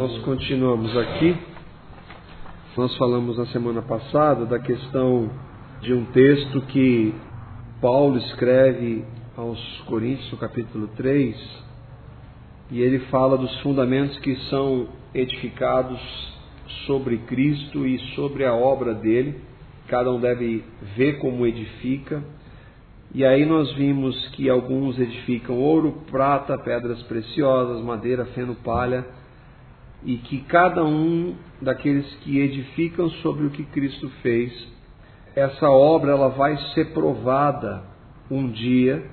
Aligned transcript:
Nós 0.00 0.18
continuamos 0.22 0.96
aqui. 0.96 1.36
Nós 2.74 2.96
falamos 2.96 3.36
na 3.36 3.44
semana 3.48 3.82
passada 3.82 4.46
da 4.46 4.58
questão 4.58 5.28
de 5.82 5.92
um 5.92 6.06
texto 6.06 6.62
que 6.68 7.14
Paulo 7.82 8.16
escreve 8.16 9.04
aos 9.36 9.60
Coríntios, 9.82 10.32
no 10.32 10.38
capítulo 10.38 10.88
3, 10.96 11.36
e 12.70 12.80
ele 12.80 13.00
fala 13.10 13.36
dos 13.36 13.54
fundamentos 13.60 14.18
que 14.20 14.36
são 14.48 14.88
edificados 15.12 16.00
sobre 16.86 17.18
Cristo 17.18 17.86
e 17.86 17.98
sobre 18.14 18.46
a 18.46 18.54
obra 18.54 18.94
dele. 18.94 19.38
Cada 19.86 20.10
um 20.10 20.18
deve 20.18 20.64
ver 20.96 21.18
como 21.18 21.46
edifica. 21.46 22.22
E 23.14 23.22
aí 23.22 23.44
nós 23.44 23.70
vimos 23.74 24.16
que 24.28 24.48
alguns 24.48 24.98
edificam 24.98 25.58
ouro, 25.58 26.04
prata, 26.10 26.56
pedras 26.56 27.02
preciosas, 27.02 27.84
madeira, 27.84 28.24
feno, 28.24 28.54
palha, 28.54 29.19
e 30.04 30.16
que 30.16 30.40
cada 30.42 30.84
um 30.84 31.34
daqueles 31.60 32.06
que 32.16 32.38
edificam 32.40 33.10
sobre 33.22 33.46
o 33.46 33.50
que 33.50 33.64
Cristo 33.64 34.08
fez, 34.22 34.52
essa 35.34 35.68
obra 35.68 36.12
ela 36.12 36.28
vai 36.28 36.56
ser 36.74 36.92
provada 36.92 37.82
um 38.30 38.48
dia 38.50 39.04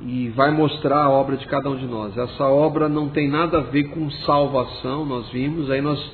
e 0.00 0.28
vai 0.30 0.50
mostrar 0.50 1.04
a 1.04 1.10
obra 1.10 1.36
de 1.36 1.46
cada 1.46 1.70
um 1.70 1.76
de 1.76 1.86
nós. 1.86 2.16
Essa 2.16 2.44
obra 2.44 2.88
não 2.88 3.08
tem 3.08 3.28
nada 3.28 3.58
a 3.58 3.62
ver 3.62 3.84
com 3.84 4.10
salvação, 4.10 5.04
nós 5.04 5.30
vimos, 5.30 5.70
aí 5.70 5.80
nós, 5.80 6.12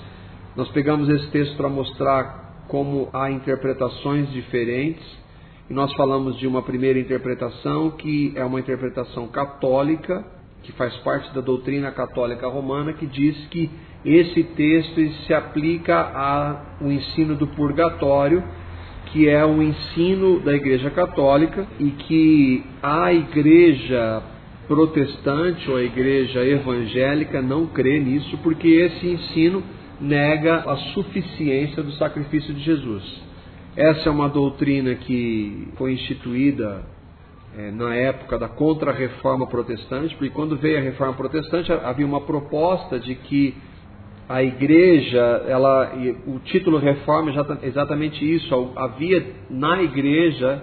nós 0.55 0.69
pegamos 0.71 1.09
esse 1.09 1.31
texto 1.31 1.57
para 1.57 1.69
mostrar 1.69 2.65
como 2.69 3.09
há 3.13 3.31
interpretações 3.31 4.31
diferentes, 4.31 5.05
e 5.69 5.75
nós 5.75 5.93
falamos 5.95 6.37
de 6.39 6.47
uma 6.47 6.63
primeira 6.63 6.99
interpretação 6.99 7.91
que 7.93 8.33
é 8.37 8.45
uma 8.45 8.61
interpretação 8.61 9.29
católica, 9.29 10.25
que 10.63 10.73
faz 10.73 10.95
parte 10.99 11.33
da 11.35 11.41
doutrina 11.41 11.91
católica 11.91 12.47
romana, 12.49 12.93
que 12.93 13.07
diz 13.07 13.37
que 13.49 13.71
esse 14.05 14.43
texto 14.43 15.09
se 15.27 15.35
aplica 15.35 16.01
ao 16.81 16.91
ensino 16.91 17.35
do 17.35 17.47
purgatório, 17.49 18.43
que 19.07 19.29
é 19.29 19.45
um 19.45 19.63
ensino 19.63 20.41
da 20.41 20.55
Igreja 20.55 20.91
Católica 20.91 21.67
e 21.79 21.91
que 21.91 22.65
a 22.83 23.13
Igreja 23.13 24.23
protestante 24.69 25.69
ou 25.69 25.77
a 25.77 25.83
Igreja 25.83 26.45
evangélica 26.45 27.43
não 27.43 27.67
crê 27.67 27.99
nisso, 27.99 28.39
porque 28.43 28.69
esse 28.69 29.07
ensino 29.07 29.63
nega 30.01 30.57
a 30.59 30.77
suficiência 30.95 31.83
do 31.83 31.93
sacrifício 31.93 32.55
de 32.55 32.61
Jesus. 32.61 33.23
Essa 33.77 34.09
é 34.09 34.13
uma 34.13 34.29
doutrina 34.29 34.95
que 34.95 35.69
foi 35.77 35.93
instituída 35.93 36.85
é, 37.57 37.71
na 37.71 37.95
época 37.95 38.39
da 38.39 38.49
contra-reforma 38.49 39.47
protestante, 39.47 40.15
porque 40.15 40.31
quando 40.31 40.57
veio 40.57 40.79
a 40.79 40.81
reforma 40.81 41.15
protestante 41.15 41.73
havia 41.73 42.07
uma 42.07 42.21
proposta 42.21 42.99
de 42.99 43.15
que 43.15 43.55
a 44.29 44.43
igreja, 44.43 45.45
ela, 45.49 45.93
o 46.27 46.39
título 46.39 46.79
reforma 46.79 47.33
é 47.63 47.67
exatamente 47.67 48.25
isso, 48.25 48.73
havia 48.77 49.27
na 49.51 49.83
igreja 49.83 50.63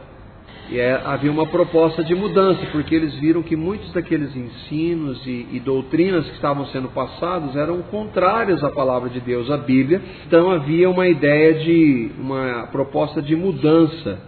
é, 0.71 1.01
havia 1.05 1.31
uma 1.31 1.47
proposta 1.47 2.03
de 2.03 2.13
mudança, 2.13 2.65
porque 2.71 2.93
eles 2.93 3.13
viram 3.15 3.41
que 3.41 3.55
muitos 3.55 3.91
daqueles 3.93 4.35
ensinos 4.35 5.25
e, 5.25 5.47
e, 5.53 5.61
doutrinas 5.61 6.25
que 6.25 6.35
estavam 6.35 6.65
sendo 6.67 6.89
passados 6.89 7.55
eram 7.55 7.81
contrários 7.83 8.61
à 8.63 8.69
palavra 8.69 9.09
de 9.09 9.21
Deus, 9.21 9.49
à 9.49 9.57
Bíblia. 9.57 10.01
Então 10.25 10.51
havia 10.51 10.89
uma 10.89 11.07
ideia 11.07 11.53
de 11.53 12.11
uma 12.19 12.67
proposta 12.69 13.21
de 13.21 13.35
mudança 13.35 14.19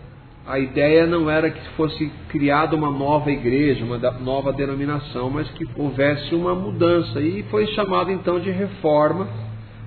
a 0.49 0.57
ideia 0.57 1.05
não 1.05 1.29
era 1.29 1.51
que 1.51 1.69
fosse 1.75 2.11
criada 2.29 2.75
uma 2.75 2.89
nova 2.89 3.31
igreja, 3.31 3.85
uma 3.85 3.99
nova 4.19 4.51
denominação, 4.51 5.29
mas 5.29 5.47
que 5.51 5.63
houvesse 5.77 6.33
uma 6.33 6.55
mudança. 6.55 7.21
E 7.21 7.43
foi 7.51 7.67
chamado 7.67 8.11
então 8.11 8.39
de 8.39 8.49
reforma. 8.49 9.29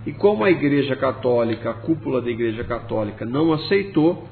E 0.07 0.13
como 0.13 0.45
a 0.45 0.51
Igreja 0.53 0.95
Católica, 0.95 1.71
a 1.71 1.75
cúpula 1.75 2.23
da 2.23 2.31
Igreja 2.31 2.63
Católica, 2.63 3.25
não 3.25 3.53
aceitou, 3.53 4.23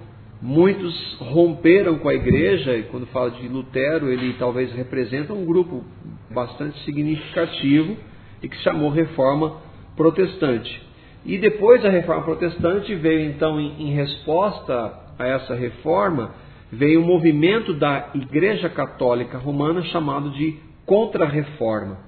muitos 0.41 1.19
romperam 1.19 1.99
com 1.99 2.09
a 2.09 2.15
Igreja. 2.15 2.77
E 2.77 2.85
quando 2.85 3.07
fala 3.07 3.33
de 3.33 3.49
Lutero, 3.49 4.09
ele 4.09 4.35
talvez 4.39 4.73
representa 4.73 5.33
um 5.33 5.45
grupo 5.45 5.85
bastante 6.31 6.79
significativo 6.85 7.97
e 8.41 8.49
que 8.49 8.57
chamou 8.59 8.89
Reforma 8.89 9.57
Protestante. 9.97 10.81
E 11.27 11.39
depois 11.39 11.83
da 11.83 11.91
Reforma 11.91 12.23
Protestante 12.23 12.95
veio 12.95 13.29
então 13.31 13.59
em, 13.59 13.89
em 13.89 13.95
resposta 13.95 15.10
a 15.21 15.27
essa 15.27 15.55
reforma, 15.55 16.35
veio 16.73 17.03
um 17.03 17.07
movimento 17.07 17.75
da 17.75 18.11
Igreja 18.15 18.71
Católica 18.71 19.37
Romana 19.37 19.83
chamado 19.83 20.31
de 20.31 20.57
Contra-Reforma. 20.87 21.99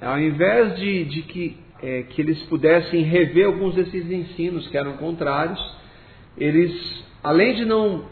Ao 0.00 0.18
invés 0.18 0.76
de, 0.76 1.04
de 1.04 1.22
que, 1.22 1.58
é, 1.82 2.02
que 2.04 2.22
eles 2.22 2.42
pudessem 2.44 3.02
rever 3.02 3.46
alguns 3.46 3.74
desses 3.74 4.10
ensinos 4.10 4.66
que 4.68 4.76
eram 4.78 4.94
contrários, 4.94 5.60
eles, 6.38 7.04
além 7.22 7.54
de 7.56 7.66
não 7.66 8.04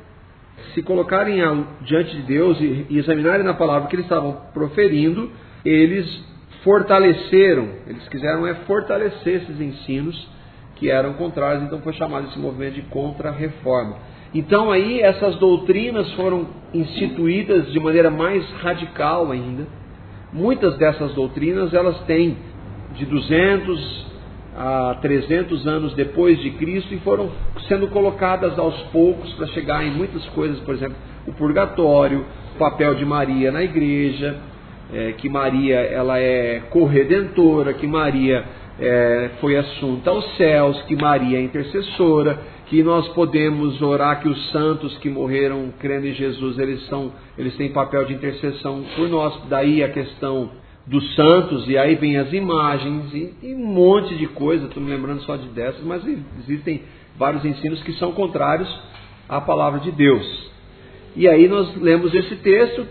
se 0.75 0.83
colocarem 0.83 1.41
diante 1.83 2.17
de 2.17 2.23
Deus 2.23 2.61
e, 2.61 2.87
e 2.91 2.99
examinarem 2.99 3.45
na 3.45 3.55
palavra 3.55 3.89
que 3.89 3.97
eles 3.97 4.05
estavam 4.05 4.33
proferindo, 4.53 5.31
eles 5.65 6.07
fortaleceram, 6.63 7.69
eles 7.87 8.07
quiseram 8.09 8.47
é 8.47 8.55
fortalecer 8.67 9.43
esses 9.43 9.59
ensinos 9.59 10.29
que 10.77 10.91
eram 10.91 11.15
contrários, 11.15 11.65
então 11.65 11.81
foi 11.81 11.93
chamado 11.95 12.29
esse 12.29 12.39
movimento 12.39 12.75
de 12.75 12.83
contra-reforma. 12.83 13.97
Então 14.35 14.71
aí 14.71 15.01
essas 15.01 15.37
doutrinas 15.37 16.13
foram 16.13 16.49
instituídas 16.75 17.73
de 17.73 17.81
maneira 17.81 18.11
mais 18.11 18.45
radical 18.61 19.31
ainda. 19.31 19.67
Muitas 20.33 20.77
dessas 20.77 21.15
doutrinas 21.15 21.73
elas 21.73 21.99
têm 22.03 22.37
de 22.95 23.07
200 23.07 24.09
a 24.57 24.99
300 25.01 25.67
anos 25.69 25.95
depois 25.95 26.39
de 26.41 26.51
Cristo 26.51 26.93
e 26.93 26.99
foram 26.99 27.31
sendo 27.69 27.87
colocadas 27.89 28.59
aos 28.59 28.77
poucos 28.91 29.33
para 29.35 29.47
chegar 29.49 29.85
em 29.85 29.91
muitas 29.93 30.25
coisas, 30.31 30.59
por 30.61 30.75
exemplo, 30.75 30.97
o 31.27 31.33
purgatório, 31.33 32.25
o 32.57 32.59
papel 32.59 32.97
de 32.97 33.05
Maria 33.05 33.53
na 33.53 33.63
igreja, 33.63 34.37
é, 34.93 35.13
que 35.13 35.29
Maria 35.29 35.77
ela 35.77 36.19
é 36.19 36.63
corredentora, 36.71 37.73
que 37.75 37.87
Maria 37.87 38.45
é, 38.81 39.31
foi 39.41 39.57
assunta 39.57 40.11
aos 40.11 40.37
céus, 40.37 40.83
que 40.83 40.97
Maria 40.97 41.39
é 41.39 41.43
intercessora, 41.43 42.39
que 42.69 42.83
nós 42.83 43.09
podemos 43.09 43.81
orar 43.81 44.21
que 44.21 44.29
os 44.29 44.51
santos 44.51 44.97
que 44.99 45.09
morreram 45.09 45.73
crendo 45.79 46.07
em 46.07 46.13
Jesus, 46.13 46.59
eles 46.59 46.85
são, 46.87 47.13
eles 47.37 47.57
têm 47.57 47.73
papel 47.73 48.05
de 48.05 48.13
intercessão 48.13 48.85
por 48.95 49.09
nós. 49.09 49.35
Daí 49.49 49.83
a 49.83 49.89
questão 49.89 50.51
dos 50.87 51.15
santos, 51.15 51.67
e 51.69 51.79
aí 51.79 51.95
vem 51.95 52.19
as 52.19 52.33
imagens 52.33 53.13
e, 53.15 53.35
e 53.43 53.55
um 53.55 53.67
monte 53.67 54.15
de 54.17 54.27
coisa, 54.27 54.67
estou 54.67 54.83
me 54.83 54.91
lembrando 54.91 55.23
só 55.23 55.37
de 55.37 55.49
dessas, 55.49 55.83
mas 55.83 56.03
existem 56.41 56.83
vários 57.17 57.45
ensinos 57.45 57.83
que 57.83 57.93
são 57.95 58.13
contrários 58.13 58.69
à 59.29 59.41
palavra 59.41 59.81
de 59.81 59.91
Deus. 59.91 60.51
E 61.17 61.27
aí 61.27 61.49
nós 61.49 61.75
lemos 61.77 62.15
esse 62.15 62.37
texto, 62.37 62.87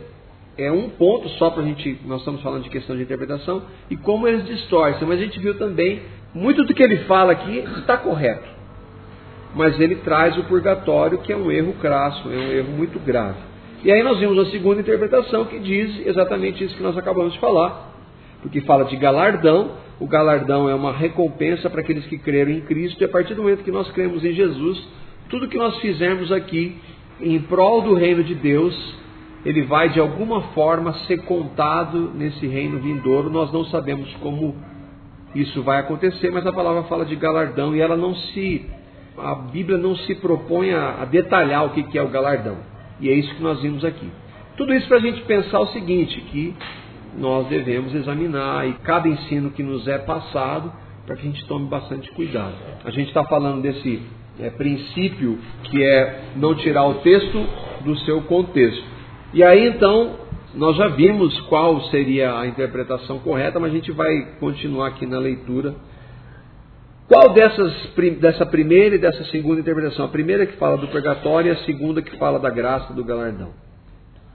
é 0.57 0.71
um 0.71 0.89
ponto 0.89 1.29
só 1.37 1.51
para 1.51 1.61
a 1.61 1.65
gente, 1.65 1.99
nós 2.05 2.19
estamos 2.19 2.41
falando 2.41 2.63
de 2.63 2.69
questão 2.69 2.95
de 2.95 3.03
interpretação, 3.03 3.63
e 3.91 3.97
como 3.97 4.27
eles 4.27 4.45
distorcem, 4.45 5.07
mas 5.07 5.19
a 5.19 5.23
gente 5.23 5.39
viu 5.39 5.55
também, 5.57 6.01
muito 6.33 6.63
do 6.63 6.73
que 6.73 6.83
ele 6.83 6.97
fala 7.05 7.31
aqui 7.31 7.59
está 7.79 7.97
correto 7.97 8.56
mas 9.55 9.79
ele 9.79 9.95
traz 9.97 10.37
o 10.37 10.43
purgatório, 10.43 11.19
que 11.19 11.31
é 11.31 11.37
um 11.37 11.51
erro 11.51 11.73
crasso, 11.81 12.29
é 12.31 12.37
um 12.37 12.51
erro 12.51 12.71
muito 12.71 12.99
grave. 12.99 13.37
E 13.83 13.91
aí 13.91 14.03
nós 14.03 14.19
vimos 14.19 14.37
a 14.39 14.51
segunda 14.51 14.81
interpretação 14.81 15.45
que 15.45 15.59
diz 15.59 16.05
exatamente 16.05 16.63
isso 16.63 16.75
que 16.75 16.83
nós 16.83 16.97
acabamos 16.97 17.33
de 17.33 17.39
falar, 17.39 17.93
porque 18.41 18.61
fala 18.61 18.85
de 18.85 18.95
galardão, 18.95 19.71
o 19.99 20.07
galardão 20.07 20.69
é 20.69 20.75
uma 20.75 20.91
recompensa 20.91 21.69
para 21.69 21.81
aqueles 21.81 22.05
que 22.05 22.17
creram 22.17 22.51
em 22.51 22.61
Cristo, 22.61 23.01
e 23.01 23.05
a 23.05 23.09
partir 23.09 23.33
do 23.33 23.41
momento 23.43 23.63
que 23.63 23.71
nós 23.71 23.89
cremos 23.91 24.23
em 24.23 24.33
Jesus, 24.33 24.87
tudo 25.29 25.47
que 25.47 25.57
nós 25.57 25.77
fizermos 25.79 26.31
aqui 26.31 26.77
em 27.19 27.39
prol 27.39 27.81
do 27.81 27.93
reino 27.93 28.23
de 28.23 28.35
Deus, 28.35 28.95
ele 29.45 29.63
vai 29.63 29.89
de 29.89 29.99
alguma 29.99 30.41
forma 30.53 30.93
ser 31.05 31.23
contado 31.23 32.11
nesse 32.13 32.45
reino 32.45 32.79
vindouro. 32.79 33.29
Nós 33.29 33.51
não 33.51 33.65
sabemos 33.65 34.13
como 34.21 34.55
isso 35.33 35.61
vai 35.63 35.79
acontecer, 35.79 36.31
mas 36.31 36.45
a 36.45 36.53
palavra 36.53 36.83
fala 36.83 37.05
de 37.05 37.15
galardão 37.15 37.75
e 37.75 37.79
ela 37.79 37.95
não 37.95 38.15
se 38.15 38.65
a 39.17 39.35
Bíblia 39.35 39.77
não 39.77 39.95
se 39.95 40.15
propõe 40.15 40.71
a, 40.71 41.01
a 41.01 41.05
detalhar 41.05 41.65
o 41.65 41.69
que, 41.71 41.83
que 41.83 41.97
é 41.97 42.03
o 42.03 42.09
galardão. 42.09 42.57
E 42.99 43.09
é 43.09 43.13
isso 43.13 43.33
que 43.35 43.41
nós 43.41 43.61
vimos 43.61 43.83
aqui. 43.83 44.09
Tudo 44.55 44.73
isso 44.73 44.87
para 44.87 44.97
a 44.97 45.01
gente 45.01 45.21
pensar 45.21 45.59
o 45.59 45.67
seguinte, 45.67 46.19
que 46.21 46.55
nós 47.17 47.47
devemos 47.47 47.93
examinar 47.93 48.67
e 48.67 48.73
cada 48.83 49.07
ensino 49.07 49.51
que 49.51 49.63
nos 49.63 49.87
é 49.87 49.97
passado 49.97 50.71
para 51.05 51.15
que 51.15 51.21
a 51.21 51.31
gente 51.31 51.45
tome 51.45 51.67
bastante 51.67 52.11
cuidado. 52.11 52.53
A 52.83 52.91
gente 52.91 53.07
está 53.07 53.23
falando 53.23 53.61
desse 53.61 54.01
é, 54.39 54.49
princípio 54.49 55.39
que 55.63 55.83
é 55.83 56.31
não 56.35 56.53
tirar 56.55 56.85
o 56.85 56.95
texto 56.95 57.45
do 57.83 57.97
seu 57.99 58.21
contexto. 58.23 58.83
E 59.33 59.43
aí 59.43 59.67
então 59.67 60.15
nós 60.53 60.75
já 60.75 60.87
vimos 60.87 61.39
qual 61.41 61.81
seria 61.85 62.39
a 62.39 62.47
interpretação 62.47 63.19
correta, 63.19 63.59
mas 63.59 63.71
a 63.71 63.75
gente 63.75 63.91
vai 63.91 64.35
continuar 64.39 64.87
aqui 64.87 65.05
na 65.05 65.19
leitura 65.19 65.75
qual 67.07 67.33
dessas, 67.33 67.73
dessa 68.19 68.45
primeira 68.45 68.95
e 68.95 68.99
dessa 68.99 69.23
segunda 69.25 69.61
interpretação? 69.61 70.05
A 70.05 70.09
primeira 70.09 70.45
que 70.45 70.57
fala 70.57 70.77
do 70.77 70.89
purgatório 70.89 71.49
e 71.49 71.51
a 71.51 71.63
segunda 71.63 72.01
que 72.01 72.17
fala 72.17 72.37
da 72.37 72.49
graça 72.49 72.93
do 72.93 73.03
galardão. 73.03 73.51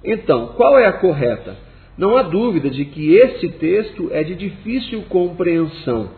Então, 0.02 0.48
qual 0.56 0.78
é 0.78 0.86
a 0.86 0.94
correta? 0.94 1.56
Não 1.98 2.16
há 2.16 2.22
dúvida 2.22 2.70
de 2.70 2.86
que 2.86 3.14
este 3.14 3.48
texto 3.50 4.08
é 4.10 4.22
de 4.24 4.34
difícil 4.34 5.02
compreensão. 5.10 6.10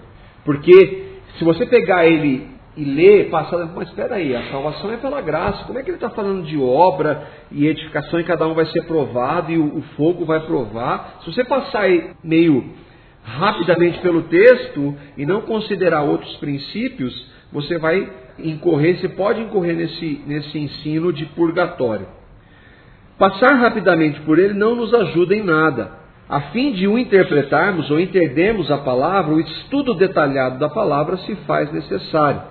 Porque 0.45 1.05
se 1.39 1.45
você 1.45 1.67
pegar 1.67 2.06
ele 2.06 2.47
e 2.77 2.85
ler, 2.85 3.31
passar, 3.31 3.67
mas 3.75 3.89
espera 3.89 4.15
aí, 4.17 4.35
a 4.35 4.51
salvação 4.51 4.93
é 4.93 4.97
pela 4.97 5.21
graça. 5.21 5.65
Como 5.65 5.79
é 5.79 5.83
que 5.83 5.91
ele 5.91 5.97
está 5.97 6.11
falando 6.11 6.45
de 6.45 6.56
obra 6.56 7.27
e 7.51 7.67
edificação 7.67 8.21
e 8.21 8.25
cada 8.25 8.47
um 8.47 8.55
vai 8.55 8.67
ser 8.67 8.85
provado 8.85 9.51
e 9.51 9.59
o, 9.59 9.79
o 9.79 9.83
fogo 9.97 10.25
vai 10.25 10.41
provar? 10.41 11.19
Se 11.25 11.33
você 11.33 11.45
passar 11.45 11.89
meio 12.23 12.65
rapidamente 13.25 13.99
pelo 14.00 14.23
texto 14.25 14.94
e 15.17 15.25
não 15.25 15.41
considerar 15.41 16.03
outros 16.03 16.37
princípios, 16.37 17.26
você 17.50 17.79
vai 17.79 18.09
incorrer, 18.38 18.99
você 18.99 19.09
pode 19.09 19.41
incorrer 19.41 19.75
nesse, 19.75 20.23
nesse 20.26 20.59
ensino 20.59 21.12
de 21.12 21.25
purgatório. 21.26 22.06
Passar 23.19 23.55
rapidamente 23.55 24.21
por 24.21 24.38
ele 24.38 24.55
não 24.55 24.75
nos 24.75 24.93
ajuda 24.93 25.35
em 25.35 25.43
nada. 25.43 26.05
A 26.29 26.41
fim 26.53 26.73
de 26.73 26.87
o 26.88 26.99
interpretarmos 26.99 27.91
ou 27.91 28.00
entendermos 28.00 28.71
a 28.71 28.79
palavra, 28.79 29.35
o 29.35 29.41
estudo 29.41 29.94
detalhado 29.94 30.59
da 30.59 30.69
palavra 30.69 31.17
se 31.19 31.35
faz 31.47 31.73
necessário. 31.73 32.43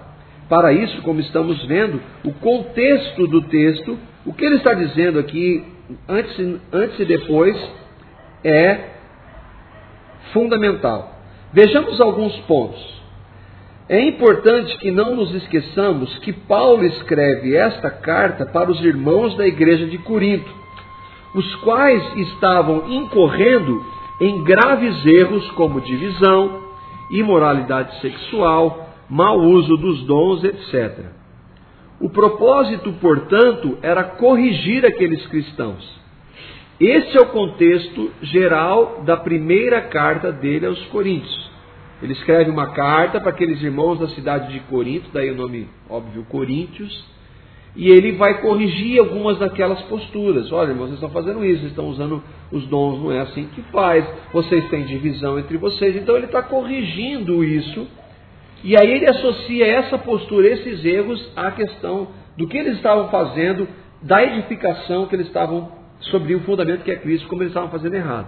Para 0.48 0.72
isso, 0.72 1.02
como 1.02 1.20
estamos 1.20 1.64
vendo, 1.66 2.02
o 2.24 2.34
contexto 2.34 3.28
do 3.28 3.42
texto, 3.44 3.98
o 4.26 4.34
que 4.34 4.46
ele 4.46 4.58
está 4.58 4.74
dizendo 4.74 5.20
aqui, 5.20 5.64
antes, 6.08 6.60
antes 6.72 7.00
e 7.00 7.06
depois, 7.06 7.58
é 8.44 8.93
fundamental. 10.34 11.14
Vejamos 11.54 12.02
alguns 12.02 12.36
pontos. 12.42 12.94
É 13.88 14.02
importante 14.02 14.78
que 14.80 14.92
não 14.92 15.16
nos 15.16 15.34
esqueçamos 15.36 16.18
que 16.20 16.34
Paulo 16.34 16.84
escreve 16.86 17.56
esta 17.56 17.92
carta 17.92 18.46
para 18.46 18.72
os 18.72 18.82
irmãos 18.82 19.36
da 19.38 19.46
igreja 19.46 19.86
de 19.86 19.98
Corinto, 20.00 20.50
os 21.36 21.56
quais 21.58 22.02
estavam 22.16 22.90
incorrendo 22.90 23.86
em 24.22 24.44
graves 24.44 25.06
erros 25.06 25.50
como 25.52 25.82
divisão, 25.82 26.64
imoralidade 27.12 28.00
sexual, 28.00 28.90
mau 29.10 29.38
uso 29.40 29.76
dos 29.78 30.04
dons, 30.06 30.44
etc. 30.44 31.06
O 32.00 32.10
propósito, 32.10 32.94
portanto, 32.94 33.78
era 33.82 34.04
corrigir 34.04 34.86
aqueles 34.86 35.26
cristãos. 35.28 36.03
Este 36.80 37.18
é 37.18 37.22
o 37.22 37.28
contexto 37.28 38.12
geral 38.22 39.04
da 39.06 39.16
primeira 39.16 39.82
carta 39.82 40.32
dele 40.32 40.66
aos 40.66 40.84
Coríntios. 40.88 41.52
Ele 42.02 42.14
escreve 42.14 42.50
uma 42.50 42.72
carta 42.72 43.22
para 43.22 43.30
aqueles 43.30 43.62
irmãos 43.62 44.00
da 44.00 44.08
cidade 44.10 44.52
de 44.52 44.60
Corinto, 44.62 45.10
daí 45.14 45.30
o 45.30 45.36
nome 45.36 45.70
óbvio 45.88 46.26
Coríntios, 46.26 47.06
e 47.76 47.90
ele 47.90 48.14
vai 48.14 48.42
corrigir 48.42 49.00
algumas 49.00 49.38
daquelas 49.38 49.82
posturas. 49.84 50.52
Olha, 50.52 50.72
irmãos, 50.72 50.88
vocês 50.88 50.96
estão 50.96 51.12
fazendo 51.12 51.46
isso, 51.46 51.60
vocês 51.60 51.72
estão 51.72 51.88
usando 51.88 52.24
os 52.52 52.66
dons, 52.66 53.00
não 53.00 53.12
é 53.12 53.22
assim 53.22 53.48
que 53.54 53.62
faz, 53.72 54.04
vocês 54.34 54.68
têm 54.70 54.86
divisão 54.86 55.38
entre 55.38 55.58
vocês. 55.58 55.96
Então 55.96 56.16
ele 56.16 56.26
está 56.26 56.42
corrigindo 56.42 57.44
isso, 57.44 57.88
e 58.64 58.76
aí 58.76 58.92
ele 58.92 59.08
associa 59.08 59.66
essa 59.66 59.98
postura, 60.00 60.48
esses 60.50 60.84
erros, 60.84 61.32
à 61.36 61.52
questão 61.52 62.08
do 62.36 62.48
que 62.48 62.58
eles 62.58 62.78
estavam 62.78 63.10
fazendo, 63.10 63.68
da 64.02 64.24
edificação 64.24 65.06
que 65.06 65.16
eles 65.16 65.28
estavam 65.28 65.83
sobre 66.12 66.36
o 66.36 66.42
fundamento 66.42 66.84
que 66.84 66.92
é 66.92 66.96
Cristo, 66.96 67.28
como 67.28 67.42
eles 67.42 67.52
estavam 67.52 67.70
fazendo 67.70 67.96
errado. 67.96 68.28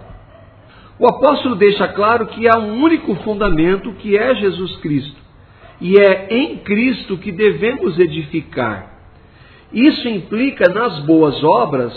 O 0.98 1.07
apóstolo 1.07 1.56
deixa 1.56 1.88
claro 1.89 2.27
que 2.27 2.48
há 2.48 2.57
um 2.57 2.81
único 2.81 3.16
fundamento 3.16 3.92
que 3.94 4.18
é 4.18 4.33
Jesus 4.36 4.77
Cristo. 4.77 5.25
E 5.81 5.98
é 6.00 6.27
em 6.30 6.57
Cristo 6.60 7.18
que 7.18 7.31
devemos 7.31 8.00
edificar. 8.00 8.94
Isso 9.74 10.07
implica 10.07 10.69
nas 10.69 11.00
boas 11.00 11.44
obras 11.44 11.94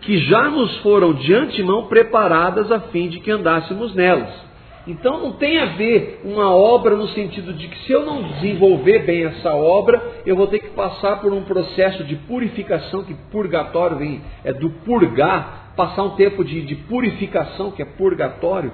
que 0.00 0.16
já 0.18 0.48
nos 0.48 0.78
foram 0.78 1.12
de 1.12 1.34
antemão 1.34 1.86
preparadas 1.86 2.72
a 2.72 2.80
fim 2.80 3.08
de 3.08 3.20
que 3.20 3.30
andássemos 3.30 3.94
nelas. 3.94 4.49
Então 4.86 5.20
não 5.20 5.32
tem 5.32 5.58
a 5.58 5.66
ver 5.66 6.20
uma 6.24 6.54
obra 6.54 6.96
no 6.96 7.08
sentido 7.08 7.52
de 7.52 7.68
que 7.68 7.78
se 7.84 7.92
eu 7.92 8.04
não 8.04 8.22
desenvolver 8.22 9.00
bem 9.00 9.24
essa 9.24 9.54
obra, 9.54 10.02
eu 10.24 10.34
vou 10.34 10.46
ter 10.46 10.58
que 10.58 10.70
passar 10.70 11.20
por 11.20 11.32
um 11.32 11.42
processo 11.42 12.02
de 12.04 12.16
purificação, 12.16 13.04
que 13.04 13.14
purgatório 13.30 13.98
vem, 13.98 14.22
é 14.42 14.52
do 14.52 14.70
purgar, 14.84 15.72
passar 15.76 16.02
um 16.02 16.16
tempo 16.16 16.44
de, 16.44 16.62
de 16.62 16.74
purificação, 16.74 17.70
que 17.70 17.82
é 17.82 17.84
purgatório, 17.84 18.72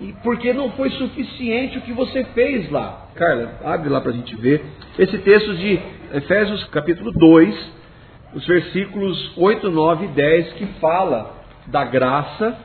e 0.00 0.12
porque 0.22 0.52
não 0.52 0.70
foi 0.72 0.90
suficiente 0.90 1.78
o 1.78 1.82
que 1.82 1.92
você 1.92 2.22
fez 2.34 2.70
lá. 2.70 3.08
Carla, 3.14 3.58
abre 3.64 3.88
lá 3.88 4.00
para 4.00 4.10
a 4.10 4.14
gente 4.14 4.36
ver. 4.36 4.62
Esse 4.98 5.16
texto 5.18 5.54
de 5.56 5.80
Efésios 6.12 6.64
capítulo 6.64 7.12
2, 7.12 7.72
os 8.34 8.46
versículos 8.46 9.32
8, 9.38 9.70
9 9.70 10.04
e 10.04 10.08
10, 10.08 10.52
que 10.52 10.66
fala 10.80 11.34
da 11.66 11.84
graça. 11.84 12.58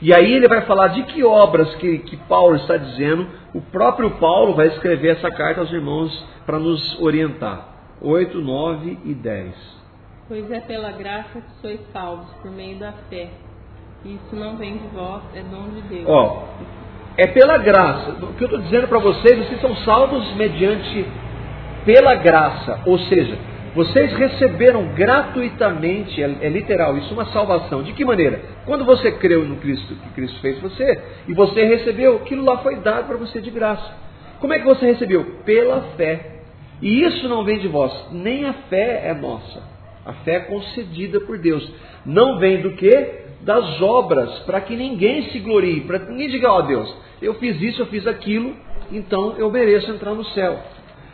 E 0.00 0.14
aí 0.14 0.34
ele 0.34 0.48
vai 0.48 0.62
falar 0.62 0.88
de 0.88 1.02
que 1.04 1.24
obras 1.24 1.74
que, 1.76 1.98
que 1.98 2.16
Paulo 2.16 2.56
está 2.56 2.76
dizendo. 2.76 3.26
O 3.54 3.60
próprio 3.60 4.10
Paulo 4.18 4.54
vai 4.54 4.68
escrever 4.68 5.16
essa 5.16 5.30
carta 5.30 5.60
aos 5.60 5.72
irmãos 5.72 6.12
para 6.44 6.58
nos 6.58 7.00
orientar. 7.00 7.68
8, 8.00 8.38
9 8.38 8.98
e 9.04 9.14
10. 9.14 9.76
Pois 10.28 10.50
é 10.50 10.60
pela 10.60 10.90
graça 10.92 11.40
que 11.40 11.60
sois 11.62 11.80
salvos, 11.92 12.28
por 12.42 12.50
meio 12.50 12.78
da 12.78 12.92
fé. 13.08 13.30
Isso 14.04 14.36
não 14.36 14.56
vem 14.56 14.76
de 14.76 14.86
vós, 14.88 15.22
é 15.34 15.42
dom 15.42 15.68
de 15.70 15.80
Deus. 15.82 16.04
Ó, 16.06 16.44
é 17.16 17.26
pela 17.28 17.56
graça. 17.58 18.10
O 18.10 18.34
que 18.34 18.44
eu 18.44 18.46
estou 18.46 18.60
dizendo 18.60 18.88
para 18.88 18.98
vocês, 18.98 19.38
vocês 19.46 19.60
são 19.60 19.74
salvos 19.76 20.34
mediante 20.36 21.06
pela 21.84 22.14
graça. 22.16 22.80
Ou 22.84 22.98
seja, 22.98 23.38
vocês 23.76 24.10
receberam 24.14 24.94
gratuitamente, 24.94 26.22
é, 26.22 26.36
é, 26.40 26.48
literal, 26.48 26.96
isso 26.96 27.12
uma 27.12 27.26
salvação. 27.26 27.82
De 27.82 27.92
que 27.92 28.06
maneira? 28.06 28.40
Quando 28.64 28.86
você 28.86 29.12
creu 29.12 29.44
no 29.44 29.56
Cristo, 29.56 29.94
que 29.94 30.08
Cristo 30.14 30.40
fez 30.40 30.58
você, 30.60 30.98
e 31.28 31.34
você 31.34 31.62
recebeu, 31.62 32.16
aquilo 32.16 32.42
lá 32.42 32.56
foi 32.58 32.76
dado 32.76 33.06
para 33.06 33.18
você 33.18 33.38
de 33.38 33.50
graça. 33.50 33.94
Como 34.40 34.54
é 34.54 34.60
que 34.60 34.64
você 34.64 34.86
recebeu? 34.86 35.42
Pela 35.44 35.82
fé. 35.94 36.40
E 36.80 37.04
isso 37.04 37.28
não 37.28 37.44
vem 37.44 37.58
de 37.58 37.68
vós, 37.68 37.92
nem 38.12 38.46
a 38.46 38.54
fé 38.70 39.02
é 39.08 39.14
nossa. 39.14 39.62
A 40.06 40.14
fé 40.24 40.36
é 40.36 40.40
concedida 40.40 41.20
por 41.20 41.36
Deus. 41.36 41.70
Não 42.06 42.38
vem 42.38 42.62
do 42.62 42.70
que? 42.76 43.26
Das 43.42 43.82
obras, 43.82 44.38
para 44.40 44.62
que 44.62 44.74
ninguém 44.74 45.24
se 45.24 45.38
glorie, 45.40 45.82
para 45.82 45.98
que 45.98 46.10
ninguém 46.10 46.30
diga, 46.30 46.50
ó 46.50 46.60
oh, 46.60 46.62
Deus, 46.62 46.96
eu 47.20 47.34
fiz 47.34 47.60
isso, 47.60 47.82
eu 47.82 47.86
fiz 47.86 48.06
aquilo, 48.06 48.56
então 48.90 49.34
eu 49.36 49.50
mereço 49.50 49.90
entrar 49.90 50.14
no 50.14 50.24
céu. 50.24 50.58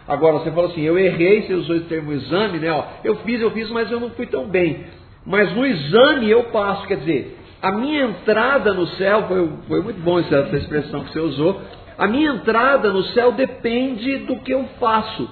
Agora 0.07 0.39
você 0.39 0.51
fala 0.51 0.69
assim, 0.69 0.83
eu 0.83 0.99
errei, 0.99 1.43
você 1.43 1.55
usou 1.55 1.77
o 1.77 1.81
termo 1.81 2.13
exame, 2.13 2.59
né? 2.59 2.73
Ó, 2.73 2.85
eu 3.05 3.17
fiz, 3.17 3.41
eu 3.41 3.51
fiz, 3.53 3.71
mas 3.71 3.91
eu 3.91 4.01
não 4.01 4.11
fui 4.11 4.27
tão 4.27 4.47
bem. 4.47 4.85
Mas 5.25 5.55
no 5.55 5.65
exame 5.65 6.29
eu 6.29 6.45
passo, 6.45 6.87
quer 6.87 6.97
dizer, 6.97 7.39
a 7.63 7.71
minha 7.71 8.05
entrada 8.05 8.75
no 8.75 8.87
céu, 8.89 9.25
foi, 9.29 9.51
foi 9.69 9.83
muito 9.83 10.01
bom 10.01 10.19
essa, 10.19 10.37
essa 10.37 10.57
expressão 10.57 11.05
que 11.05 11.13
você 11.13 11.21
usou, 11.21 11.61
a 11.97 12.09
minha 12.09 12.33
entrada 12.33 12.91
no 12.91 13.03
céu 13.05 13.33
depende 13.33 14.19
do 14.19 14.37
que 14.41 14.53
eu 14.53 14.65
faço 14.81 15.29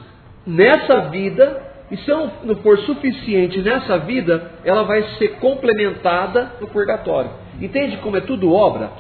nessa 0.47 1.09
vida 1.09 1.71
e 1.91 1.97
se 1.97 2.09
não, 2.09 2.31
não 2.45 2.57
for 2.57 2.79
suficiente 2.81 3.61
nessa 3.61 3.99
vida, 3.99 4.53
ela 4.65 4.85
vai 4.85 5.03
ser 5.19 5.41
complementada 5.41 6.53
no 6.61 6.69
purgatório. 6.69 7.31
Entende 7.61 7.97
como 7.97 8.17
é 8.17 8.21
tudo 8.21 8.53
obra? 8.53 8.91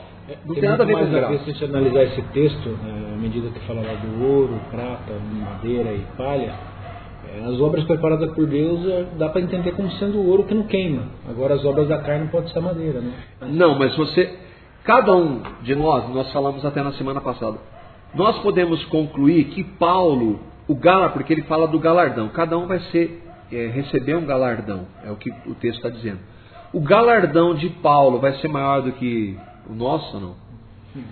Não 0.44 0.54
tem, 0.54 0.60
tem 0.60 0.70
nada 0.70 0.82
a 0.82 0.86
ver 0.86 0.98
com 0.98 1.10
graça. 1.10 1.38
Se 1.38 1.50
a 1.50 1.52
gente 1.52 1.64
analisar 1.64 2.02
esse 2.04 2.22
texto, 2.22 2.68
né, 2.68 3.12
à 3.14 3.18
medida 3.18 3.48
que 3.48 3.60
fala 3.66 3.80
lá 3.82 3.94
do 3.94 4.24
ouro, 4.24 4.60
prata, 4.70 5.12
madeira 5.32 5.92
e 5.92 6.04
palha, 6.16 6.54
é, 7.28 7.44
as 7.44 7.60
obras 7.60 7.84
preparadas 7.84 8.30
por 8.32 8.46
Deus 8.46 8.86
é, 8.86 9.06
dá 9.18 9.28
para 9.28 9.40
entender 9.40 9.72
como 9.72 9.90
sendo 9.92 10.18
o 10.18 10.28
ouro 10.28 10.44
que 10.44 10.54
não 10.54 10.64
queima. 10.64 11.02
Agora 11.28 11.54
as 11.54 11.64
obras 11.64 11.88
da 11.88 11.98
carne 11.98 12.28
pode 12.28 12.52
ser 12.52 12.60
madeira, 12.60 13.00
né? 13.00 13.12
Não, 13.42 13.78
mas 13.78 13.96
você, 13.96 14.38
cada 14.84 15.14
um 15.14 15.42
de 15.62 15.74
nós, 15.74 16.08
nós 16.10 16.32
falamos 16.32 16.64
até 16.64 16.82
na 16.82 16.92
semana 16.92 17.20
passada, 17.20 17.58
nós 18.14 18.38
podemos 18.40 18.84
concluir 18.86 19.44
que 19.46 19.62
Paulo 19.62 20.40
o 20.66 20.74
galar, 20.74 21.10
porque 21.12 21.32
ele 21.32 21.42
fala 21.42 21.66
do 21.66 21.78
galardão. 21.80 22.28
Cada 22.28 22.56
um 22.56 22.66
vai 22.66 22.78
ser 22.92 23.22
é, 23.50 23.66
receber 23.66 24.14
um 24.14 24.24
galardão, 24.24 24.86
é 25.04 25.10
o 25.10 25.16
que 25.16 25.30
o 25.46 25.54
texto 25.54 25.78
está 25.78 25.88
dizendo. 25.88 26.20
O 26.72 26.80
galardão 26.80 27.54
de 27.54 27.68
Paulo 27.68 28.20
vai 28.20 28.34
ser 28.34 28.46
maior 28.46 28.82
do 28.82 28.92
que 28.92 29.36
o 29.70 29.74
nosso, 29.74 30.18
não? 30.18 30.34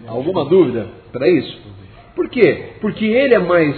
Alguma 0.06 0.44
dúvida 0.44 0.88
para 1.12 1.28
isso? 1.28 1.58
Por 2.14 2.28
quê? 2.28 2.72
Porque 2.80 3.04
ele 3.04 3.34
é 3.34 3.38
mais 3.38 3.76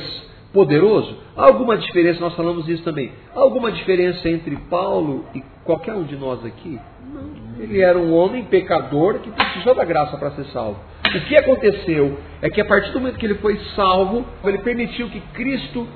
poderoso? 0.53 1.15
Há 1.37 1.45
alguma 1.45 1.77
diferença? 1.77 2.21
Nós 2.21 2.35
falamos 2.35 2.67
isso 2.69 2.83
também. 2.83 3.13
Há 3.35 3.41
alguma 3.41 3.71
diferença 3.71 4.29
entre 4.29 4.57
Paulo 4.71 5.27
e 5.35 5.43
qualquer 5.65 5.95
um 5.95 6.05
de 6.05 6.17
nós 6.17 6.45
aqui? 6.45 6.79
Não. 7.13 7.63
Ele 7.63 7.81
era 7.81 7.99
um 7.99 8.15
homem 8.15 8.45
pecador 8.45 9.19
que 9.19 9.31
precisou 9.31 9.75
da 9.75 9.85
graça 9.85 10.17
para 10.17 10.31
ser 10.33 10.47
salvo. 10.47 10.79
O 11.05 11.21
que 11.27 11.37
aconteceu 11.37 12.19
é 12.41 12.49
que 12.49 12.61
a 12.61 12.65
partir 12.65 12.93
do 12.93 13.01
momento 13.01 13.19
que 13.19 13.27
ele 13.27 13.35
foi 13.37 13.59
salvo, 13.77 14.25
ele 14.45 14.59
permitiu 14.59 15.11
que 15.11 15.21
Cristo 15.35 15.87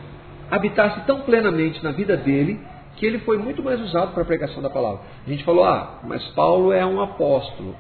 habitasse 0.50 1.00
tão 1.06 1.22
plenamente 1.22 1.82
na 1.82 1.92
vida 1.92 2.16
dele 2.16 2.60
que 2.96 3.06
ele 3.06 3.18
foi 3.20 3.38
muito 3.38 3.62
mais 3.62 3.80
usado 3.80 4.12
para 4.12 4.22
a 4.22 4.26
pregação 4.26 4.62
da 4.62 4.70
palavra. 4.70 5.00
A 5.26 5.30
gente 5.30 5.44
falou, 5.44 5.64
ah, 5.64 6.00
mas 6.04 6.22
Paulo 6.28 6.72
é 6.72 6.84
um 6.84 7.00
apóstolo, 7.00 7.74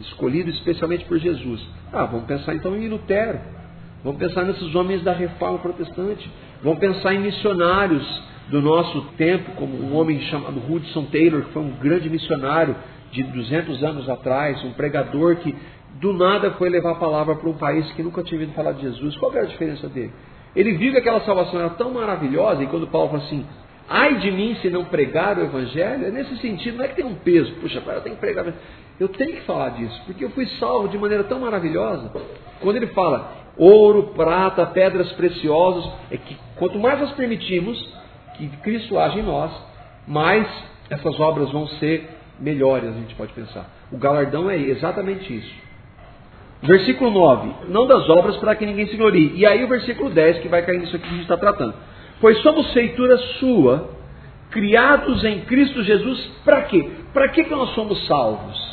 escolhido 0.00 0.50
especialmente 0.50 1.04
por 1.04 1.18
Jesus. 1.18 1.60
Ah, 1.92 2.04
vamos 2.04 2.26
pensar 2.26 2.54
então 2.54 2.76
em 2.76 2.88
Lutero. 2.88 3.38
Vamos 4.02 4.18
pensar 4.18 4.44
nesses 4.44 4.74
homens 4.74 5.02
da 5.02 5.12
reforma 5.12 5.58
protestante. 5.58 6.30
Vamos 6.62 6.78
pensar 6.78 7.14
em 7.14 7.20
missionários 7.20 8.22
do 8.48 8.60
nosso 8.60 9.02
tempo, 9.16 9.52
como 9.52 9.76
um 9.76 9.94
homem 9.94 10.20
chamado 10.22 10.60
Hudson 10.68 11.04
Taylor, 11.04 11.42
que 11.44 11.52
foi 11.52 11.62
um 11.62 11.72
grande 11.72 12.10
missionário 12.10 12.74
de 13.12 13.22
200 13.22 13.82
anos 13.82 14.08
atrás, 14.08 14.62
um 14.64 14.72
pregador 14.72 15.36
que 15.36 15.54
do 16.00 16.12
nada 16.12 16.52
foi 16.52 16.68
levar 16.68 16.92
a 16.92 16.96
palavra 16.96 17.34
para 17.36 17.48
um 17.48 17.54
país 17.54 17.90
que 17.92 18.02
nunca 18.02 18.22
tinha 18.22 18.40
ouvido 18.40 18.54
falar 18.54 18.72
de 18.72 18.82
Jesus. 18.82 19.16
Qual 19.16 19.32
era 19.32 19.44
a 19.44 19.48
diferença 19.48 19.88
dele? 19.88 20.12
Ele 20.54 20.72
viu 20.72 20.92
que 20.92 20.98
aquela 20.98 21.20
salvação 21.20 21.60
era 21.60 21.70
tão 21.70 21.92
maravilhosa, 21.92 22.62
e 22.62 22.66
quando 22.66 22.86
Paulo 22.86 23.10
fala 23.10 23.22
assim, 23.22 23.44
ai 23.88 24.18
de 24.18 24.30
mim 24.30 24.56
se 24.62 24.70
não 24.70 24.84
pregar 24.84 25.38
o 25.38 25.42
evangelho, 25.42 26.06
é 26.06 26.10
nesse 26.10 26.36
sentido, 26.38 26.78
não 26.78 26.84
é 26.84 26.88
que 26.88 26.96
tem 26.96 27.04
um 27.04 27.14
peso, 27.14 27.52
puxa, 27.60 27.82
eu 27.84 28.00
tenho 28.00 28.16
que 28.16 28.20
pregar. 28.20 28.46
Eu 29.00 29.08
tenho 29.08 29.32
que 29.32 29.40
falar 29.46 29.70
disso, 29.70 29.98
porque 30.04 30.22
eu 30.22 30.28
fui 30.30 30.44
salvo 30.58 30.86
de 30.86 30.98
maneira 30.98 31.24
tão 31.24 31.40
maravilhosa. 31.40 32.12
Quando 32.60 32.76
ele 32.76 32.88
fala 32.88 33.32
ouro, 33.56 34.12
prata, 34.14 34.66
pedras 34.66 35.10
preciosas, 35.12 35.90
é 36.10 36.18
que 36.18 36.36
quanto 36.56 36.78
mais 36.78 37.00
nós 37.00 37.12
permitimos 37.12 37.82
que 38.36 38.46
Cristo 38.58 38.98
age 38.98 39.20
em 39.20 39.22
nós, 39.22 39.50
mais 40.06 40.46
essas 40.90 41.18
obras 41.18 41.50
vão 41.50 41.66
ser 41.66 42.10
melhores, 42.38 42.90
a 42.90 42.92
gente 42.92 43.14
pode 43.14 43.32
pensar. 43.32 43.70
O 43.90 43.96
galardão 43.96 44.50
é 44.50 44.58
exatamente 44.58 45.34
isso. 45.34 45.54
Versículo 46.62 47.10
9: 47.10 47.68
Não 47.68 47.86
das 47.86 48.06
obras 48.10 48.36
para 48.36 48.54
que 48.54 48.66
ninguém 48.66 48.86
se 48.86 48.98
glorie. 48.98 49.32
E 49.34 49.46
aí 49.46 49.64
o 49.64 49.68
versículo 49.68 50.10
10, 50.10 50.40
que 50.40 50.48
vai 50.48 50.60
cair 50.60 50.78
nisso 50.78 50.94
aqui 50.94 51.06
que 51.06 51.08
a 51.08 51.16
gente 51.16 51.22
está 51.22 51.38
tratando. 51.38 51.72
Pois 52.20 52.36
somos 52.42 52.70
feitura 52.74 53.16
sua, 53.38 53.88
criados 54.50 55.24
em 55.24 55.40
Cristo 55.40 55.82
Jesus, 55.82 56.20
para 56.44 56.62
quê? 56.64 56.86
Para 57.14 57.28
que, 57.28 57.44
nós 57.44 57.70
somos 57.70 58.06
salvos? 58.06 58.69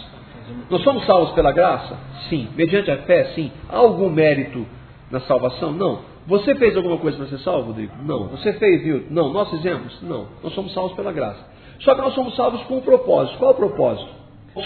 Nós 0.70 0.84
somos 0.84 1.06
salvos 1.06 1.32
pela 1.32 1.52
graça? 1.52 1.98
Sim. 2.30 2.50
Mediante 2.56 2.92
a 2.92 2.98
fé? 2.98 3.26
Sim. 3.36 3.52
Há 3.70 3.78
algum 3.78 4.10
mérito 4.10 4.66
na 5.12 5.20
salvação? 5.22 5.72
Não. 5.72 6.00
Você 6.28 6.56
fez 6.56 6.76
alguma 6.76 6.98
coisa 6.98 7.18
para 7.18 7.28
ser 7.28 7.40
salvo, 7.40 7.68
Rodrigo? 7.68 7.94
Não. 8.04 8.28
Você 8.28 8.54
fez, 8.54 8.82
viu? 8.84 9.06
Não. 9.10 9.32
Nós 9.32 9.50
fizemos? 9.50 10.02
Não. 10.02 10.28
Nós 10.44 10.54
somos 10.54 10.74
salvos 10.74 10.94
pela 10.94 11.12
graça. 11.12 11.40
Só 11.80 11.96
que 11.96 12.02
nós 12.02 12.14
somos 12.14 12.36
salvos 12.36 12.62
com 12.64 12.78
um 12.78 12.82
propósito. 12.82 13.38
Qual 13.38 13.52
o 13.52 13.56
propósito? 13.56 14.10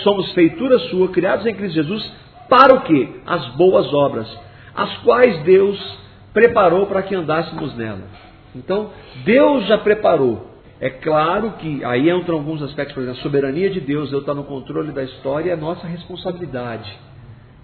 Somos 0.04 0.32
feitura 0.32 0.80
sua, 0.90 1.10
criados 1.10 1.46
em 1.46 1.54
Cristo 1.54 1.76
Jesus, 1.76 2.12
para 2.50 2.76
o 2.76 2.82
quê? 2.82 3.10
As 3.26 3.46
boas 3.56 3.94
obras, 3.94 4.28
as 4.74 4.98
quais 5.00 5.44
Deus 5.44 5.78
preparou 6.34 6.86
para 6.86 7.02
que 7.02 7.14
andássemos 7.14 7.76
nela. 7.76 8.04
Então, 8.56 8.90
Deus 9.26 9.66
já 9.68 9.78
preparou. 9.78 10.51
É 10.82 10.90
claro 10.90 11.52
que 11.60 11.86
aí 11.86 12.10
entram 12.10 12.38
alguns 12.38 12.60
aspectos, 12.64 12.96
por 12.96 13.04
exemplo, 13.04 13.20
a 13.20 13.24
soberania 13.24 13.70
de 13.70 13.80
Deus, 13.80 14.12
eu 14.12 14.22
estar 14.22 14.34
no 14.34 14.46
controle 14.46 14.92
da 14.92 15.04
história, 15.04 15.52
é 15.52 15.56
nossa 15.56 15.86
responsabilidade. 15.86 16.92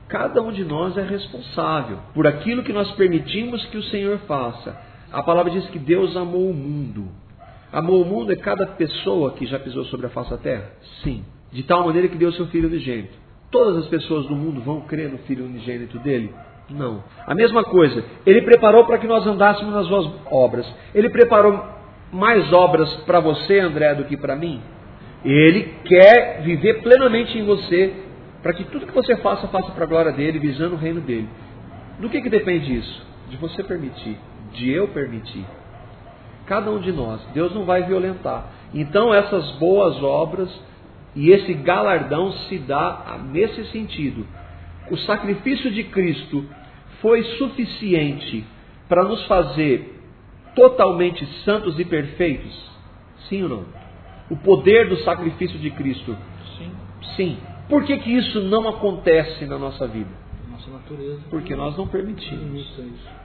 Cada 0.08 0.40
um 0.40 0.52
de 0.52 0.64
nós 0.64 0.96
é 0.96 1.02
responsável 1.02 1.98
por 2.14 2.28
aquilo 2.28 2.62
que 2.62 2.72
nós 2.72 2.92
permitimos 2.92 3.66
que 3.66 3.78
o 3.78 3.84
Senhor 3.86 4.20
faça. 4.20 4.80
A 5.12 5.24
palavra 5.24 5.52
diz 5.52 5.66
que 5.72 5.80
Deus 5.80 6.16
amou 6.16 6.48
o 6.48 6.54
mundo. 6.54 7.08
Amou 7.74 8.04
o 8.04 8.06
mundo 8.06 8.32
é 8.32 8.36
cada 8.36 8.68
pessoa 8.68 9.32
que 9.32 9.48
já 9.48 9.58
pisou 9.58 9.84
sobre 9.86 10.06
a 10.06 10.10
face 10.10 10.30
da 10.30 10.38
terra? 10.38 10.70
Sim. 11.04 11.26
De 11.52 11.64
tal 11.64 11.84
maneira 11.86 12.08
que 12.08 12.18
deu 12.18 12.32
seu 12.34 12.46
Filho 12.48 12.70
unigênito. 12.70 13.18
Todas 13.50 13.78
as 13.78 13.88
pessoas 13.88 14.28
do 14.28 14.36
mundo 14.36 14.62
vão 14.62 14.82
crer 14.82 15.10
no 15.10 15.18
Filho 15.20 15.46
unigênito 15.46 15.98
dele? 16.00 16.32
Não. 16.70 17.04
A 17.26 17.34
mesma 17.34 17.64
coisa, 17.64 18.06
ele 18.28 18.44
preparou 18.44 18.86
para 18.86 19.00
que 19.00 19.08
nós 19.08 19.26
andássemos 19.26 19.74
nas 19.74 19.88
suas 19.88 20.08
obras. 20.30 20.72
Ele 20.94 21.10
preparou 21.10 21.77
mais 22.12 22.52
obras 22.54 22.94
para 23.06 23.20
você, 23.20 23.60
André, 23.60 23.94
do 23.96 24.06
que 24.06 24.18
para 24.18 24.36
mim? 24.36 24.62
Ele 25.24 25.74
quer 25.84 26.42
viver 26.44 26.82
plenamente 26.82 27.38
em 27.38 27.44
você, 27.44 27.94
para 28.42 28.54
que 28.54 28.64
tudo 28.66 28.86
que 28.86 28.94
você 28.94 29.16
faça, 29.18 29.48
faça 29.48 29.72
para 29.72 29.84
a 29.84 29.88
glória 29.88 30.12
dele, 30.12 30.40
visando 30.40 30.76
o 30.76 30.78
reino 30.78 31.02
dele. 31.02 31.28
Do 32.00 32.10
que, 32.10 32.22
que 32.22 32.30
depende 32.30 32.76
isso? 32.76 33.06
De 33.30 33.38
você 33.38 33.64
permitir, 33.64 34.18
de 34.54 34.72
eu 34.72 34.88
permitir. 34.90 35.46
Cada 36.46 36.72
um 36.72 36.80
de 36.80 36.92
nós. 36.92 37.22
Deus 37.34 37.54
não 37.54 37.66
vai 37.66 37.84
violentar. 37.84 38.46
Então, 38.74 39.14
essas 39.14 39.52
boas 39.54 40.02
obras 40.02 40.50
e 41.16 41.32
esse 41.32 41.54
galardão 41.56 42.32
se 42.32 42.58
dá 42.60 43.20
nesse 43.32 43.66
sentido. 43.72 44.26
O 44.90 44.98
sacrifício 44.98 45.72
de 45.72 45.84
Cristo 45.86 46.46
foi 47.02 47.24
suficiente 47.38 48.46
para 48.88 49.04
nos 49.04 49.26
fazer 49.26 49.97
totalmente 50.58 51.24
santos 51.46 51.80
e 51.80 51.86
perfeitos? 51.86 52.52
Sim 53.30 53.44
ou 53.44 53.50
não? 53.50 53.66
O 54.32 54.36
poder 54.38 54.90
do 54.90 54.98
sacrifício 55.04 55.60
de 55.60 55.70
Cristo? 55.70 56.18
Sim. 56.58 56.72
Sim. 57.16 57.38
Por 57.70 57.84
que, 57.84 57.96
que 57.98 58.10
isso 58.10 58.42
não 58.42 58.68
acontece 58.68 59.46
na 59.46 59.60
nossa 59.60 59.88
vida? 59.88 60.10
Nossa 60.50 60.72
natureza. 60.72 61.22
Porque 61.30 61.56
nós 61.56 61.78
não 61.78 61.88
permitimos. 61.88 62.62
Isso 62.62 62.82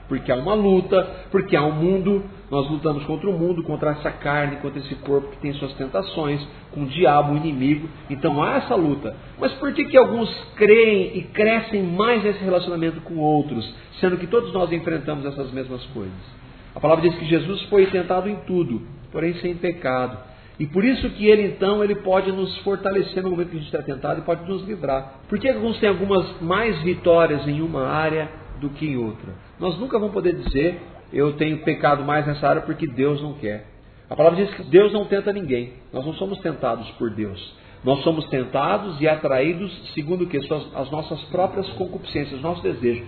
porque 0.07 0.31
há 0.31 0.35
uma 0.35 0.53
luta, 0.53 1.01
porque 1.31 1.55
há 1.55 1.63
um 1.63 1.71
mundo, 1.71 2.23
nós 2.51 2.69
lutamos 2.69 3.03
contra 3.05 3.27
o 3.27 3.33
mundo, 3.33 3.63
contra 3.63 3.91
essa 3.91 4.11
carne, 4.11 4.57
contra 4.57 4.79
esse 4.79 4.93
corpo 4.95 5.29
que 5.29 5.37
tem 5.37 5.53
suas 5.53 5.73
tentações, 5.73 6.45
com 6.71 6.83
o 6.83 6.85
diabo, 6.85 7.33
o 7.33 7.37
inimigo. 7.37 7.89
Então 8.09 8.43
há 8.43 8.57
essa 8.57 8.75
luta. 8.75 9.15
Mas 9.39 9.53
por 9.53 9.73
que, 9.73 9.85
que 9.85 9.97
alguns 9.97 10.29
creem 10.55 11.17
e 11.17 11.23
crescem 11.23 11.81
mais 11.81 12.23
nesse 12.23 12.43
relacionamento 12.43 13.01
com 13.01 13.17
outros, 13.17 13.73
sendo 13.99 14.17
que 14.17 14.27
todos 14.27 14.53
nós 14.53 14.71
enfrentamos 14.71 15.25
essas 15.25 15.51
mesmas 15.51 15.83
coisas? 15.87 16.42
A 16.75 16.79
palavra 16.79 17.07
diz 17.07 17.17
que 17.17 17.25
Jesus 17.25 17.61
foi 17.63 17.85
tentado 17.87 18.29
em 18.29 18.35
tudo, 18.47 18.81
porém 19.11 19.33
sem 19.35 19.55
pecado. 19.55 20.17
E 20.59 20.67
por 20.67 20.83
isso 20.83 21.09
que 21.11 21.25
ele 21.27 21.47
então 21.47 21.83
ele 21.83 21.95
pode 21.95 22.31
nos 22.31 22.55
fortalecer 22.59 23.23
no 23.23 23.31
momento 23.31 23.49
que 23.49 23.57
a 23.57 23.59
gente 23.59 23.73
está 23.73 23.81
tentado 23.81 24.19
e 24.19 24.23
pode 24.23 24.47
nos 24.49 24.63
livrar. 24.65 25.21
Por 25.27 25.39
que 25.39 25.49
alguns 25.49 25.79
têm 25.79 25.89
algumas 25.89 26.41
mais 26.41 26.79
vitórias 26.83 27.47
em 27.47 27.61
uma 27.61 27.87
área 27.87 28.29
do 28.59 28.69
que 28.69 28.85
em 28.85 28.97
outra? 28.97 29.33
Nós 29.59 29.77
nunca 29.79 29.97
vamos 29.97 30.13
poder 30.13 30.35
dizer, 30.35 30.79
eu 31.11 31.33
tenho 31.33 31.59
pecado 31.59 32.03
mais 32.03 32.25
nessa 32.27 32.47
área 32.47 32.61
porque 32.61 32.87
Deus 32.87 33.21
não 33.21 33.33
quer. 33.33 33.65
A 34.09 34.15
palavra 34.15 34.45
diz 34.45 34.53
que 34.55 34.63
Deus 34.63 34.93
não 34.93 35.05
tenta 35.05 35.33
ninguém. 35.33 35.73
Nós 35.91 36.05
não 36.05 36.13
somos 36.13 36.39
tentados 36.39 36.89
por 36.91 37.09
Deus. 37.09 37.55
Nós 37.83 38.03
somos 38.03 38.25
tentados 38.27 39.01
e 39.01 39.07
atraídos 39.07 39.71
segundo 39.93 40.23
o 40.23 40.27
que? 40.27 40.37
As 40.37 40.91
nossas 40.91 41.21
próprias 41.25 41.67
concupiscências, 41.71 42.41
nossos 42.41 42.63
desejos. 42.63 43.05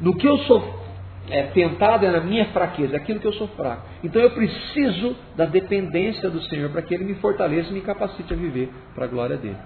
No 0.00 0.16
que 0.16 0.26
eu 0.26 0.38
sou 0.38 0.85
é, 1.28 1.42
tentado 1.44 2.06
é 2.06 2.10
na 2.10 2.20
minha 2.20 2.46
fraqueza, 2.46 2.94
é 2.94 2.96
aquilo 2.96 3.20
que 3.20 3.26
eu 3.26 3.32
sou 3.34 3.48
fraco. 3.48 3.82
Então 4.02 4.20
eu 4.20 4.30
preciso 4.30 5.16
da 5.36 5.44
dependência 5.44 6.30
do 6.30 6.40
Senhor 6.42 6.70
para 6.70 6.82
que 6.82 6.94
Ele 6.94 7.04
me 7.04 7.14
fortaleça 7.14 7.70
e 7.70 7.74
me 7.74 7.80
capacite 7.80 8.32
a 8.32 8.36
viver 8.36 8.70
para 8.94 9.04
a 9.04 9.08
glória 9.08 9.36
dele. 9.36 9.56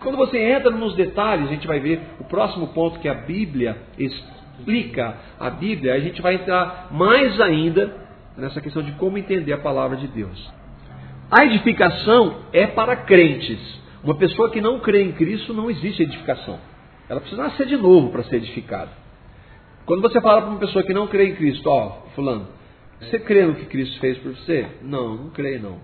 Quando 0.00 0.16
você 0.16 0.38
entra 0.38 0.70
nos 0.70 0.94
detalhes, 0.94 1.46
a 1.46 1.52
gente 1.52 1.66
vai 1.66 1.80
ver 1.80 2.00
o 2.20 2.24
próximo 2.24 2.68
ponto 2.68 3.00
que 3.00 3.08
a 3.08 3.14
Bíblia 3.14 3.76
explica 3.98 5.16
a 5.38 5.50
Bíblia, 5.50 5.94
a 5.94 6.00
gente 6.00 6.22
vai 6.22 6.34
entrar 6.34 6.88
mais 6.90 7.40
ainda 7.40 7.92
nessa 8.36 8.60
questão 8.60 8.82
de 8.82 8.92
como 8.92 9.18
entender 9.18 9.52
a 9.52 9.58
palavra 9.58 9.96
de 9.96 10.06
Deus. 10.06 10.52
A 11.30 11.44
edificação 11.44 12.36
é 12.52 12.66
para 12.66 12.96
crentes. 12.96 13.58
Uma 14.02 14.14
pessoa 14.14 14.50
que 14.50 14.60
não 14.60 14.78
crê 14.78 15.02
em 15.02 15.12
Cristo 15.12 15.52
não 15.52 15.68
existe 15.68 16.02
edificação. 16.02 16.58
Ela 17.08 17.20
precisa 17.20 17.42
nascer 17.42 17.66
de 17.66 17.76
novo 17.76 18.10
para 18.10 18.22
ser 18.24 18.36
edificada. 18.36 18.90
Quando 19.88 20.02
você 20.02 20.20
fala 20.20 20.42
para 20.42 20.50
uma 20.50 20.58
pessoa 20.58 20.84
que 20.84 20.92
não 20.92 21.06
crê 21.06 21.30
em 21.30 21.34
Cristo, 21.34 21.66
ó, 21.66 22.02
fulano, 22.14 22.46
você 23.00 23.18
crê 23.18 23.46
no 23.46 23.54
que 23.54 23.64
Cristo 23.64 23.98
fez 24.00 24.18
por 24.18 24.36
você? 24.36 24.66
Não, 24.82 25.14
não 25.16 25.30
creio 25.30 25.62
não. 25.62 25.78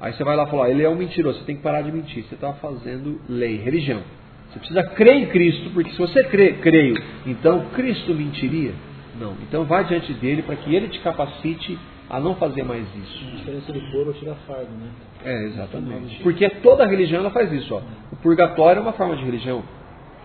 Aí 0.00 0.12
você 0.12 0.24
vai 0.24 0.34
lá 0.34 0.48
falar, 0.48 0.68
ele 0.68 0.82
é 0.82 0.88
um 0.88 0.96
mentiroso, 0.96 1.38
você 1.38 1.44
tem 1.44 1.54
que 1.54 1.62
parar 1.62 1.82
de 1.82 1.92
mentir, 1.92 2.24
você 2.24 2.34
está 2.34 2.54
fazendo 2.54 3.20
lei, 3.28 3.56
religião. 3.58 4.02
Você 4.50 4.58
precisa 4.58 4.82
crer 4.82 5.14
em 5.14 5.26
Cristo, 5.26 5.70
porque 5.72 5.92
se 5.92 5.96
você 5.96 6.24
crê, 6.24 6.54
creio, 6.54 6.96
então 7.24 7.66
Cristo 7.72 8.12
mentiria? 8.12 8.74
Não. 9.16 9.34
Então 9.48 9.64
vai 9.64 9.84
diante 9.84 10.12
dele 10.14 10.42
para 10.42 10.56
que 10.56 10.74
ele 10.74 10.88
te 10.88 10.98
capacite 10.98 11.78
a 12.10 12.18
não 12.18 12.34
fazer 12.34 12.64
mais 12.64 12.84
isso. 12.96 13.28
A 13.28 13.36
diferença 13.36 13.72
de 13.72 13.80
pôr 13.92 14.08
ou 14.08 14.12
tirar 14.14 14.34
fardo, 14.48 14.72
né? 14.72 14.88
É, 15.24 15.44
exatamente. 15.44 16.20
Porque 16.20 16.50
toda 16.64 16.84
religião 16.84 17.20
ela 17.20 17.30
faz 17.30 17.52
isso. 17.52 17.72
Ó. 17.72 17.80
O 18.10 18.16
purgatório 18.16 18.80
é 18.80 18.82
uma 18.82 18.92
forma 18.92 19.14
de 19.16 19.24
religião. 19.24 19.62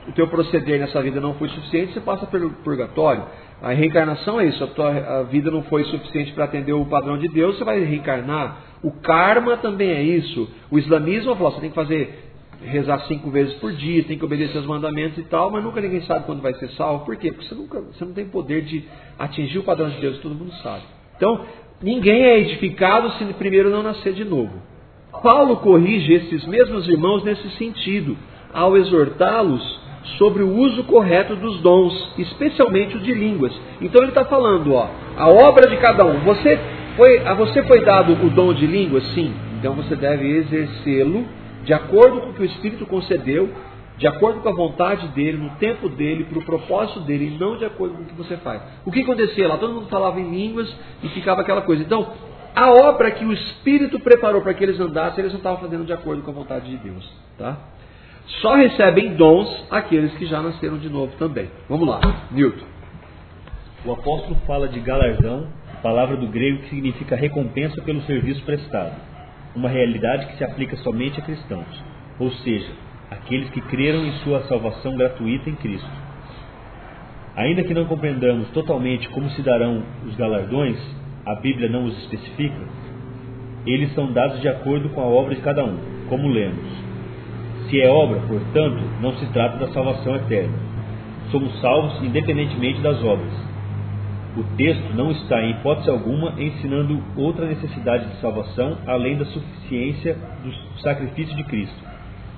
O 0.08 0.12
teu 0.13 0.27
proceder 0.27 0.79
nessa 0.79 1.01
vida 1.01 1.22
não 1.22 1.36
foi 1.36 1.48
suficiente, 1.50 1.93
você 1.93 2.01
passa 2.01 2.25
pelo 2.25 2.50
purgatório. 2.63 3.24
A 3.62 3.72
reencarnação 3.72 4.39
é 4.39 4.46
isso. 4.46 4.63
A 4.63 4.67
tua 4.67 4.89
a 4.89 5.24
vida 5.24 5.51
não 5.51 5.62
foi 5.63 5.84
suficiente 5.84 6.34
para 6.34 6.46
atender 6.46 6.74
o 6.74 6.86
padrão 6.86 7.17
de 7.17 7.27
Deus, 7.27 7.58
você 7.58 7.63
vai 7.63 7.79
reencarnar. 7.84 8.58
O 8.81 8.91
karma 8.91 9.58
também 9.58 9.89
é 9.89 10.01
isso. 10.01 10.50
O 10.72 10.79
islamismo 10.79 11.36
fala, 11.36 11.51
você 11.51 11.62
tem 11.62 11.70
que 11.70 11.75
fazer 11.75 12.31
rezar 12.63 13.00
cinco 13.08 13.29
vezes 13.29 13.53
por 13.55 13.72
dia, 13.74 14.03
tem 14.03 14.17
que 14.17 14.25
obedecer 14.25 14.58
os 14.58 14.65
mandamentos 14.65 15.17
e 15.20 15.24
tal, 15.24 15.51
mas 15.51 15.63
nunca 15.63 15.81
ninguém 15.81 16.01
sabe 16.01 16.25
quando 16.25 16.41
vai 16.41 16.53
ser 16.55 16.70
salvo. 16.72 17.05
Por 17.05 17.15
quê? 17.15 17.31
Porque 17.31 17.48
você, 17.48 17.55
nunca, 17.55 17.81
você 17.81 18.03
não 18.03 18.13
tem 18.13 18.25
poder 18.25 18.63
de 18.63 18.84
atingir 19.20 19.60
o 19.60 19.63
padrão 19.63 19.89
de 19.89 20.00
Deus, 20.00 20.17
todo 20.20 20.34
mundo 20.34 20.51
sabe. 20.63 20.84
Então, 21.15 21.46
ninguém 21.81 22.24
é 22.24 22.39
edificado 22.39 23.12
se 23.13 23.25
primeiro 23.34 23.70
não 23.70 23.84
nascer 23.84 24.13
de 24.13 24.24
novo. 24.25 24.53
Paulo 25.22 25.58
corrige 25.58 26.12
esses 26.13 26.46
mesmos 26.46 26.88
irmãos 26.88 27.24
nesse 27.24 27.48
sentido, 27.58 28.17
ao 28.51 28.75
exortá-los 28.77 29.80
sobre 30.17 30.43
o 30.43 30.53
uso 30.53 30.84
correto 30.86 31.36
dos 31.36 31.62
dons, 31.62 32.13
especialmente 32.17 32.98
o 32.98 33.00
de 33.00 33.13
línguas. 33.13 33.53
Então 33.79 34.01
ele 34.01 34.12
está 34.12 34.25
falando, 34.25 34.74
ó, 34.74 34.88
a 35.17 35.29
obra 35.29 35.70
de 35.70 35.77
cada 35.77 36.05
um. 36.05 36.20
Você 36.22 36.60
foi, 36.96 37.20
a 37.25 37.34
você 37.34 37.63
foi 37.63 37.81
dado 37.81 38.13
o 38.13 38.29
dom 38.29 38.53
de 38.53 38.65
línguas? 38.65 39.03
Sim. 39.13 39.34
Então 39.60 39.74
você 39.74 39.96
deve 39.96 40.27
exercê-lo 40.27 41.25
de 41.63 41.74
acordo 41.74 42.22
com 42.22 42.29
o 42.29 42.34
que 42.34 42.41
o 42.41 42.46
Espírito 42.46 42.86
concedeu, 42.86 43.50
de 43.98 44.08
acordo 44.08 44.39
com 44.41 44.50
a 44.50 44.53
vontade 44.53 45.08
dele, 45.10 45.38
no 45.38 45.51
tempo 45.58 45.88
dele, 45.88 46.24
para 46.24 46.39
o 46.39 46.43
propósito 46.43 47.01
dele, 47.01 47.36
e 47.36 47.38
não 47.38 47.55
de 47.58 47.65
acordo 47.65 47.96
com 47.96 48.01
o 48.01 48.05
que 48.05 48.15
você 48.15 48.36
faz. 48.38 48.62
O 48.84 48.91
que 48.91 49.01
acontecia 49.01 49.48
lá? 49.48 49.58
Todo 49.58 49.74
mundo 49.74 49.88
falava 49.88 50.20
em 50.20 50.29
línguas 50.29 50.74
e 51.03 51.10
ficava 51.10 51.41
aquela 51.41 51.62
coisa. 51.62 51.84
Então, 51.84 52.12
a 52.55 52.72
obra 52.72 53.12
que 53.12 53.24
o 53.24 53.31
Espírito 53.31 54.00
preparou 54.00 54.41
para 54.41 54.55
que 54.55 54.63
eles 54.63 54.79
andassem, 54.79 55.20
eles 55.20 55.34
não 55.34 55.38
estavam 55.38 55.60
fazendo 55.60 55.86
de 55.86 55.93
acordo 55.93 56.24
com 56.24 56.31
a 56.31 56.34
vontade 56.34 56.70
de 56.70 56.77
Deus. 56.77 57.08
Tá? 57.38 57.58
Só 58.25 58.55
recebem 58.55 59.15
dons 59.15 59.65
aqueles 59.69 60.13
que 60.13 60.25
já 60.25 60.41
nasceram 60.41 60.77
de 60.77 60.89
novo 60.89 61.13
também. 61.17 61.49
Vamos 61.67 61.87
lá, 61.87 61.99
Newton. 62.31 62.65
O 63.83 63.91
apóstolo 63.91 64.35
fala 64.45 64.67
de 64.67 64.79
galardão, 64.79 65.47
palavra 65.81 66.15
do 66.15 66.27
grego 66.27 66.59
que 66.59 66.69
significa 66.69 67.15
recompensa 67.15 67.81
pelo 67.81 68.01
serviço 68.03 68.43
prestado, 68.43 68.93
uma 69.55 69.69
realidade 69.69 70.27
que 70.27 70.37
se 70.37 70.43
aplica 70.43 70.77
somente 70.77 71.19
a 71.19 71.23
cristãos, 71.23 71.83
ou 72.19 72.31
seja, 72.31 72.71
aqueles 73.09 73.49
que 73.49 73.61
creram 73.61 74.05
em 74.05 74.13
sua 74.23 74.43
salvação 74.43 74.95
gratuita 74.95 75.49
em 75.49 75.55
Cristo. 75.55 75.89
Ainda 77.35 77.63
que 77.63 77.73
não 77.73 77.85
compreendamos 77.85 78.49
totalmente 78.49 79.09
como 79.09 79.29
se 79.31 79.41
darão 79.41 79.83
os 80.05 80.15
galardões, 80.15 80.77
a 81.25 81.35
Bíblia 81.35 81.69
não 81.69 81.85
os 81.85 81.97
especifica, 82.03 82.61
eles 83.65 83.93
são 83.93 84.11
dados 84.11 84.41
de 84.41 84.47
acordo 84.47 84.89
com 84.89 85.01
a 85.01 85.05
obra 85.05 85.35
de 85.35 85.41
cada 85.41 85.63
um, 85.63 85.77
como 86.07 86.27
lemos. 86.27 86.90
Se 87.71 87.81
é 87.81 87.89
obra, 87.89 88.19
portanto, 88.27 88.83
não 89.01 89.13
se 89.13 89.25
trata 89.33 89.57
da 89.57 89.73
salvação 89.73 90.15
eterna. 90.17 90.53
Somos 91.31 91.59
salvos 91.59 92.03
independentemente 92.03 92.81
das 92.81 93.03
obras 93.03 93.51
o 94.35 94.43
texto 94.55 94.95
não 94.95 95.11
está, 95.11 95.41
em 95.41 95.51
hipótese 95.51 95.89
alguma, 95.89 96.33
ensinando 96.37 97.03
outra 97.17 97.45
necessidade 97.45 98.05
de 98.07 98.21
salvação 98.21 98.77
além 98.87 99.17
da 99.17 99.25
suficiência 99.25 100.17
do 100.41 100.79
sacrifício 100.81 101.35
de 101.35 101.43
Cristo, 101.43 101.75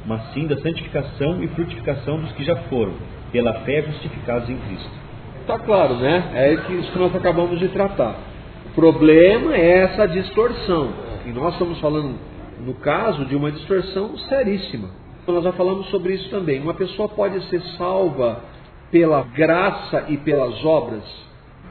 mas 0.05 0.33
sim 0.33 0.47
da 0.47 0.57
santificação 0.57 1.43
e 1.43 1.47
frutificação 1.49 2.19
dos 2.19 2.31
que 2.31 2.43
já 2.43 2.55
foram, 2.63 2.93
pela 3.31 3.53
fé 3.61 3.83
justificados 3.83 4.49
em 4.49 4.57
Cristo. 4.57 4.89
Está 5.41 5.59
claro, 5.59 5.95
né? 5.97 6.31
É 6.33 6.53
isso 6.53 6.91
que 6.91 6.99
nós 6.99 7.15
acabamos 7.15 7.59
de 7.59 7.67
tratar. 7.67 8.15
O 8.65 8.69
problema 8.73 9.55
é 9.55 9.83
essa 9.83 10.07
distorção. 10.07 10.89
E 11.25 11.29
nós 11.29 11.53
estamos 11.53 11.79
falando, 11.79 12.15
no 12.65 12.73
caso, 12.75 13.25
de 13.25 13.35
uma 13.35 13.51
distorção 13.51 14.17
seríssima. 14.17 14.89
Nós 15.27 15.44
já 15.44 15.53
falamos 15.53 15.88
sobre 15.89 16.13
isso 16.13 16.30
também. 16.30 16.62
Uma 16.62 16.74
pessoa 16.74 17.08
pode 17.08 17.42
ser 17.50 17.62
salva 17.77 18.44
pela 18.92 19.24
graça 19.24 20.06
e 20.10 20.18
pelas 20.18 20.63
obras 20.65 21.03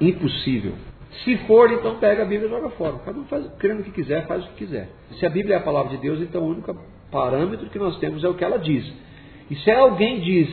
Impossível. 0.00 0.72
Se 1.22 1.36
for, 1.46 1.70
então 1.70 1.96
pega 1.96 2.22
a 2.22 2.24
Bíblia 2.24 2.48
e 2.48 2.50
joga 2.50 2.70
fora. 2.70 2.94
Cada 3.04 3.20
um 3.20 3.24
faz, 3.24 3.46
crendo 3.58 3.82
o 3.82 3.84
que 3.84 3.92
quiser, 3.92 4.26
faz 4.26 4.44
o 4.44 4.48
que 4.48 4.64
quiser. 4.64 4.88
Se 5.18 5.26
a 5.26 5.30
Bíblia 5.30 5.56
é 5.56 5.58
a 5.58 5.62
palavra 5.62 5.90
de 5.90 5.98
Deus, 5.98 6.20
então 6.20 6.42
o 6.42 6.48
único 6.48 6.74
parâmetro 7.10 7.68
que 7.68 7.78
nós 7.78 7.98
temos 7.98 8.24
é 8.24 8.28
o 8.28 8.34
que 8.34 8.42
ela 8.42 8.58
diz. 8.58 8.90
E 9.50 9.54
se 9.56 9.70
alguém 9.70 10.20
diz, 10.20 10.48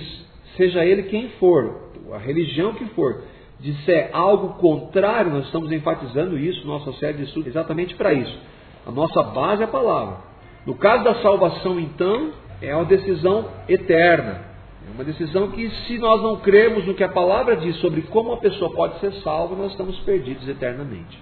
seja 0.57 0.85
ele 0.85 1.03
quem 1.03 1.29
for, 1.39 1.89
a 2.13 2.17
religião 2.17 2.73
que 2.73 2.85
for, 2.89 3.23
disser 3.59 4.09
algo 4.13 4.55
contrário, 4.59 5.31
nós 5.31 5.45
estamos 5.45 5.71
enfatizando 5.71 6.37
isso, 6.37 6.67
nossa 6.67 6.91
série 6.93 7.17
de 7.17 7.23
estudos, 7.23 7.47
exatamente 7.47 7.95
para 7.95 8.13
isso. 8.13 8.37
A 8.85 8.91
nossa 8.91 9.23
base 9.23 9.61
é 9.61 9.65
a 9.65 9.69
palavra. 9.69 10.17
No 10.65 10.75
caso 10.75 11.03
da 11.03 11.15
salvação, 11.21 11.79
então, 11.79 12.31
é 12.61 12.75
uma 12.75 12.85
decisão 12.85 13.45
eterna. 13.67 14.49
É 14.87 14.91
uma 14.93 15.03
decisão 15.03 15.49
que, 15.51 15.69
se 15.87 15.97
nós 15.97 16.21
não 16.21 16.37
cremos 16.37 16.85
no 16.85 16.93
que 16.93 17.03
a 17.03 17.09
palavra 17.09 17.55
diz 17.55 17.75
sobre 17.77 18.01
como 18.03 18.33
a 18.33 18.37
pessoa 18.37 18.71
pode 18.71 18.99
ser 18.99 19.13
salva, 19.23 19.55
nós 19.55 19.71
estamos 19.71 19.97
perdidos 19.99 20.47
eternamente. 20.47 21.21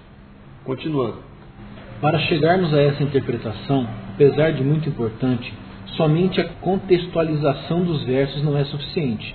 Continuando. 0.64 1.18
Para 2.00 2.18
chegarmos 2.20 2.72
a 2.72 2.80
essa 2.80 3.02
interpretação, 3.02 3.86
apesar 4.14 4.52
de 4.52 4.62
muito 4.62 4.88
importante, 4.88 5.52
somente 5.96 6.40
a 6.40 6.48
contextualização 6.60 7.84
dos 7.84 8.04
versos 8.04 8.42
não 8.42 8.56
é 8.56 8.64
suficiente. 8.64 9.34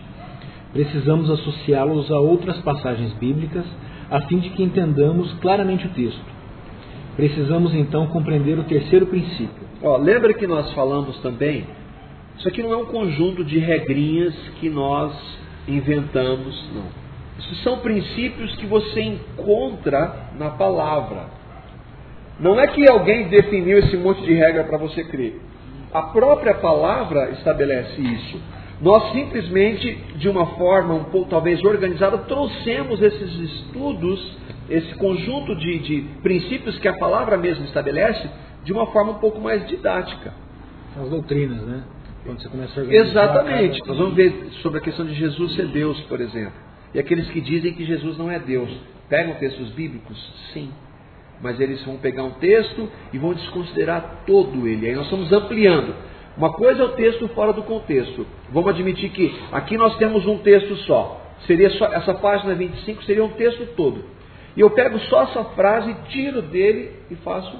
Precisamos 0.71 1.29
associá-los 1.29 2.09
a 2.11 2.19
outras 2.19 2.57
passagens 2.61 3.13
bíblicas 3.13 3.65
a 4.09 4.21
fim 4.21 4.39
de 4.39 4.49
que 4.51 4.63
entendamos 4.63 5.33
claramente 5.35 5.87
o 5.87 5.89
texto. 5.89 6.33
Precisamos 7.15 7.73
então 7.75 8.07
compreender 8.07 8.57
o 8.57 8.63
terceiro 8.63 9.05
princípio. 9.07 9.67
Ó, 9.81 9.97
lembra 9.97 10.33
que 10.33 10.47
nós 10.47 10.71
falamos 10.73 11.17
também 11.19 11.65
isso 12.37 12.47
aqui 12.47 12.61
não 12.63 12.73
é 12.73 12.77
um 12.77 12.85
conjunto 12.85 13.43
de 13.43 13.59
regrinhas 13.59 14.33
que 14.59 14.69
nós 14.69 15.13
inventamos, 15.67 16.69
não. 16.73 17.03
Isso 17.39 17.55
são 17.63 17.79
princípios 17.79 18.55
que 18.55 18.65
você 18.65 19.01
encontra 19.01 20.29
na 20.37 20.51
palavra. 20.51 21.25
Não 22.39 22.59
é 22.59 22.67
que 22.67 22.87
alguém 22.89 23.27
definiu 23.27 23.79
esse 23.79 23.95
monte 23.97 24.21
de 24.23 24.33
regra 24.33 24.63
para 24.63 24.77
você 24.77 25.03
crer. 25.03 25.39
A 25.93 26.03
própria 26.03 26.55
palavra 26.55 27.31
estabelece 27.31 28.01
isso. 28.01 28.41
Nós 28.81 29.11
simplesmente, 29.11 29.95
de 30.15 30.27
uma 30.27 30.45
forma 30.57 30.93
um 30.93 31.03
pouco 31.05 31.29
talvez 31.29 31.63
organizada, 31.63 32.17
trouxemos 32.19 33.01
esses 33.01 33.39
estudos, 33.39 34.37
esse 34.69 34.93
conjunto 34.95 35.55
de, 35.55 35.79
de 35.79 36.01
princípios 36.21 36.77
que 36.79 36.87
a 36.87 36.97
palavra 36.97 37.37
mesmo 37.37 37.65
estabelece, 37.65 38.27
de 38.63 38.73
uma 38.73 38.87
forma 38.87 39.11
um 39.11 39.19
pouco 39.19 39.39
mais 39.39 39.65
didática. 39.67 40.33
As 40.99 41.09
doutrinas, 41.09 41.61
né? 41.61 41.83
Quando 42.23 42.41
você 42.41 42.49
começa 42.49 42.81
a. 42.81 42.83
Exatamente. 42.83 43.79
Nós 43.85 43.97
vamos 43.97 44.15
ver 44.15 44.49
sobre 44.61 44.79
a 44.79 44.81
questão 44.81 45.05
de 45.05 45.13
Jesus 45.13 45.55
ser 45.55 45.67
Deus, 45.67 45.99
por 46.01 46.21
exemplo. 46.21 46.53
E 46.93 46.99
aqueles 46.99 47.27
que 47.29 47.41
dizem 47.41 47.73
que 47.73 47.85
Jesus 47.85 48.17
não 48.17 48.31
é 48.31 48.39
Deus. 48.39 48.69
Pegam 49.09 49.35
textos 49.35 49.69
bíblicos? 49.71 50.17
Sim. 50.53 50.71
Mas 51.41 51.59
eles 51.59 51.83
vão 51.83 51.97
pegar 51.97 52.23
um 52.23 52.31
texto 52.31 52.89
e 53.11 53.17
vão 53.17 53.33
desconsiderar 53.33 54.23
todo 54.25 54.67
ele. 54.67 54.87
Aí 54.87 54.95
nós 54.95 55.05
estamos 55.05 55.31
ampliando. 55.31 55.93
Uma 56.37 56.53
coisa 56.53 56.81
é 56.81 56.85
o 56.85 56.89
texto 56.93 57.27
fora 57.29 57.51
do 57.51 57.63
contexto. 57.63 58.25
Vamos 58.51 58.69
admitir 58.69 59.09
que 59.11 59.35
aqui 59.51 59.77
nós 59.77 59.97
temos 59.97 60.25
um 60.25 60.39
texto 60.39 60.75
só. 60.77 61.21
Seria 61.45 61.69
só 61.71 61.85
essa 61.93 62.13
página 62.13 62.55
25 62.55 63.03
seria 63.03 63.23
um 63.23 63.29
texto 63.29 63.65
todo. 63.75 64.03
E 64.55 64.61
eu 64.61 64.69
pego 64.69 64.97
só 65.01 65.23
essa 65.23 65.43
frase, 65.55 65.93
tiro 66.09 66.41
dele 66.41 66.91
e 67.11 67.15
faço 67.15 67.55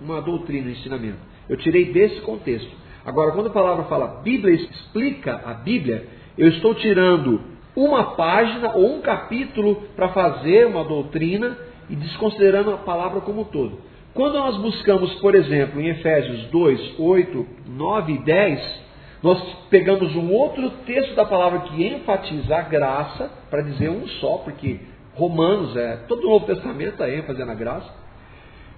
uma 0.00 0.20
doutrina, 0.20 0.68
um 0.68 0.72
ensinamento. 0.72 1.18
Eu 1.48 1.56
tirei 1.56 1.92
desse 1.92 2.20
contexto. 2.22 2.83
Agora, 3.04 3.32
quando 3.32 3.48
a 3.48 3.52
palavra 3.52 3.84
fala 3.84 4.20
Bíblia 4.22 4.54
explica 4.54 5.42
a 5.44 5.54
Bíblia, 5.54 6.06
eu 6.38 6.48
estou 6.48 6.74
tirando 6.74 7.40
uma 7.76 8.14
página 8.14 8.72
ou 8.72 8.96
um 8.96 9.00
capítulo 9.02 9.82
para 9.94 10.08
fazer 10.08 10.66
uma 10.66 10.84
doutrina 10.84 11.56
e 11.90 11.96
desconsiderando 11.96 12.72
a 12.72 12.78
palavra 12.78 13.20
como 13.20 13.42
um 13.42 13.44
todo. 13.44 13.78
Quando 14.14 14.34
nós 14.34 14.56
buscamos, 14.56 15.12
por 15.16 15.34
exemplo, 15.34 15.80
em 15.80 15.88
Efésios 15.88 16.46
2, 16.46 16.98
8, 16.98 17.46
9 17.66 18.12
e 18.12 18.18
10, 18.18 18.84
nós 19.22 19.42
pegamos 19.68 20.14
um 20.14 20.32
outro 20.32 20.70
texto 20.86 21.14
da 21.14 21.24
palavra 21.24 21.60
que 21.60 21.86
enfatiza 21.86 22.56
a 22.56 22.62
graça, 22.62 23.30
para 23.50 23.62
dizer 23.62 23.90
um 23.90 24.06
só, 24.20 24.38
porque 24.38 24.80
Romanos 25.14 25.76
é, 25.76 25.96
todo 26.08 26.26
o 26.26 26.30
Novo 26.30 26.46
Testamento 26.46 27.02
é 27.02 27.18
ênfase 27.18 27.44
na 27.44 27.54
graça, 27.54 27.90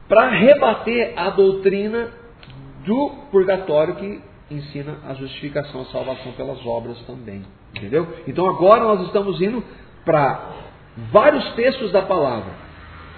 para 0.08 0.30
rebater 0.30 1.12
a 1.16 1.30
doutrina 1.30 2.25
do 2.87 3.11
purgatório 3.31 3.96
que 3.96 4.20
ensina 4.51 4.99
a 5.07 5.14
justificação, 5.14 5.83
a 5.83 5.87
salvação 5.87 6.33
pelas 6.33 6.64
obras 6.64 6.99
também. 7.01 7.42
Entendeu? 7.77 8.07
Então 8.27 8.46
agora 8.46 8.85
nós 8.85 9.07
estamos 9.07 9.40
indo 9.42 9.62
para 10.05 10.53
vários 11.12 11.44
textos 11.55 11.92
da 11.92 12.03
palavra 12.03 12.66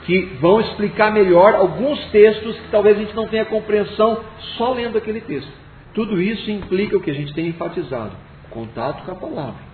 que 0.04 0.20
vão 0.40 0.60
explicar 0.60 1.12
melhor 1.12 1.54
alguns 1.54 2.02
textos 2.06 2.56
que 2.58 2.70
talvez 2.70 2.96
a 2.96 3.00
gente 3.00 3.14
não 3.14 3.28
tenha 3.28 3.44
compreensão 3.44 4.20
só 4.56 4.72
lendo 4.72 4.96
aquele 4.96 5.20
texto. 5.20 5.52
Tudo 5.92 6.20
isso 6.20 6.50
implica 6.50 6.96
o 6.96 7.00
que 7.00 7.10
a 7.10 7.14
gente 7.14 7.34
tem 7.34 7.46
enfatizado: 7.48 8.12
contato 8.50 9.04
com 9.04 9.12
a 9.12 9.14
palavra. 9.14 9.68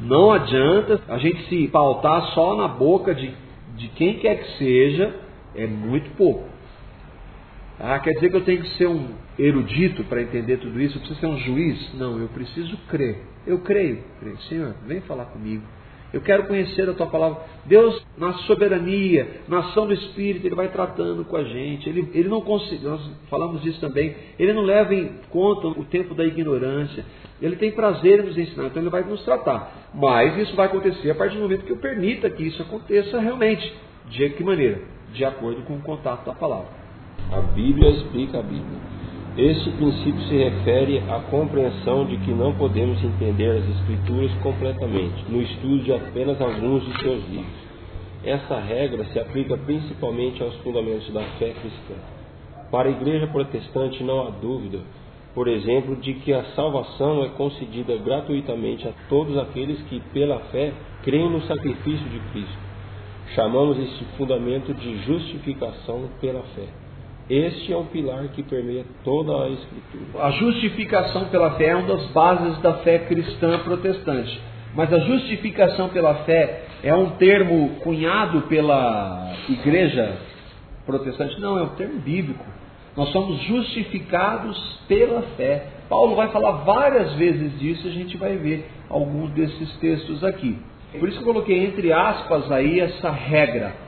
Não 0.00 0.32
adianta 0.32 1.00
a 1.08 1.18
gente 1.18 1.48
se 1.48 1.68
pautar 1.68 2.22
só 2.34 2.56
na 2.56 2.68
boca 2.68 3.14
de, 3.14 3.32
de 3.76 3.88
quem 3.88 4.18
quer 4.18 4.36
que 4.36 4.58
seja, 4.58 5.14
é 5.54 5.66
muito 5.66 6.10
pouco. 6.16 6.53
Ah, 7.78 7.98
quer 7.98 8.12
dizer 8.12 8.30
que 8.30 8.36
eu 8.36 8.44
tenho 8.44 8.62
que 8.62 8.70
ser 8.76 8.86
um 8.86 9.08
erudito 9.38 10.04
para 10.04 10.22
entender 10.22 10.58
tudo 10.58 10.80
isso? 10.80 10.96
Eu 10.96 11.00
preciso 11.00 11.20
ser 11.20 11.26
um 11.26 11.38
juiz? 11.38 11.94
Não, 11.94 12.18
eu 12.18 12.28
preciso 12.28 12.76
crer. 12.88 13.18
Eu 13.46 13.58
creio. 13.60 14.02
creio. 14.20 14.38
Senhor, 14.42 14.74
vem 14.86 15.00
falar 15.02 15.26
comigo. 15.26 15.62
Eu 16.12 16.20
quero 16.20 16.46
conhecer 16.46 16.88
a 16.88 16.92
tua 16.92 17.08
palavra. 17.08 17.42
Deus, 17.64 18.06
na 18.16 18.32
soberania, 18.44 19.40
na 19.48 19.58
ação 19.58 19.84
do 19.84 19.92
Espírito, 19.92 20.46
Ele 20.46 20.54
vai 20.54 20.68
tratando 20.68 21.24
com 21.24 21.36
a 21.36 21.42
gente. 21.42 21.88
Ele, 21.88 22.08
ele 22.14 22.28
não 22.28 22.40
consegue, 22.40 22.84
nós 22.84 23.00
falamos 23.28 23.60
disso 23.62 23.80
também, 23.80 24.14
Ele 24.38 24.52
não 24.52 24.62
leva 24.62 24.94
em 24.94 25.10
conta 25.28 25.66
o 25.66 25.84
tempo 25.86 26.14
da 26.14 26.24
ignorância. 26.24 27.04
Ele 27.42 27.56
tem 27.56 27.72
prazer 27.72 28.20
em 28.20 28.26
nos 28.26 28.38
ensinar, 28.38 28.66
então 28.66 28.80
Ele 28.80 28.90
vai 28.90 29.02
nos 29.02 29.24
tratar. 29.24 29.90
Mas 29.92 30.38
isso 30.38 30.54
vai 30.54 30.66
acontecer 30.66 31.10
a 31.10 31.16
partir 31.16 31.34
do 31.34 31.42
momento 31.42 31.64
que 31.64 31.72
eu 31.72 31.78
permita 31.78 32.30
que 32.30 32.44
isso 32.44 32.62
aconteça 32.62 33.18
realmente. 33.18 33.74
De 34.08 34.30
que 34.30 34.44
maneira? 34.44 34.82
De 35.12 35.24
acordo 35.24 35.62
com 35.62 35.74
o 35.74 35.82
contato 35.82 36.24
da 36.24 36.32
palavra. 36.32 36.83
A 37.34 37.40
Bíblia 37.40 37.90
explica 37.90 38.38
a 38.38 38.42
Bíblia. 38.42 38.78
Este 39.36 39.68
princípio 39.72 40.20
se 40.28 40.36
refere 40.36 41.02
à 41.10 41.18
compreensão 41.28 42.06
de 42.06 42.16
que 42.18 42.30
não 42.30 42.54
podemos 42.54 43.02
entender 43.02 43.58
as 43.58 43.68
Escrituras 43.70 44.32
completamente, 44.40 45.24
no 45.28 45.42
estudo 45.42 45.82
de 45.82 45.92
apenas 45.92 46.40
alguns 46.40 46.84
de 46.84 47.02
seus 47.02 47.28
livros. 47.28 47.64
Essa 48.22 48.60
regra 48.60 49.04
se 49.06 49.18
aplica 49.18 49.56
principalmente 49.56 50.40
aos 50.44 50.54
fundamentos 50.58 51.12
da 51.12 51.22
fé 51.40 51.52
cristã. 51.60 51.94
Para 52.70 52.88
a 52.88 52.92
Igreja 52.92 53.26
Protestante 53.26 54.04
não 54.04 54.28
há 54.28 54.30
dúvida, 54.30 54.78
por 55.34 55.48
exemplo, 55.48 55.96
de 55.96 56.14
que 56.14 56.32
a 56.32 56.44
salvação 56.54 57.24
é 57.24 57.30
concedida 57.30 57.96
gratuitamente 57.96 58.86
a 58.86 58.92
todos 59.08 59.36
aqueles 59.38 59.82
que, 59.88 59.98
pela 60.12 60.38
fé, 60.52 60.72
creem 61.02 61.30
no 61.30 61.42
sacrifício 61.42 62.08
de 62.08 62.20
Cristo. 62.30 62.58
Chamamos 63.34 63.76
este 63.76 64.04
fundamento 64.16 64.72
de 64.72 64.98
justificação 64.98 66.08
pela 66.20 66.42
fé. 66.54 66.83
Este 67.28 67.72
é 67.72 67.76
um 67.76 67.86
pilar 67.86 68.28
que 68.28 68.42
permeia 68.42 68.84
toda 69.02 69.44
a 69.44 69.48
Escritura. 69.48 70.24
A 70.26 70.30
justificação 70.32 71.24
pela 71.26 71.52
fé 71.52 71.68
é 71.68 71.76
uma 71.76 71.88
das 71.88 72.06
bases 72.08 72.58
da 72.58 72.74
fé 72.74 72.98
cristã 72.98 73.58
protestante. 73.60 74.40
Mas 74.74 74.92
a 74.92 74.98
justificação 74.98 75.88
pela 75.88 76.14
fé 76.24 76.64
é 76.82 76.94
um 76.94 77.10
termo 77.10 77.76
cunhado 77.80 78.42
pela 78.42 79.32
igreja 79.48 80.18
protestante? 80.84 81.40
Não, 81.40 81.58
é 81.58 81.62
um 81.62 81.68
termo 81.70 81.98
bíblico. 82.00 82.44
Nós 82.96 83.08
somos 83.10 83.40
justificados 83.44 84.80
pela 84.86 85.22
fé. 85.36 85.66
Paulo 85.88 86.14
vai 86.14 86.28
falar 86.28 86.64
várias 86.64 87.12
vezes 87.14 87.58
disso, 87.58 87.88
a 87.88 87.90
gente 87.90 88.16
vai 88.16 88.36
ver 88.36 88.68
alguns 88.88 89.30
desses 89.30 89.72
textos 89.78 90.22
aqui. 90.22 90.58
Por 90.98 91.08
isso 91.08 91.18
que 91.18 91.24
eu 91.24 91.32
coloquei 91.32 91.64
entre 91.64 91.92
aspas 91.92 92.50
aí 92.52 92.80
essa 92.80 93.10
regra. 93.10 93.83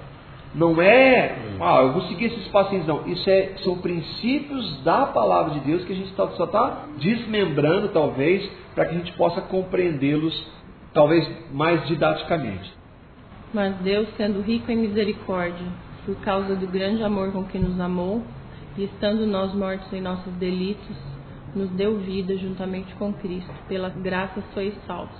Não 0.56 0.80
é, 0.80 1.36
ah, 1.60 1.82
eu 1.82 1.92
vou 1.92 2.00
seguir 2.04 2.26
esses 2.26 2.48
passinhos, 2.48 2.86
não. 2.86 3.06
Isso 3.06 3.28
é, 3.28 3.52
são 3.62 3.76
princípios 3.76 4.82
da 4.82 5.04
palavra 5.04 5.52
de 5.52 5.60
Deus 5.60 5.84
que 5.84 5.92
a 5.92 5.96
gente 5.96 6.10
tá, 6.14 6.26
só 6.28 6.44
está 6.44 6.86
desmembrando, 6.96 7.90
talvez, 7.90 8.50
para 8.74 8.86
que 8.86 8.94
a 8.94 8.98
gente 8.98 9.12
possa 9.12 9.42
compreendê-los, 9.42 10.34
talvez 10.94 11.28
mais 11.52 11.86
didaticamente. 11.86 12.72
Mas 13.52 13.76
Deus, 13.76 14.08
sendo 14.16 14.40
rico 14.40 14.72
em 14.72 14.76
misericórdia, 14.76 15.66
por 16.06 16.16
causa 16.16 16.56
do 16.56 16.66
grande 16.66 17.02
amor 17.02 17.32
com 17.32 17.44
que 17.44 17.58
nos 17.58 17.78
amou, 17.78 18.22
e 18.78 18.84
estando 18.84 19.26
nós 19.26 19.54
mortos 19.54 19.92
em 19.92 20.00
nossos 20.00 20.32
delitos, 20.34 20.96
nos 21.54 21.68
deu 21.70 21.98
vida 21.98 22.34
juntamente 22.38 22.94
com 22.94 23.12
Cristo. 23.12 23.52
Pela 23.68 23.90
graça 23.90 24.42
sois 24.54 24.74
salvos. 24.86 25.16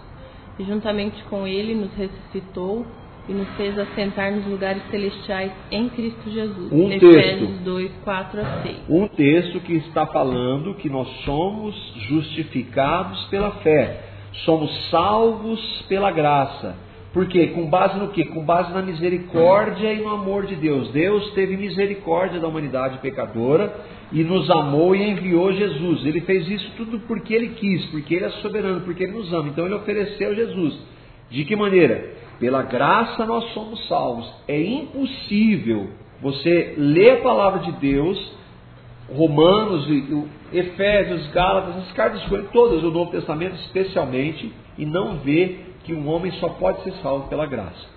E 0.58 0.64
juntamente 0.64 1.22
com 1.24 1.46
Ele 1.46 1.74
nos 1.74 1.92
ressuscitou 1.92 2.86
e 3.28 3.32
nos 3.32 3.48
fez 3.56 3.78
assentar 3.78 4.32
nos 4.32 4.46
lugares 4.46 4.82
celestiais 4.90 5.52
em 5.70 5.88
Cristo 5.88 6.30
Jesus. 6.30 6.72
Um 6.72 6.90
Efésios 6.90 7.50
texto. 7.50 7.64
2, 7.64 7.90
4 8.04 8.40
a 8.40 8.62
6. 8.62 8.76
Um 8.88 9.08
texto 9.08 9.60
que 9.60 9.74
está 9.74 10.06
falando 10.06 10.74
que 10.74 10.88
nós 10.88 11.08
somos 11.24 11.74
justificados 12.08 13.24
pela 13.26 13.50
fé, 13.62 14.00
somos 14.44 14.70
salvos 14.90 15.84
pela 15.88 16.10
graça. 16.10 16.76
Por 17.12 17.26
quê? 17.28 17.46
Com 17.46 17.64
base 17.70 17.98
no 17.98 18.08
quê? 18.08 18.26
Com 18.26 18.44
base 18.44 18.74
na 18.74 18.82
misericórdia 18.82 19.90
e 19.90 20.02
no 20.02 20.10
amor 20.10 20.44
de 20.44 20.54
Deus. 20.54 20.90
Deus 20.90 21.30
teve 21.32 21.56
misericórdia 21.56 22.38
da 22.38 22.46
humanidade 22.46 22.98
pecadora 22.98 23.74
e 24.12 24.22
nos 24.22 24.50
amou 24.50 24.94
e 24.94 25.02
enviou 25.02 25.50
Jesus. 25.50 26.04
Ele 26.04 26.20
fez 26.20 26.46
isso 26.46 26.70
tudo 26.76 27.00
porque 27.00 27.34
ele 27.34 27.54
quis, 27.54 27.86
porque 27.86 28.16
ele 28.16 28.26
é 28.26 28.30
soberano, 28.42 28.82
porque 28.82 29.04
ele 29.04 29.12
nos 29.12 29.32
ama. 29.32 29.48
Então 29.48 29.64
ele 29.64 29.74
ofereceu 29.74 30.34
Jesus. 30.34 30.78
De 31.30 31.44
que 31.46 31.56
maneira? 31.56 32.25
Pela 32.38 32.62
graça 32.62 33.24
nós 33.24 33.52
somos 33.52 33.86
salvos. 33.88 34.30
É 34.46 34.60
impossível 34.60 35.90
você 36.20 36.74
ler 36.76 37.18
a 37.18 37.22
palavra 37.22 37.60
de 37.60 37.72
Deus, 37.72 38.36
Romanos, 39.14 39.86
Efésios, 40.52 41.26
Gálatas, 41.28 41.76
as 41.76 41.92
cartas 41.92 42.22
todas, 42.52 42.82
o 42.82 42.90
Novo 42.90 43.10
Testamento 43.10 43.54
especialmente, 43.56 44.52
e 44.76 44.84
não 44.84 45.18
ver 45.18 45.74
que 45.84 45.94
um 45.94 46.08
homem 46.08 46.32
só 46.32 46.48
pode 46.48 46.82
ser 46.82 46.92
salvo 47.02 47.28
pela 47.28 47.46
graça. 47.46 47.96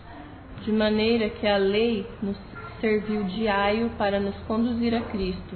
De 0.64 0.72
maneira 0.72 1.30
que 1.30 1.48
a 1.48 1.58
lei 1.58 2.06
nos 2.22 2.38
serviu 2.80 3.24
de 3.24 3.48
aio 3.48 3.90
para 3.98 4.20
nos 4.20 4.36
conduzir 4.48 4.94
a 4.94 5.02
Cristo, 5.02 5.56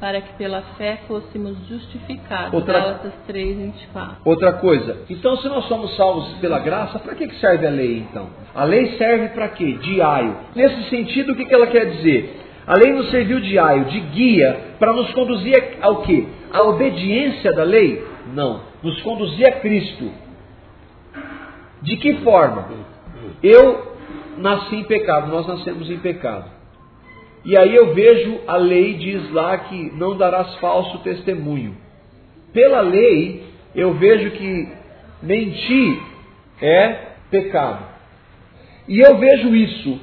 para 0.00 0.20
que 0.20 0.32
pela 0.34 0.62
fé 0.76 1.00
fôssemos 1.08 1.56
justificados. 1.68 2.54
Outra- 2.54 2.78
Gálatas 2.80 3.12
3, 3.26 3.56
24. 3.56 4.16
Outra 4.24 4.52
coisa, 4.54 4.98
então 5.10 5.36
se 5.38 5.48
nós 5.48 5.64
somos 5.66 5.96
salvos 5.96 6.28
pela 6.40 6.58
graça, 6.60 6.98
para 6.98 7.14
que 7.14 7.28
serve 7.36 7.66
a 7.66 7.70
lei 7.70 7.98
então? 7.98 8.28
A 8.54 8.64
lei 8.64 8.96
serve 8.96 9.28
para 9.30 9.48
quê? 9.48 9.72
De 9.72 10.00
aio. 10.00 10.36
Nesse 10.54 10.88
sentido, 10.88 11.32
o 11.32 11.36
que 11.36 11.44
que 11.44 11.54
ela 11.54 11.66
quer 11.66 11.86
dizer? 11.86 12.44
A 12.66 12.74
lei 12.78 12.92
nos 12.92 13.10
serviu 13.10 13.40
de 13.40 13.58
aio, 13.58 13.86
de 13.86 13.98
guia, 14.00 14.60
para 14.78 14.92
nos 14.92 15.10
conduzir 15.14 15.78
ao 15.80 16.02
quê? 16.02 16.26
A 16.52 16.62
obediência 16.62 17.52
da 17.52 17.62
lei? 17.64 18.04
Não. 18.34 18.60
Nos 18.82 19.00
conduzir 19.02 19.48
a 19.48 19.52
Cristo. 19.60 20.10
De 21.82 21.96
que 21.96 22.14
forma? 22.18 22.68
Eu 23.42 23.96
nasci 24.36 24.76
em 24.76 24.84
pecado, 24.84 25.28
nós 25.28 25.46
nascemos 25.46 25.90
em 25.90 25.98
pecado. 25.98 26.57
E 27.44 27.56
aí 27.56 27.74
eu 27.74 27.94
vejo 27.94 28.40
a 28.46 28.56
lei 28.56 28.94
diz 28.94 29.30
lá 29.32 29.56
que 29.58 29.92
não 29.96 30.16
darás 30.16 30.54
falso 30.56 30.98
testemunho. 30.98 31.76
Pela 32.52 32.80
lei, 32.80 33.44
eu 33.74 33.94
vejo 33.94 34.30
que 34.32 34.68
mentir 35.22 36.00
é 36.60 37.08
pecado. 37.30 37.84
E 38.88 38.98
eu 39.00 39.16
vejo 39.18 39.54
isso. 39.54 40.00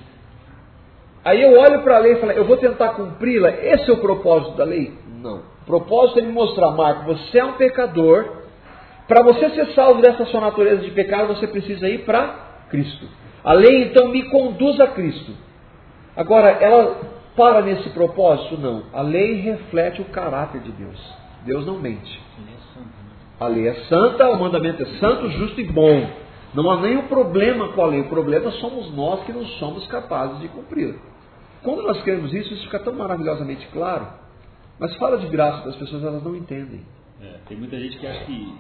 Aí 1.24 1.42
eu 1.42 1.60
olho 1.60 1.82
para 1.82 1.98
a 1.98 2.00
lei 2.00 2.14
e 2.14 2.16
falo, 2.18 2.32
eu 2.34 2.46
vou 2.46 2.58
tentar 2.58 2.90
cumpri-la. 2.90 3.50
Esse 3.50 3.90
é 3.90 3.94
o 3.94 3.98
propósito 3.98 4.56
da 4.58 4.64
lei? 4.64 4.94
Não. 5.22 5.38
O 5.64 5.66
propósito 5.66 6.20
é 6.20 6.22
me 6.22 6.32
mostrar, 6.32 6.72
Marco, 6.72 7.06
você 7.06 7.40
é 7.40 7.46
um 7.46 7.54
pecador. 7.54 8.44
Para 9.08 9.24
você 9.24 9.50
ser 9.50 9.68
salvo 9.74 10.02
dessa 10.02 10.26
sua 10.26 10.42
natureza 10.42 10.82
de 10.84 10.92
pecado, 10.92 11.36
você 11.36 11.48
precisa 11.48 11.90
ir 11.90 12.06
para 12.06 12.68
Cristo. 12.70 13.08
A 13.44 13.54
lei 13.54 13.84
então 13.86 14.10
me 14.10 14.24
conduz 14.30 14.80
a 14.80 14.88
Cristo. 14.88 15.32
Agora, 16.16 16.50
ela 16.50 17.15
para 17.36 17.62
nesse 17.62 17.90
propósito? 17.90 18.58
Não. 18.58 18.84
A 18.94 19.02
lei 19.02 19.42
reflete 19.42 20.02
o 20.02 20.06
caráter 20.06 20.62
de 20.62 20.72
Deus. 20.72 21.16
Deus 21.46 21.66
não 21.66 21.80
mente. 21.80 22.22
A 23.40 23.48
lei 23.48 23.68
é 23.68 23.74
santa, 23.86 24.30
o 24.30 24.40
mandamento 24.40 24.82
é 24.82 24.86
santo, 25.00 25.30
justo 25.32 25.60
e 25.60 25.66
bom. 25.66 26.10
Não 26.54 26.72
há 26.72 26.80
nenhum 26.80 27.04
problema 27.08 27.68
com 27.70 27.82
a 27.84 27.88
lei. 27.88 28.00
O 28.02 28.10
problema 28.10 28.50
somos 28.52 28.96
nós 28.96 29.24
que 29.26 29.34
não 29.34 29.46
somos 29.60 29.86
capazes 29.88 30.40
de 30.40 30.48
cumpri-la. 30.48 30.96
Quando 31.62 31.82
nós 31.84 32.02
queremos 32.04 32.34
isso, 32.34 32.54
isso 32.54 32.64
fica 32.64 32.80
tão 32.80 32.94
maravilhosamente 32.94 33.68
claro. 33.74 34.08
Mas 34.80 34.96
fala 34.96 35.18
de 35.18 35.28
graça 35.28 35.66
das 35.66 35.76
pessoas, 35.76 36.04
elas 36.04 36.24
não 36.24 36.36
entendem. 36.36 36.82
É, 37.22 37.40
tem 37.48 37.58
muita 37.58 37.78
gente 37.80 37.98
que 37.98 38.08
acha 38.08 38.24
que 38.26 38.56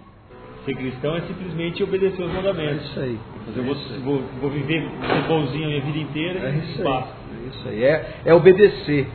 ser 0.65 0.75
cristão 0.75 1.15
é 1.15 1.21
simplesmente 1.21 1.83
obedecer 1.83 2.21
os 2.21 2.33
mandamentos. 2.33 2.81
É 2.81 2.89
isso 2.89 2.99
aí. 2.99 3.19
Mas 3.45 3.57
eu 3.57 3.63
vou, 3.63 3.75
vou, 4.03 4.23
vou 4.41 4.49
viver 4.49 4.81
ser 4.81 5.27
bonzinho 5.27 5.65
a 5.65 5.67
minha 5.67 5.81
vida 5.81 5.97
inteira 5.99 6.39
É 6.39 6.51
e 6.51 6.57
isso 6.57 6.87
aí. 6.87 7.03
É 7.35 7.47
isso 7.49 7.69
aí. 7.69 7.83
É, 7.83 8.13
é 8.25 8.33
obedecer. 8.33 9.07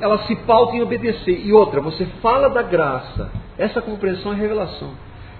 Ela 0.00 0.18
se 0.26 0.36
pauta 0.36 0.76
em 0.76 0.82
obedecer. 0.82 1.40
E 1.44 1.52
outra, 1.52 1.80
você 1.80 2.06
fala 2.20 2.48
da 2.48 2.62
graça. 2.62 3.30
Essa 3.58 3.80
compreensão 3.80 4.32
é 4.32 4.36
revelação. 4.36 4.92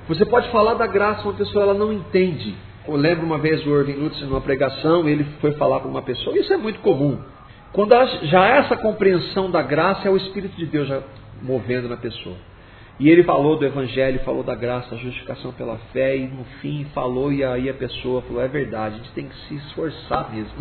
Você 0.08 0.24
pode 0.24 0.48
falar 0.50 0.74
da 0.74 0.86
graça, 0.86 1.22
uma 1.22 1.34
pessoa 1.34 1.64
ela 1.64 1.74
não 1.74 1.92
entende. 1.92 2.54
Eu 2.86 2.94
lembro 2.94 3.26
uma 3.26 3.38
vez 3.38 3.66
o 3.66 3.70
Irving 3.76 3.94
Lutz 3.94 4.20
numa 4.22 4.40
pregação, 4.40 5.08
ele 5.08 5.24
foi 5.40 5.52
falar 5.52 5.80
para 5.80 5.88
uma 5.88 6.02
pessoa, 6.02 6.38
isso 6.38 6.52
é 6.52 6.56
muito 6.56 6.78
comum. 6.80 7.18
Quando 7.72 7.92
já 8.22 8.40
há 8.40 8.48
essa 8.58 8.76
compreensão 8.76 9.50
da 9.50 9.60
graça, 9.60 10.06
é 10.06 10.10
o 10.10 10.16
Espírito 10.16 10.56
de 10.56 10.66
Deus 10.66 10.86
já 10.86 11.02
movendo 11.42 11.88
na 11.88 11.96
pessoa. 11.96 12.36
E 12.98 13.10
ele 13.10 13.24
falou 13.24 13.58
do 13.58 13.66
Evangelho, 13.66 14.20
falou 14.20 14.42
da 14.42 14.54
graça, 14.54 14.90
da 14.90 14.96
justificação 14.96 15.52
pela 15.52 15.76
fé, 15.92 16.16
e 16.16 16.26
no 16.26 16.44
fim 16.62 16.86
falou, 16.94 17.30
e 17.30 17.44
aí 17.44 17.68
a 17.68 17.74
pessoa 17.74 18.22
falou: 18.22 18.42
é 18.42 18.48
verdade, 18.48 18.94
a 18.94 18.98
gente 18.98 19.12
tem 19.12 19.26
que 19.26 19.36
se 19.46 19.54
esforçar 19.54 20.32
mesmo. 20.32 20.52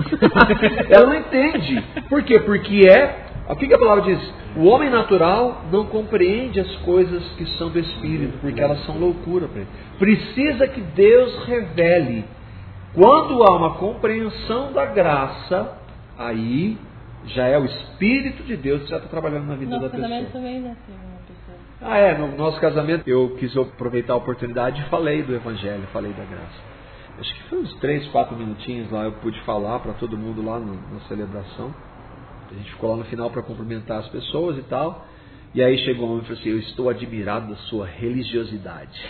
Ela 0.91 1.05
não 1.05 1.15
entende. 1.15 1.81
Por 2.09 2.23
quê? 2.23 2.39
Porque 2.39 2.81
é. 2.87 3.25
O 3.47 3.55
que 3.55 3.67
que 3.67 3.73
a 3.73 3.77
palavra 3.77 4.03
diz? 4.03 4.33
O 4.57 4.65
homem 4.65 4.89
natural 4.89 5.65
não 5.71 5.85
compreende 5.85 6.59
as 6.59 6.75
coisas 6.77 7.23
que 7.37 7.45
são 7.57 7.69
do 7.69 7.79
Espírito, 7.79 8.37
porque 8.41 8.59
elas 8.59 8.83
são 8.85 8.97
loucura 8.97 9.47
para 9.47 9.61
ele. 9.61 9.69
Precisa 9.99 10.67
que 10.67 10.81
Deus 10.81 11.45
revele. 11.45 12.25
Quando 12.93 13.43
há 13.43 13.55
uma 13.55 13.75
compreensão 13.75 14.73
da 14.73 14.85
graça, 14.85 15.77
aí 16.17 16.77
já 17.27 17.47
é 17.47 17.57
o 17.57 17.65
Espírito 17.65 18.43
de 18.43 18.57
Deus 18.57 18.83
que 18.83 18.89
já 18.89 18.97
está 18.97 19.09
trabalhando 19.09 19.45
na 19.45 19.55
vida 19.55 19.71
Nosso 19.71 19.83
da 19.83 19.89
pessoa. 19.89 20.25
também 20.31 20.61
né, 20.61 20.71
assim, 20.71 20.93
pessoa. 20.93 21.14
Ah, 21.81 21.97
é, 21.97 22.17
no 22.17 22.35
nosso 22.37 22.59
casamento 22.59 23.07
eu 23.07 23.35
quis 23.37 23.55
aproveitar 23.57 24.13
a 24.13 24.17
oportunidade 24.17 24.81
e 24.81 24.85
falei 24.89 25.21
do 25.23 25.35
Evangelho, 25.35 25.83
falei 25.91 26.11
da 26.13 26.23
graça. 26.23 26.75
Acho 27.19 27.33
que 27.33 27.43
foi 27.43 27.59
uns 27.59 27.73
três, 27.75 28.05
quatro 28.07 28.35
minutinhos 28.35 28.89
lá 28.91 29.03
eu 29.03 29.13
pude 29.13 29.39
falar 29.41 29.79
para 29.79 29.93
todo 29.93 30.17
mundo 30.17 30.43
lá 30.43 30.59
no- 30.59 30.75
na 30.93 30.99
celebração. 31.07 31.73
A 32.51 32.53
gente 32.55 32.71
ficou 32.71 32.91
lá 32.91 32.97
no 32.97 33.05
final 33.05 33.29
para 33.29 33.41
cumprimentar 33.41 33.99
as 33.99 34.07
pessoas 34.09 34.57
e 34.57 34.61
tal. 34.63 35.05
E 35.53 35.63
aí 35.63 35.77
chegou 35.79 36.07
um 36.07 36.11
homem 36.11 36.23
e 36.23 36.25
falou 36.27 36.39
assim: 36.39 36.49
Eu 36.49 36.59
estou 36.59 36.89
admirado 36.89 37.49
da 37.49 37.55
sua 37.55 37.85
religiosidade. 37.85 39.01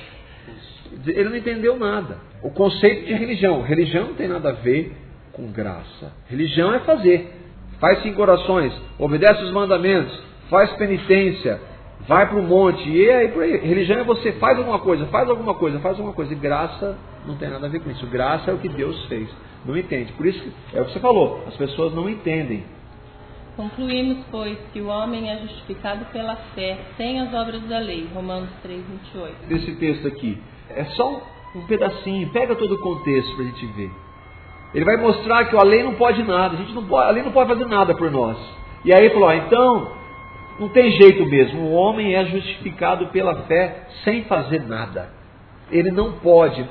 Ele 1.07 1.29
não 1.29 1.35
entendeu 1.35 1.77
nada. 1.77 2.17
O 2.43 2.51
conceito 2.51 3.05
de 3.07 3.13
religião. 3.13 3.61
Religião 3.63 4.07
não 4.07 4.13
tem 4.13 4.27
nada 4.27 4.49
a 4.49 4.53
ver 4.53 4.95
com 5.33 5.51
graça. 5.51 6.13
Religião 6.29 6.73
é 6.73 6.79
fazer. 6.81 7.33
Faz 7.79 8.01
cinco 8.03 8.21
orações, 8.21 8.71
obedece 8.97 9.43
os 9.43 9.51
mandamentos, 9.51 10.17
faz 10.49 10.71
penitência, 10.73 11.59
vai 12.07 12.27
para 12.27 12.37
o 12.37 12.43
monte. 12.43 12.89
E 12.89 13.09
aí, 13.09 13.27
por 13.29 13.43
aí. 13.43 13.57
Religião 13.57 13.99
é 13.99 14.03
você 14.03 14.33
faz 14.33 14.57
alguma 14.57 14.79
coisa, 14.79 15.05
faz 15.07 15.29
alguma 15.29 15.53
coisa, 15.53 15.79
faz 15.79 15.97
alguma 15.97 16.13
coisa. 16.13 16.33
E 16.33 16.35
graça 16.35 16.97
não 17.25 17.35
tem 17.35 17.49
nada 17.49 17.65
a 17.65 17.69
ver 17.69 17.79
com 17.79 17.89
isso. 17.89 18.05
Graça 18.07 18.51
é 18.51 18.53
o 18.53 18.57
que 18.57 18.69
Deus 18.69 19.05
fez. 19.05 19.29
Não 19.65 19.75
entende. 19.77 20.13
Por 20.13 20.25
isso 20.25 20.43
é 20.73 20.81
o 20.81 20.85
que 20.85 20.93
você 20.93 20.99
falou. 20.99 21.43
As 21.47 21.55
pessoas 21.55 21.93
não 21.93 22.09
entendem. 22.09 22.63
Concluímos, 23.55 24.25
pois, 24.29 24.57
que 24.73 24.81
o 24.81 24.87
homem 24.87 25.29
é 25.31 25.37
justificado 25.37 26.05
pela 26.11 26.35
fé, 26.53 26.77
sem 26.97 27.21
as 27.21 27.33
obras 27.33 27.61
da 27.63 27.79
lei. 27.79 28.07
Romanos 28.13 28.49
3, 28.61 28.83
28. 29.13 29.47
desse 29.47 29.75
texto 29.75 30.07
aqui. 30.07 30.37
É 30.69 30.83
só 30.85 31.09
um, 31.09 31.59
um 31.59 31.65
pedacinho, 31.65 32.29
pega 32.31 32.53
todo 32.55 32.75
o 32.75 32.79
contexto 32.79 33.33
para 33.35 33.45
a 33.45 33.47
gente 33.47 33.65
ver. 33.67 33.91
Ele 34.73 34.83
vai 34.83 34.97
mostrar 34.97 35.45
que 35.45 35.55
a 35.55 35.63
lei 35.63 35.83
não 35.83 35.93
pode 35.93 36.21
nada, 36.23 36.55
a, 36.55 36.57
gente 36.57 36.73
não 36.73 36.83
pode, 36.83 37.07
a 37.07 37.11
lei 37.11 37.23
não 37.23 37.31
pode 37.31 37.47
fazer 37.47 37.65
nada 37.65 37.95
por 37.95 38.11
nós. 38.11 38.37
E 38.83 38.93
aí 38.93 39.05
ele 39.05 39.13
falou, 39.13 39.29
ó, 39.29 39.33
então, 39.33 39.91
Não 40.59 40.69
tem 40.69 40.91
jeito 40.91 41.25
mesmo. 41.25 41.61
O 41.61 41.73
homem 41.73 42.15
é 42.15 42.25
justificado 42.25 43.07
pela 43.07 43.43
fé 43.43 43.87
sem 44.03 44.23
fazer 44.23 44.63
nada. 44.63 45.09
Ele 45.71 45.91
não 45.91 46.13
pode, 46.13 46.67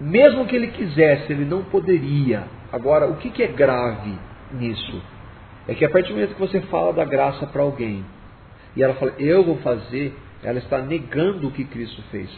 mesmo 0.00 0.46
que 0.46 0.56
ele 0.56 0.68
quisesse, 0.68 1.32
ele 1.32 1.44
não 1.44 1.62
poderia. 1.64 2.44
Agora, 2.72 3.06
o 3.06 3.16
que, 3.16 3.30
que 3.30 3.42
é 3.42 3.48
grave 3.48 4.14
nisso? 4.52 5.02
É 5.66 5.74
que 5.74 5.84
a 5.84 5.90
partir 5.90 6.08
do 6.08 6.14
momento 6.14 6.34
que 6.34 6.40
você 6.40 6.60
fala 6.62 6.92
da 6.92 7.04
graça 7.04 7.46
para 7.46 7.62
alguém 7.62 8.04
e 8.74 8.82
ela 8.82 8.94
fala, 8.94 9.12
eu 9.18 9.44
vou 9.44 9.56
fazer, 9.58 10.16
ela 10.42 10.58
está 10.58 10.78
negando 10.78 11.48
o 11.48 11.50
que 11.50 11.64
Cristo 11.64 12.00
fez. 12.10 12.30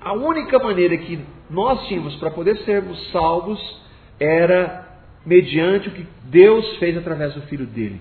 A 0.00 0.12
única 0.12 0.58
maneira 0.58 0.96
que 0.96 1.18
nós 1.50 1.86
tínhamos 1.88 2.14
para 2.16 2.30
poder 2.30 2.56
sermos 2.58 3.10
salvos 3.10 3.58
era 4.20 4.86
mediante 5.26 5.88
o 5.88 5.92
que 5.92 6.06
Deus 6.24 6.76
fez 6.76 6.96
através 6.96 7.34
do 7.34 7.42
Filho 7.42 7.66
dele. 7.66 8.00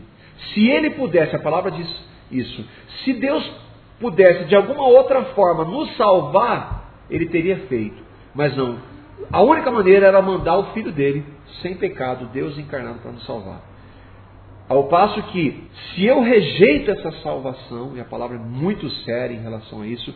Se 0.54 0.68
ele 0.70 0.92
pudesse, 0.92 1.36
a 1.36 1.40
palavra 1.40 1.72
diz 1.72 2.08
isso, 2.32 2.66
se 3.04 3.14
Deus 3.14 3.50
pudesse 4.00 4.46
de 4.46 4.56
alguma 4.56 4.88
outra 4.88 5.24
forma 5.26 5.66
nos 5.66 5.96
salvar, 5.96 7.06
ele 7.10 7.28
teria 7.28 7.58
feito. 7.68 8.02
Mas 8.34 8.56
não. 8.56 8.78
A 9.32 9.42
única 9.42 9.72
maneira 9.72 10.08
era 10.08 10.22
mandar 10.22 10.58
o 10.58 10.66
Filho 10.74 10.92
dele, 10.92 11.26
sem 11.62 11.76
pecado, 11.76 12.30
Deus 12.32 12.58
encarnado 12.58 13.00
para 13.00 13.12
nos 13.12 13.26
salvar. 13.26 13.62
Ao 14.70 14.84
passo 14.90 15.22
que, 15.24 15.64
se 15.94 16.06
eu 16.06 16.22
rejeito 16.22 16.92
essa 16.92 17.12
salvação, 17.24 17.94
e 17.96 18.02
a 18.02 18.06
palavra 18.06 18.36
é 18.36 18.40
muito 18.40 18.90
séria 19.06 19.34
em 19.34 19.42
relação 19.42 19.82
a 19.82 19.88
isso, 19.88 20.14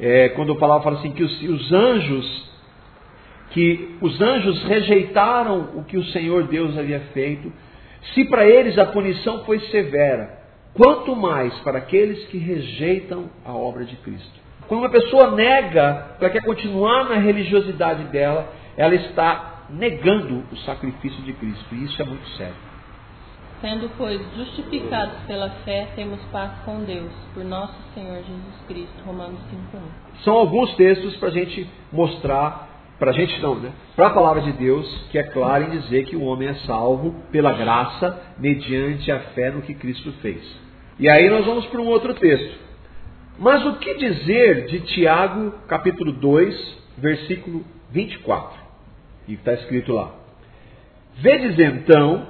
é, 0.00 0.30
quando 0.30 0.52
a 0.52 0.58
palavra 0.58 0.82
fala 0.82 0.98
assim 0.98 1.12
que 1.12 1.22
os, 1.22 1.42
os 1.42 1.72
anjos, 1.72 2.50
que 3.50 3.96
os 4.00 4.20
anjos 4.20 4.62
rejeitaram 4.64 5.70
o 5.76 5.84
que 5.84 5.96
o 5.96 6.04
Senhor 6.06 6.44
Deus 6.44 6.76
havia 6.76 7.00
feito, 7.12 7.52
se 8.12 8.24
para 8.24 8.44
eles 8.44 8.76
a 8.76 8.86
punição 8.86 9.44
foi 9.44 9.60
severa, 9.70 10.41
quanto 10.74 11.14
mais 11.14 11.54
para 11.60 11.78
aqueles 11.78 12.24
que 12.26 12.38
rejeitam 12.38 13.30
a 13.44 13.52
obra 13.52 13.84
de 13.84 13.96
Cristo. 13.96 14.40
Quando 14.68 14.80
uma 14.80 14.90
pessoa 14.90 15.32
nega, 15.32 16.16
ela 16.20 16.30
quer 16.30 16.42
continuar 16.42 17.04
na 17.08 17.16
religiosidade 17.16 18.04
dela, 18.04 18.52
ela 18.76 18.94
está 18.94 19.64
negando 19.68 20.44
o 20.50 20.56
sacrifício 20.58 21.22
de 21.22 21.32
Cristo, 21.34 21.74
e 21.74 21.84
isso 21.84 22.00
é 22.00 22.04
muito 22.04 22.26
sério. 22.30 22.72
Sendo, 23.60 23.88
pois, 23.96 24.20
justificados 24.34 25.14
pela 25.26 25.48
fé, 25.64 25.86
temos 25.94 26.20
paz 26.32 26.50
com 26.64 26.80
Deus, 26.80 27.12
por 27.32 27.44
nosso 27.44 27.74
Senhor 27.94 28.16
Jesus 28.16 28.64
Cristo. 28.66 29.04
Romanos 29.06 29.38
5.1. 29.72 30.24
São 30.24 30.34
alguns 30.34 30.74
textos 30.74 31.14
para 31.16 31.28
a 31.28 31.32
gente 31.32 31.70
mostrar, 31.92 32.71
para 32.98 33.10
a 33.10 33.14
gente 33.14 33.40
não, 33.40 33.56
né? 33.56 33.72
Para 33.96 34.08
a 34.08 34.14
palavra 34.14 34.42
de 34.42 34.52
Deus, 34.52 34.86
que 35.10 35.18
é 35.18 35.22
clara 35.24 35.64
em 35.64 35.80
dizer 35.80 36.04
que 36.04 36.16
o 36.16 36.22
homem 36.22 36.48
é 36.48 36.54
salvo 36.66 37.14
pela 37.32 37.52
graça, 37.52 38.20
mediante 38.38 39.10
a 39.10 39.18
fé 39.34 39.50
no 39.50 39.62
que 39.62 39.74
Cristo 39.74 40.12
fez. 40.22 40.40
E 40.98 41.08
aí 41.10 41.28
nós 41.28 41.44
vamos 41.44 41.66
para 41.66 41.80
um 41.80 41.88
outro 41.88 42.14
texto. 42.14 42.58
Mas 43.38 43.64
o 43.66 43.74
que 43.74 43.94
dizer 43.94 44.66
de 44.66 44.80
Tiago, 44.80 45.52
capítulo 45.66 46.12
2, 46.12 46.78
versículo 46.98 47.64
24? 47.90 48.60
E 49.26 49.34
está 49.34 49.54
escrito 49.54 49.92
lá. 49.92 50.14
Vedes 51.16 51.58
então 51.58 52.28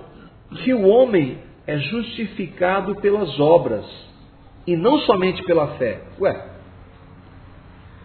que 0.62 0.72
o 0.72 0.86
homem 0.86 1.38
é 1.66 1.78
justificado 1.78 2.96
pelas 2.96 3.38
obras 3.38 3.84
e 4.66 4.76
não 4.76 4.98
somente 5.00 5.42
pela 5.42 5.76
fé. 5.76 6.00
Ué, 6.20 6.52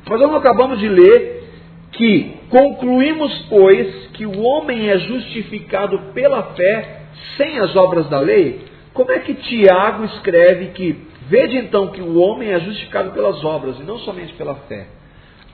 mas 0.10 0.22
nós 0.22 0.36
acabamos 0.36 0.80
de 0.80 0.88
ler 0.88 1.44
que 1.92 2.37
concluímos, 2.50 3.46
pois, 3.50 4.08
que 4.14 4.26
o 4.26 4.42
homem 4.42 4.90
é 4.90 4.98
justificado 4.98 6.14
pela 6.14 6.44
fé 6.54 7.02
sem 7.38 7.60
as 7.60 7.76
obras 7.76 8.08
da 8.10 8.20
lei. 8.20 8.66
Como 8.94 9.12
é 9.12 9.20
que 9.20 9.34
Tiago 9.34 10.06
escreve 10.06 10.68
que, 10.68 11.08
veja 11.28 11.58
então 11.58 11.88
que 11.88 12.02
o 12.02 12.18
homem 12.20 12.50
é 12.50 12.60
justificado 12.60 13.12
pelas 13.12 13.44
obras 13.44 13.80
e 13.80 13.84
não 13.84 14.00
somente 14.00 14.34
pela 14.34 14.56
fé? 14.56 14.88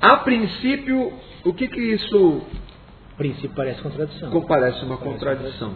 A 0.01 0.17
princípio, 0.17 1.13
o 1.45 1.53
que 1.53 1.67
que 1.67 1.81
isso. 1.81 2.41
A 3.13 3.17
princípio 3.17 3.51
parece 3.55 3.81
contradição. 3.81 4.41
Parece 4.41 4.85
uma 4.85 4.97
contradição. 4.97 5.73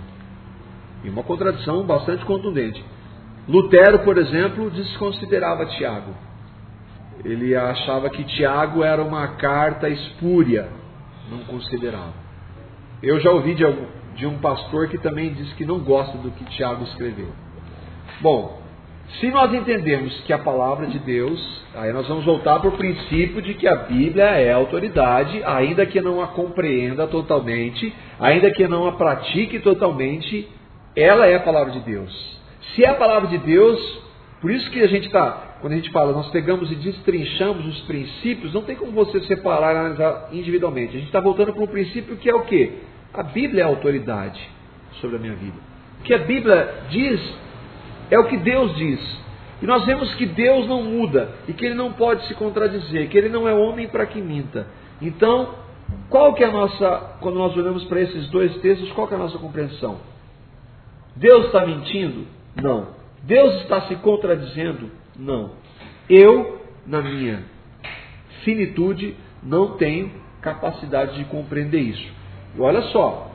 E 1.04 1.10
uma 1.10 1.24
contradição 1.24 1.84
bastante 1.86 2.26
contundente. 2.26 2.84
Lutero, 3.48 4.00
por 4.00 4.18
exemplo, 4.18 4.70
desconsiderava 4.70 5.66
Tiago. 5.68 6.14
Ele 7.24 7.56
achava 7.56 8.10
que 8.10 8.24
Tiago 8.24 8.84
era 8.84 9.02
uma 9.02 9.28
carta 9.36 9.90
espúria, 9.90 10.70
não 11.30 11.40
considerava. 11.40 12.14
Eu 13.02 13.20
já 13.20 13.32
ouvi 13.32 13.54
de, 13.54 13.64
de 14.16 14.26
um 14.26 14.40
pastor 14.40 14.88
que 14.88 14.98
também 14.98 15.34
disse 15.34 15.54
que 15.56 15.66
não 15.66 15.80
gosta 15.80 16.18
do 16.18 16.32
que 16.32 16.46
Tiago 16.46 16.84
escreveu. 16.84 17.30
Bom, 18.22 18.62
se 19.20 19.30
nós 19.30 19.54
entendemos 19.54 20.20
que 20.22 20.34
a 20.34 20.38
palavra 20.38 20.88
de 20.88 21.00
Deus, 21.00 21.66
aí 21.76 21.94
nós 21.94 22.08
vamos 22.08 22.26
voltar 22.26 22.60
para 22.60 22.70
o 22.70 22.78
princípio 22.78 23.42
de 23.42 23.54
que 23.54 23.68
a 23.68 23.76
Bíblia 23.76 24.26
é 24.26 24.52
autoridade, 24.52 25.42
ainda 25.44 25.86
que 25.86 26.02
não 26.02 26.22
a 26.22 26.28
compreenda 26.28 27.08
totalmente, 27.08 27.94
ainda 28.20 28.52
que 28.52 28.68
não 28.68 28.88
a 28.88 28.94
pratique 28.94 29.60
totalmente, 29.60 30.48
ela 30.96 31.26
é 31.26 31.36
a 31.36 31.40
palavra 31.40 31.72
de 31.72 31.80
Deus. 31.80 32.38
Se 32.76 32.84
é 32.84 32.90
a 32.90 32.96
palavra 32.96 33.30
de 33.30 33.38
Deus, 33.38 33.80
por 34.42 34.52
isso 34.52 34.70
que 34.72 34.82
a 34.82 34.88
gente 34.88 35.08
está, 35.08 35.47
quando 35.62 35.74
a 35.74 35.76
gente 35.76 35.92
fala, 35.92 36.12
nós 36.12 36.30
pegamos 36.30 36.72
e 36.72 36.76
destrinchamos 36.76 37.66
os 37.66 37.82
princípios, 37.82 38.54
não 38.54 38.62
tem 38.62 38.76
como 38.76 38.92
você 38.92 39.22
separar 39.22 39.74
e 39.74 39.78
analisar 39.78 40.30
individualmente. 40.32 40.96
A 40.96 41.00
gente 41.00 41.08
está 41.08 41.20
voltando 41.20 41.54
para 41.54 41.64
um 41.64 41.68
princípio 41.68 42.16
que 42.18 42.30
é 42.30 42.36
o 42.36 42.42
quê? 42.42 42.74
A 43.14 43.24
Bíblia 43.24 43.64
é 43.64 43.66
a 43.66 43.68
autoridade 43.68 44.40
sobre 45.02 45.18
a 45.18 45.20
minha 45.20 45.34
vida. 45.34 45.58
O 46.00 46.04
que 46.04 46.14
a 46.14 46.20
Bíblia 46.20 46.84
diz 46.90 47.20
é 48.12 48.20
o 48.20 48.26
que 48.26 48.38
Deus 48.38 48.76
diz. 48.76 49.00
E 49.62 49.66
nós 49.66 49.86
vemos 49.86 50.14
que 50.16 50.26
Deus 50.26 50.68
não 50.68 50.84
muda 50.84 51.30
e 51.48 51.54
que 51.54 51.66
Ele 51.66 51.76
não 51.76 51.94
pode 51.94 52.28
se 52.28 52.36
contradizer, 52.36 53.10
que 53.10 53.18
Ele 53.18 53.30
não 53.30 53.48
é 53.48 53.54
homem 53.54 53.88
para 53.88 54.06
que 54.06 54.22
minta. 54.22 54.68
Então, 55.02 55.56
qual 56.10 56.34
que 56.34 56.44
é 56.44 56.48
a 56.48 56.52
nossa, 56.52 57.18
quando 57.22 57.38
nós 57.38 57.56
olhamos 57.58 57.84
para 57.86 58.00
esses 58.02 58.28
dois 58.30 58.56
textos, 58.58 58.92
qual 58.92 59.08
que 59.08 59.14
é 59.14 59.18
a 59.18 59.20
nossa 59.20 59.38
compreensão? 59.40 59.98
Deus 61.16 61.48
está 61.48 61.66
mentindo? 61.66 62.28
Não. 62.56 62.90
Deus 63.24 63.62
está 63.62 63.82
se 63.82 63.96
contradizendo? 63.96 64.92
Não. 65.18 65.52
Eu, 66.10 66.62
na 66.86 67.02
minha 67.02 67.44
finitude, 68.44 69.16
não 69.44 69.78
tenho 69.78 70.12
capacidade 70.42 71.18
de 71.18 71.26
compreender 71.26 71.80
isso. 71.80 72.08
E 72.56 72.62
olha 72.62 72.82
só, 72.84 73.32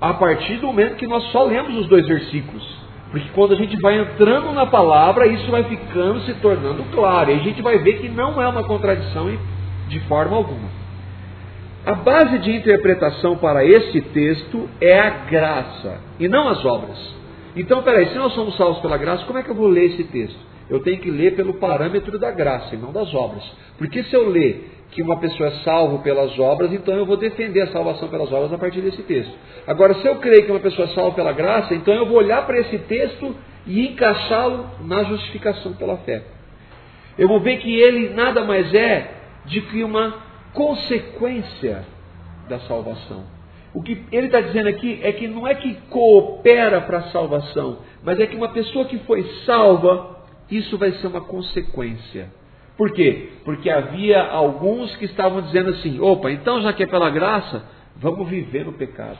a 0.00 0.14
partir 0.14 0.56
do 0.56 0.66
momento 0.66 0.96
que 0.96 1.06
nós 1.06 1.24
só 1.32 1.44
lemos 1.44 1.76
os 1.76 1.88
dois 1.88 2.06
versículos, 2.06 2.84
porque 3.10 3.28
quando 3.34 3.52
a 3.52 3.56
gente 3.56 3.76
vai 3.80 3.98
entrando 3.98 4.52
na 4.52 4.66
palavra, 4.66 5.26
isso 5.28 5.50
vai 5.50 5.64
ficando, 5.64 6.20
se 6.22 6.34
tornando 6.34 6.82
claro, 6.92 7.30
e 7.30 7.34
a 7.34 7.38
gente 7.38 7.62
vai 7.62 7.78
ver 7.78 8.00
que 8.00 8.08
não 8.08 8.40
é 8.40 8.48
uma 8.48 8.64
contradição 8.64 9.30
de 9.88 10.00
forma 10.00 10.36
alguma. 10.36 10.68
A 11.86 11.94
base 11.94 12.38
de 12.38 12.56
interpretação 12.56 13.36
para 13.36 13.64
este 13.64 14.00
texto 14.00 14.68
é 14.80 14.98
a 14.98 15.10
graça 15.10 16.00
e 16.18 16.26
não 16.28 16.48
as 16.48 16.64
obras. 16.64 17.14
Então, 17.54 17.82
peraí, 17.82 18.08
se 18.08 18.14
nós 18.16 18.32
somos 18.32 18.56
salvos 18.56 18.80
pela 18.80 18.96
graça, 18.96 19.24
como 19.26 19.38
é 19.38 19.42
que 19.42 19.50
eu 19.50 19.54
vou 19.54 19.68
ler 19.68 19.92
esse 19.92 20.04
texto? 20.04 20.38
Eu 20.68 20.80
tenho 20.80 20.98
que 20.98 21.10
ler 21.10 21.36
pelo 21.36 21.54
parâmetro 21.54 22.18
da 22.18 22.30
graça 22.30 22.74
e 22.74 22.78
não 22.78 22.92
das 22.92 23.12
obras. 23.14 23.44
Porque 23.76 24.02
se 24.04 24.14
eu 24.14 24.28
ler 24.28 24.70
que 24.90 25.02
uma 25.02 25.18
pessoa 25.18 25.48
é 25.48 25.52
salva 25.62 25.98
pelas 25.98 26.38
obras, 26.38 26.72
então 26.72 26.94
eu 26.94 27.04
vou 27.04 27.16
defender 27.16 27.62
a 27.62 27.66
salvação 27.68 28.08
pelas 28.08 28.32
obras 28.32 28.52
a 28.52 28.58
partir 28.58 28.80
desse 28.80 29.02
texto. 29.02 29.32
Agora, 29.66 29.94
se 29.94 30.06
eu 30.06 30.16
creio 30.16 30.44
que 30.44 30.50
uma 30.50 30.60
pessoa 30.60 30.88
é 30.88 30.92
salva 30.92 31.14
pela 31.14 31.32
graça, 31.32 31.74
então 31.74 31.92
eu 31.92 32.06
vou 32.06 32.16
olhar 32.16 32.46
para 32.46 32.58
esse 32.60 32.78
texto 32.78 33.34
e 33.66 33.88
encaixá-lo 33.88 34.66
na 34.86 35.04
justificação 35.04 35.72
pela 35.74 35.96
fé. 35.98 36.22
Eu 37.18 37.28
vou 37.28 37.40
ver 37.40 37.58
que 37.58 37.74
ele 37.74 38.10
nada 38.10 38.44
mais 38.44 38.72
é 38.74 39.10
de 39.46 39.60
que 39.62 39.82
uma 39.82 40.14
consequência 40.52 41.84
da 42.48 42.60
salvação. 42.60 43.24
O 43.74 43.82
que 43.82 44.04
ele 44.12 44.26
está 44.26 44.40
dizendo 44.40 44.68
aqui 44.68 45.00
é 45.02 45.12
que 45.12 45.26
não 45.26 45.46
é 45.46 45.54
que 45.54 45.74
coopera 45.90 46.80
para 46.82 46.98
a 46.98 47.10
salvação, 47.10 47.78
mas 48.04 48.20
é 48.20 48.26
que 48.26 48.36
uma 48.36 48.48
pessoa 48.48 48.84
que 48.84 48.98
foi 48.98 49.24
salva, 49.44 50.13
isso 50.50 50.76
vai 50.78 50.92
ser 50.92 51.06
uma 51.06 51.20
consequência. 51.20 52.30
Por 52.76 52.92
quê? 52.92 53.30
Porque 53.44 53.70
havia 53.70 54.22
alguns 54.22 54.94
que 54.96 55.04
estavam 55.04 55.42
dizendo 55.42 55.70
assim: 55.70 56.00
opa, 56.00 56.30
então 56.30 56.60
já 56.62 56.72
que 56.72 56.82
é 56.82 56.86
pela 56.86 57.10
graça, 57.10 57.64
vamos 57.96 58.28
viver 58.28 58.64
no 58.64 58.72
pecado. 58.72 59.18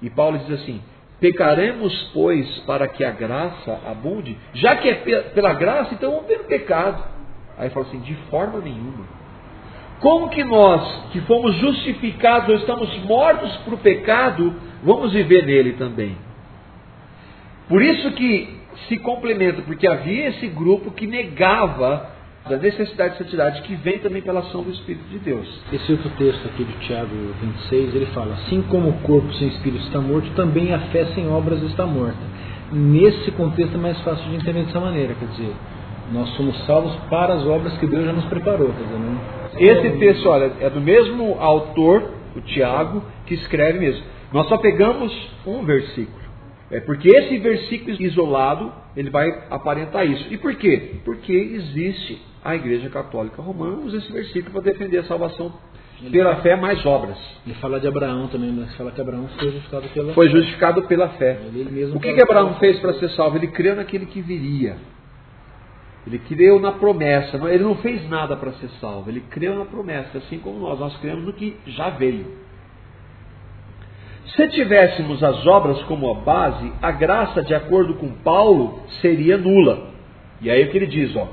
E 0.00 0.08
Paulo 0.10 0.38
diz 0.38 0.50
assim: 0.60 0.80
pecaremos, 1.20 2.10
pois, 2.14 2.58
para 2.60 2.88
que 2.88 3.04
a 3.04 3.10
graça 3.10 3.80
abunde? 3.86 4.36
Já 4.54 4.76
que 4.76 4.88
é 4.88 4.94
pela 4.94 5.52
graça, 5.52 5.94
então 5.94 6.12
vamos 6.12 6.26
ver 6.26 6.38
no 6.38 6.44
pecado. 6.44 7.04
Aí 7.58 7.70
fala 7.70 7.86
assim: 7.86 8.00
de 8.00 8.14
forma 8.30 8.58
nenhuma. 8.60 9.06
Como 10.00 10.28
que 10.28 10.44
nós, 10.44 11.10
que 11.12 11.20
fomos 11.22 11.54
justificados, 11.56 12.48
ou 12.48 12.56
estamos 12.56 13.04
mortos 13.04 13.56
para 13.58 13.74
o 13.74 13.78
pecado, 13.78 14.54
vamos 14.82 15.12
viver 15.12 15.46
nele 15.46 15.74
também? 15.74 16.16
Por 17.68 17.80
isso 17.80 18.10
que 18.12 18.63
se 18.88 18.98
complementa, 18.98 19.62
porque 19.62 19.86
havia 19.86 20.28
esse 20.28 20.46
grupo 20.48 20.90
que 20.90 21.06
negava 21.06 22.14
a 22.44 22.56
necessidade 22.56 23.12
de 23.12 23.18
santidade 23.18 23.62
que 23.62 23.74
vem 23.76 23.98
também 24.00 24.20
pela 24.20 24.40
ação 24.40 24.62
do 24.62 24.70
Espírito 24.70 25.08
de 25.08 25.18
Deus. 25.18 25.48
Esse 25.72 25.92
outro 25.92 26.10
texto 26.10 26.46
aqui 26.46 26.64
de 26.64 26.72
Tiago 26.86 27.08
26, 27.40 27.94
ele 27.94 28.06
fala: 28.06 28.34
Assim 28.34 28.60
como 28.62 28.90
o 28.90 28.98
corpo 29.00 29.32
sem 29.34 29.48
espírito 29.48 29.84
está 29.84 30.00
morto, 30.00 30.30
também 30.34 30.74
a 30.74 30.78
fé 30.90 31.06
sem 31.14 31.28
obras 31.28 31.62
está 31.62 31.86
morta. 31.86 32.18
nesse 32.70 33.30
contexto 33.32 33.74
é 33.74 33.78
mais 33.78 33.98
fácil 34.02 34.28
de 34.28 34.36
entender 34.36 34.64
dessa 34.64 34.80
maneira, 34.80 35.14
quer 35.14 35.26
dizer, 35.26 35.54
nós 36.12 36.28
somos 36.36 36.56
salvos 36.66 36.94
para 37.08 37.34
as 37.34 37.46
obras 37.46 37.72
que 37.78 37.86
Deus 37.86 38.04
já 38.04 38.12
nos 38.12 38.24
preparou, 38.26 38.68
quer 38.72 38.82
dizer, 38.82 38.98
não... 38.98 39.44
Esse 39.56 39.98
texto, 39.98 40.28
olha, 40.28 40.52
é 40.60 40.68
do 40.68 40.80
mesmo 40.80 41.36
autor, 41.38 42.10
o 42.36 42.40
Tiago, 42.40 43.02
que 43.24 43.34
escreve 43.34 43.78
mesmo. 43.78 44.04
Nós 44.32 44.48
só 44.48 44.58
pegamos 44.58 45.12
um 45.46 45.64
versículo. 45.64 46.23
É 46.74 46.80
porque 46.80 47.08
esse 47.08 47.38
versículo 47.38 47.96
isolado, 48.02 48.72
ele 48.96 49.08
vai 49.08 49.30
aparentar 49.48 50.04
isso. 50.04 50.26
E 50.32 50.36
por 50.36 50.52
quê? 50.56 50.96
Porque 51.04 51.32
existe 51.32 52.20
a 52.44 52.56
Igreja 52.56 52.90
Católica 52.90 53.40
Romana, 53.40 53.76
usa 53.76 53.98
esse 53.98 54.12
versículo 54.12 54.50
para 54.50 54.72
defender 54.72 54.98
a 54.98 55.04
salvação 55.04 55.54
pela 56.10 56.34
fé 56.42 56.56
mais 56.56 56.84
obras. 56.84 57.16
Ele 57.46 57.54
fala 57.54 57.78
de 57.78 57.86
Abraão 57.86 58.26
também, 58.26 58.50
mas 58.50 58.74
fala 58.74 58.90
que 58.90 59.00
Abraão 59.00 59.28
foi 59.28 59.52
justificado 59.52 59.88
pela 59.88 60.14
Foi 60.14 60.28
justificado 60.30 60.82
pela 60.82 61.08
fé. 61.10 61.38
O 61.94 62.00
que, 62.00 62.12
que 62.12 62.22
Abraão 62.24 62.54
fez 62.54 62.80
para 62.80 62.94
ser 62.94 63.10
salvo? 63.10 63.36
Ele 63.36 63.46
creu 63.46 63.76
naquele 63.76 64.06
que 64.06 64.20
viria. 64.20 64.76
Ele 66.04 66.18
creu 66.18 66.58
na 66.58 66.72
promessa. 66.72 67.36
Ele 67.48 67.62
não 67.62 67.76
fez 67.76 68.08
nada 68.08 68.36
para 68.36 68.52
ser 68.54 68.68
salvo. 68.80 69.08
Ele 69.08 69.20
creu 69.30 69.56
na 69.56 69.64
promessa, 69.64 70.18
assim 70.18 70.40
como 70.40 70.58
nós. 70.58 70.80
Nós 70.80 70.96
cremos 70.96 71.24
no 71.24 71.32
que 71.32 71.56
já 71.68 71.90
veio. 71.90 72.26
Se 74.26 74.48
tivéssemos 74.48 75.22
as 75.22 75.46
obras 75.46 75.82
como 75.82 76.10
a 76.10 76.14
base, 76.14 76.72
a 76.80 76.90
graça, 76.90 77.42
de 77.42 77.54
acordo 77.54 77.94
com 77.94 78.08
Paulo, 78.22 78.80
seria 79.00 79.36
nula. 79.36 79.90
E 80.40 80.50
aí 80.50 80.64
o 80.64 80.70
que 80.70 80.78
ele 80.78 80.86
diz, 80.86 81.14
ó, 81.14 81.28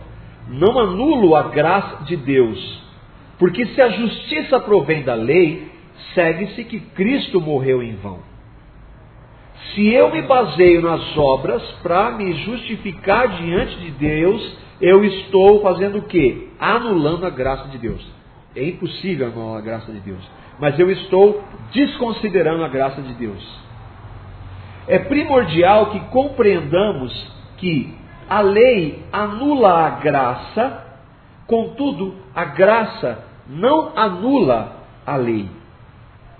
não 0.49 0.77
anulo 0.77 1.35
a 1.35 1.43
graça 1.43 2.03
de 2.03 2.17
Deus, 2.17 2.83
porque 3.39 3.65
se 3.67 3.81
a 3.81 3.89
justiça 3.89 4.59
provém 4.59 5.03
da 5.03 5.15
lei, 5.15 5.71
segue-se 6.13 6.63
que 6.65 6.79
Cristo 6.79 7.39
morreu 7.39 7.81
em 7.81 7.95
vão. 7.95 8.19
Se 9.73 9.87
eu 9.87 10.11
me 10.11 10.21
baseio 10.23 10.81
nas 10.81 11.17
obras 11.17 11.61
para 11.81 12.11
me 12.11 12.33
justificar 12.33 13.27
diante 13.29 13.77
de 13.77 13.91
Deus, 13.91 14.57
eu 14.81 15.03
estou 15.05 15.61
fazendo 15.61 15.99
o 15.99 16.03
quê? 16.03 16.49
Anulando 16.59 17.25
a 17.25 17.29
graça 17.29 17.69
de 17.69 17.77
Deus. 17.77 18.05
É 18.55 18.67
impossível 18.67 19.27
anular 19.27 19.59
a 19.59 19.61
graça 19.61 19.91
de 19.91 19.99
Deus 20.01 20.41
mas 20.61 20.77
eu 20.77 20.91
estou 20.91 21.43
desconsiderando 21.73 22.63
a 22.63 22.67
graça 22.67 23.01
de 23.01 23.13
Deus. 23.15 23.43
É 24.87 24.99
primordial 24.99 25.87
que 25.87 25.99
compreendamos 26.11 27.11
que 27.57 27.93
a 28.29 28.41
lei 28.41 29.03
anula 29.11 29.87
a 29.87 29.89
graça, 29.89 30.85
contudo, 31.47 32.15
a 32.35 32.45
graça 32.45 33.25
não 33.49 33.91
anula 33.95 34.77
a 35.05 35.15
lei. 35.15 35.49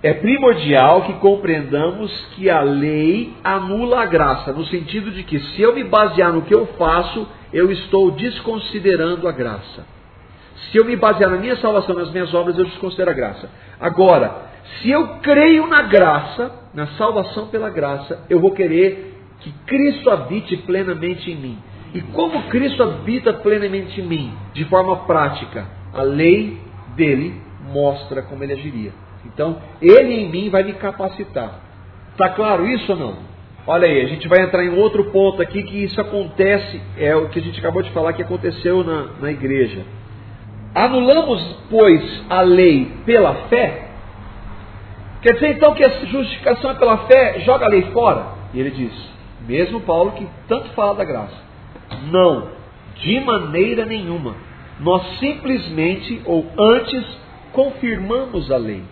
É 0.03 0.13
primordial 0.13 1.03
que 1.03 1.13
compreendamos 1.13 2.11
que 2.35 2.49
a 2.49 2.61
lei 2.61 3.33
anula 3.43 4.01
a 4.01 4.05
graça, 4.05 4.51
no 4.53 4.65
sentido 4.65 5.11
de 5.11 5.23
que 5.23 5.39
se 5.39 5.61
eu 5.61 5.73
me 5.73 5.83
basear 5.83 6.31
no 6.31 6.43
que 6.43 6.53
eu 6.53 6.67
faço, 6.77 7.27
eu 7.51 7.71
estou 7.71 8.11
desconsiderando 8.11 9.27
a 9.27 9.31
graça. 9.31 9.85
Se 10.69 10.77
eu 10.77 10.85
me 10.85 10.95
basear 10.95 11.29
na 11.29 11.37
minha 11.37 11.55
salvação, 11.57 11.95
nas 11.95 12.11
minhas 12.11 12.33
obras, 12.33 12.57
eu 12.57 12.65
desconsidero 12.65 13.11
a 13.11 13.13
graça. 13.13 13.49
Agora, 13.79 14.51
se 14.79 14.89
eu 14.89 15.19
creio 15.21 15.67
na 15.67 15.81
graça, 15.83 16.51
na 16.73 16.87
salvação 16.97 17.47
pela 17.47 17.69
graça, 17.69 18.25
eu 18.29 18.39
vou 18.39 18.51
querer 18.51 19.17
que 19.39 19.51
Cristo 19.65 20.09
habite 20.09 20.55
plenamente 20.57 21.31
em 21.31 21.35
mim. 21.35 21.57
E 21.93 22.01
como 22.01 22.43
Cristo 22.43 22.83
habita 22.83 23.33
plenamente 23.33 23.99
em 23.99 24.05
mim, 24.05 24.33
de 24.53 24.63
forma 24.65 24.97
prática, 25.05 25.65
a 25.93 26.03
lei 26.03 26.57
dele 26.95 27.41
mostra 27.73 28.21
como 28.21 28.43
ele 28.43 28.53
agiria. 28.53 28.91
Então, 29.25 29.57
ele 29.81 30.13
em 30.13 30.29
mim 30.29 30.49
vai 30.49 30.63
me 30.63 30.73
capacitar. 30.73 31.59
Está 32.11 32.29
claro 32.29 32.67
isso 32.67 32.91
ou 32.93 32.97
não? 32.97 33.31
Olha 33.67 33.87
aí, 33.87 34.01
a 34.01 34.07
gente 34.07 34.27
vai 34.27 34.41
entrar 34.41 34.63
em 34.63 34.75
outro 34.75 35.11
ponto 35.11 35.41
aqui 35.41 35.61
que 35.63 35.83
isso 35.83 35.99
acontece, 36.01 36.81
é 36.97 37.15
o 37.15 37.29
que 37.29 37.39
a 37.39 37.41
gente 37.41 37.59
acabou 37.59 37.81
de 37.83 37.91
falar 37.91 38.13
que 38.13 38.21
aconteceu 38.21 38.83
na, 38.83 39.09
na 39.19 39.31
igreja. 39.31 39.85
Anulamos, 40.73 41.57
pois, 41.69 42.23
a 42.29 42.41
lei 42.41 42.91
pela 43.05 43.35
fé? 43.49 43.89
Quer 45.21 45.33
dizer 45.33 45.49
então 45.49 45.73
que 45.73 45.83
a 45.83 45.89
justificação 46.05 46.71
é 46.71 46.73
pela 46.75 46.97
fé, 47.07 47.41
joga 47.41 47.65
a 47.65 47.69
lei 47.69 47.83
fora? 47.91 48.25
E 48.53 48.59
ele 48.59 48.71
diz, 48.71 48.91
mesmo 49.47 49.81
Paulo 49.81 50.11
que 50.13 50.27
tanto 50.47 50.69
fala 50.69 50.95
da 50.95 51.03
graça, 51.03 51.35
não, 52.11 52.49
de 52.95 53.19
maneira 53.19 53.85
nenhuma. 53.85 54.35
Nós 54.79 55.19
simplesmente 55.19 56.21
ou 56.25 56.45
antes 56.57 57.05
confirmamos 57.51 58.51
a 58.51 58.57
lei. 58.57 58.83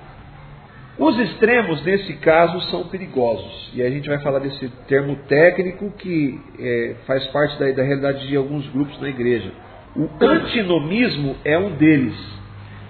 Os 0.99 1.17
extremos, 1.17 1.81
nesse 1.85 2.13
caso, 2.17 2.59
são 2.69 2.83
perigosos. 2.89 3.71
E 3.73 3.81
a 3.81 3.89
gente 3.89 4.09
vai 4.09 4.19
falar 4.19 4.39
desse 4.39 4.67
termo 4.85 5.15
técnico 5.29 5.91
que 5.91 6.37
é, 6.59 6.95
faz 7.07 7.25
parte 7.27 7.57
da, 7.57 7.71
da 7.71 7.83
realidade 7.83 8.27
de 8.27 8.35
alguns 8.35 8.67
grupos 8.67 8.99
na 8.99 9.07
igreja. 9.07 9.49
O 9.95 10.07
antinomismo 10.23 11.35
é 11.43 11.57
um 11.57 11.71
deles. 11.71 12.15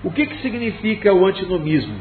O 0.03 0.11
que, 0.11 0.25
que 0.25 0.41
significa 0.41 1.13
o 1.13 1.25
antinomismo? 1.25 1.95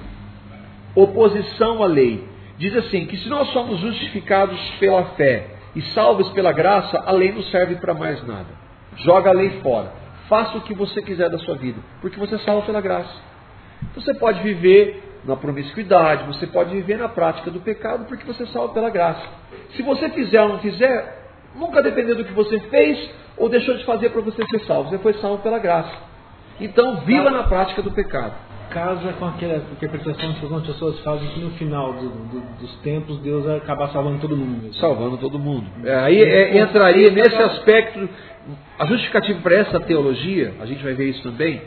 Oposição 0.94 1.82
à 1.82 1.87
lei. 1.87 2.24
Diz 2.58 2.74
assim: 2.76 3.06
que 3.06 3.16
se 3.16 3.28
nós 3.28 3.48
somos 3.52 3.80
justificados 3.80 4.58
pela 4.80 5.04
fé 5.16 5.46
e 5.74 5.82
salvos 5.92 6.28
pela 6.30 6.52
graça, 6.52 7.02
a 7.06 7.12
lei 7.12 7.32
não 7.32 7.42
serve 7.44 7.76
para 7.76 7.94
mais 7.94 8.24
nada. 8.26 8.48
Joga 8.96 9.30
a 9.30 9.32
lei 9.34 9.61
fora. 9.62 9.92
Faça 10.28 10.58
o 10.58 10.62
que 10.62 10.74
você 10.74 11.00
quiser 11.00 11.30
da 11.30 11.38
sua 11.38 11.56
vida, 11.56 11.80
porque 12.00 12.18
você 12.18 12.34
é 12.34 12.38
salvo 12.38 12.66
pela 12.66 12.80
graça. 12.80 13.14
Você 13.94 14.12
pode 14.14 14.42
viver 14.42 15.02
na 15.24 15.37
promiscuidade, 15.37 16.24
você 16.24 16.46
pode 16.46 16.70
viver 16.70 16.98
na 16.98 17.08
prática 17.08 17.50
do 17.50 17.61
pecado, 17.61 18.04
porque 18.06 18.24
você 18.24 18.42
é 18.42 18.46
salvo 18.46 18.74
pela 18.74 18.90
graça. 18.90 19.26
Se 19.74 19.82
você 19.82 20.08
fizer 20.11 20.42
ou 20.42 20.50
não 20.50 20.58
fizer, 20.58 21.17
nunca 21.59 21.83
depender 21.83 22.14
do 22.14 22.25
que 22.25 22.33
você 22.33 22.59
fez 22.61 23.11
ou 23.37 23.49
deixou 23.49 23.77
de 23.77 23.85
fazer 23.85 24.11
para 24.11 24.21
você 24.21 24.42
ser 24.47 24.61
salvo. 24.61 24.90
Você 24.90 24.99
foi 24.99 25.14
salvo 25.14 25.42
pela 25.42 25.59
graça. 25.59 25.92
Então, 26.61 26.97
viva 27.03 27.31
na 27.31 27.44
prática 27.44 27.83
do 27.83 27.90
pecado. 27.92 28.35
Casa 28.71 29.14
com 29.18 29.25
aquela 29.27 29.57
interpretação 29.57 30.35
que 30.35 30.42
algumas 30.42 30.66
pessoas 30.66 30.99
fazem 31.01 31.27
que 31.29 31.40
no 31.40 31.51
final 31.53 31.94
do, 31.94 32.09
do, 32.11 32.40
dos 32.61 32.77
tempos 32.81 33.18
Deus 33.21 33.44
vai 33.44 33.57
acabar 33.57 33.88
salvando 33.88 34.18
todo 34.18 34.37
mundo. 34.37 34.62
Mesmo. 34.62 34.75
Salvando 34.75 35.16
todo 35.16 35.38
mundo. 35.38 35.66
É, 35.85 35.94
aí 36.01 36.21
é, 36.21 36.59
entraria 36.61 37.11
nesse 37.11 37.37
aspecto. 37.37 38.09
A 38.79 38.87
justificativa 38.87 39.40
para 39.40 39.57
essa 39.57 39.81
teologia, 39.81 40.55
a 40.61 40.66
gente 40.66 40.83
vai 40.83 40.94
ver 40.94 41.11
isso 41.11 41.23
também, 41.23 41.62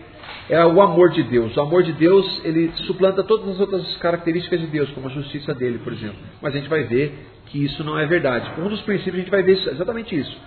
é 0.50 0.66
o 0.66 0.82
amor 0.82 1.10
de 1.10 1.24
Deus. 1.24 1.56
O 1.56 1.62
amor 1.62 1.84
de 1.84 1.94
Deus, 1.94 2.42
ele 2.44 2.72
suplanta 2.88 3.24
todas 3.24 3.50
as 3.50 3.60
outras 3.60 3.98
características 3.98 4.60
de 4.60 4.68
Deus, 4.68 4.90
como 4.92 5.08
a 5.08 5.12
justiça 5.12 5.54
dele, 5.54 5.80
por 5.80 5.94
exemplo. 5.94 6.18
Mas 6.42 6.54
a 6.54 6.58
gente 6.58 6.70
vai 6.70 6.84
ver 6.84 7.28
que 7.48 7.64
isso 7.64 7.84
não 7.84 7.98
é 7.98 8.06
verdade. 8.06 8.52
Um 8.60 8.68
dos 8.68 8.82
princípios 8.82 9.16
a 9.16 9.20
gente 9.20 9.32
vai 9.32 9.44
ver 9.44 9.54
exatamente 9.54 10.18
isso. 10.18 10.38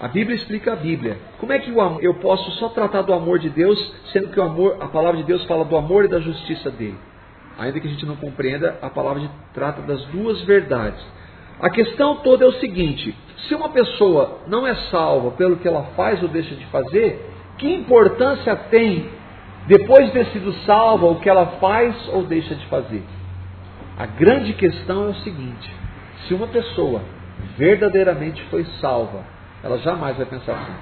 A 0.00 0.06
Bíblia 0.06 0.36
explica 0.36 0.74
a 0.74 0.76
Bíblia. 0.76 1.18
Como 1.38 1.52
é 1.52 1.58
que 1.58 1.72
eu 2.02 2.14
posso 2.14 2.50
só 2.52 2.68
tratar 2.68 3.02
do 3.02 3.12
amor 3.12 3.40
de 3.40 3.48
Deus, 3.48 3.78
sendo 4.12 4.28
que 4.28 4.38
o 4.38 4.42
amor, 4.42 4.76
a 4.80 4.86
palavra 4.86 5.16
de 5.18 5.24
Deus 5.24 5.42
fala 5.44 5.64
do 5.64 5.76
amor 5.76 6.04
e 6.04 6.08
da 6.08 6.20
justiça 6.20 6.70
dele? 6.70 6.96
Ainda 7.58 7.80
que 7.80 7.88
a 7.88 7.90
gente 7.90 8.06
não 8.06 8.14
compreenda, 8.14 8.78
a 8.80 8.88
palavra 8.88 9.20
de, 9.20 9.30
trata 9.52 9.82
das 9.82 10.04
duas 10.06 10.40
verdades. 10.42 11.04
A 11.60 11.68
questão 11.68 12.16
toda 12.18 12.44
é 12.44 12.48
o 12.48 12.52
seguinte: 12.52 13.12
se 13.48 13.54
uma 13.54 13.70
pessoa 13.70 14.42
não 14.46 14.64
é 14.64 14.74
salva 14.90 15.32
pelo 15.32 15.56
que 15.56 15.66
ela 15.66 15.82
faz 15.96 16.22
ou 16.22 16.28
deixa 16.28 16.54
de 16.54 16.64
fazer, 16.66 17.28
que 17.58 17.68
importância 17.68 18.54
tem, 18.70 19.10
depois 19.68 20.06
de 20.06 20.12
ter 20.12 20.26
sido 20.28 20.50
salva, 20.64 21.06
o 21.06 21.20
que 21.20 21.28
ela 21.28 21.58
faz 21.60 21.94
ou 22.08 22.24
deixa 22.24 22.54
de 22.54 22.66
fazer? 22.66 23.02
A 23.98 24.06
grande 24.06 24.54
questão 24.54 25.04
é 25.04 25.08
o 25.10 25.14
seguinte: 25.16 25.70
se 26.26 26.32
uma 26.32 26.46
pessoa 26.46 27.02
verdadeiramente 27.58 28.42
foi 28.44 28.64
salva, 28.80 29.22
ela 29.62 29.76
jamais 29.78 30.16
vai 30.16 30.24
pensar 30.24 30.54
assim. 30.54 30.72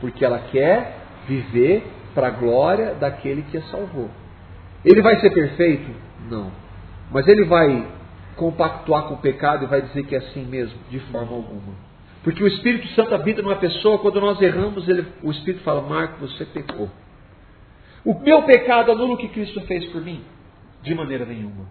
Porque 0.00 0.24
ela 0.24 0.38
quer 0.38 1.00
viver 1.28 1.86
para 2.14 2.28
a 2.28 2.30
glória 2.30 2.94
daquele 2.94 3.42
que 3.42 3.58
a 3.58 3.62
salvou. 3.64 4.08
Ele 4.82 5.02
vai 5.02 5.20
ser 5.20 5.30
perfeito? 5.30 5.90
Não. 6.30 6.50
Mas 7.10 7.28
ele 7.28 7.44
vai 7.44 7.86
compactuar 8.36 9.02
com 9.04 9.14
o 9.14 9.18
pecado 9.18 9.64
e 9.64 9.66
vai 9.68 9.82
dizer 9.82 10.04
que 10.06 10.14
é 10.14 10.18
assim 10.18 10.46
mesmo? 10.46 10.78
De 10.90 10.98
forma 10.98 11.36
alguma. 11.36 11.74
Porque 12.24 12.42
o 12.42 12.46
Espírito 12.46 12.88
Santo 12.94 13.14
habita 13.14 13.42
numa 13.42 13.56
pessoa, 13.56 13.98
quando 13.98 14.18
nós 14.18 14.40
erramos, 14.40 14.88
ele, 14.88 15.06
o 15.22 15.30
Espírito 15.30 15.62
fala: 15.62 15.82
Marco, 15.82 16.18
você 16.20 16.46
pecou. 16.46 16.88
O 18.04 18.18
meu 18.18 18.42
pecado 18.42 18.90
anula 18.90 19.14
o 19.14 19.16
que 19.16 19.28
Cristo 19.28 19.60
fez 19.62 19.84
por 19.86 20.02
mim? 20.02 20.22
De 20.82 20.94
maneira 20.94 21.24
nenhuma. 21.24 21.66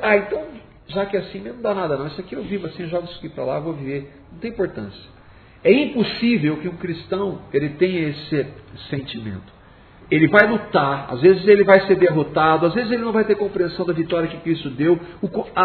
Ah, 0.00 0.16
então, 0.16 0.46
já 0.86 1.04
que 1.04 1.16
é 1.16 1.20
assim, 1.20 1.40
não 1.40 1.60
dá 1.60 1.74
nada 1.74 1.96
não. 1.96 2.06
Isso 2.06 2.20
aqui 2.20 2.34
eu 2.34 2.42
vivo 2.42 2.66
assim, 2.66 2.88
jogo 2.88 3.04
isso 3.06 3.18
aqui 3.18 3.28
para 3.28 3.44
lá, 3.44 3.60
vou 3.60 3.74
viver. 3.74 4.10
Não 4.32 4.38
tem 4.38 4.50
importância. 4.50 5.18
É 5.62 5.70
impossível 5.70 6.56
que 6.58 6.68
um 6.68 6.76
cristão 6.76 7.40
ele 7.52 7.70
tenha 7.70 8.08
esse 8.08 8.46
sentimento. 8.88 9.58
Ele 10.10 10.26
vai 10.28 10.48
lutar, 10.48 11.06
às 11.10 11.20
vezes 11.20 11.46
ele 11.46 11.64
vai 11.64 11.86
ser 11.86 11.96
derrotado, 11.96 12.64
às 12.64 12.72
vezes 12.72 12.90
ele 12.90 13.02
não 13.02 13.12
vai 13.12 13.24
ter 13.24 13.34
compreensão 13.34 13.84
da 13.84 13.92
vitória 13.92 14.26
que 14.26 14.38
Cristo 14.38 14.70
deu, 14.70 14.98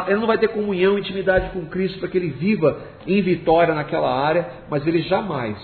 ele 0.07 0.19
não 0.19 0.27
vai 0.27 0.37
ter 0.37 0.49
comunhão, 0.49 0.99
intimidade 0.99 1.51
com 1.51 1.65
Cristo 1.67 1.97
para 1.99 2.09
que 2.09 2.17
ele 2.17 2.31
viva 2.31 2.81
em 3.07 3.21
vitória 3.21 3.73
naquela 3.73 4.13
área, 4.13 4.45
mas 4.69 4.85
ele 4.85 5.01
jamais 5.03 5.57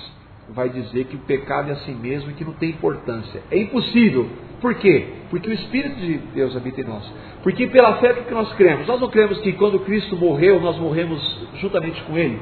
vai 0.54 0.70
dizer 0.70 1.06
que 1.06 1.16
o 1.16 1.20
pecado 1.20 1.70
é 1.70 1.74
assim 1.74 1.96
mesmo 1.96 2.32
e 2.32 2.34
que 2.34 2.44
não 2.44 2.54
tem 2.54 2.70
importância. 2.70 3.42
É 3.52 3.58
impossível. 3.58 4.28
Por 4.62 4.76
quê? 4.76 5.06
Porque 5.30 5.50
o 5.50 5.54
Espírito 5.54 5.96
de 5.96 6.18
Deus 6.34 6.56
habita 6.56 6.82
em 6.82 6.84
nós. 6.84 7.04
Porque 7.44 7.68
pela 7.68 7.98
fé 7.98 8.14
que 8.14 8.34
nós 8.34 8.52
cremos, 8.54 8.88
nós 8.88 9.00
não 9.00 9.10
cremos 9.10 9.40
que 9.40 9.54
quando 9.54 9.80
Cristo 9.80 10.16
morreu, 10.18 10.60
nós 10.60 10.78
morremos 10.78 11.22
juntamente 11.56 12.02
com 12.04 12.18
Ele. 12.18 12.40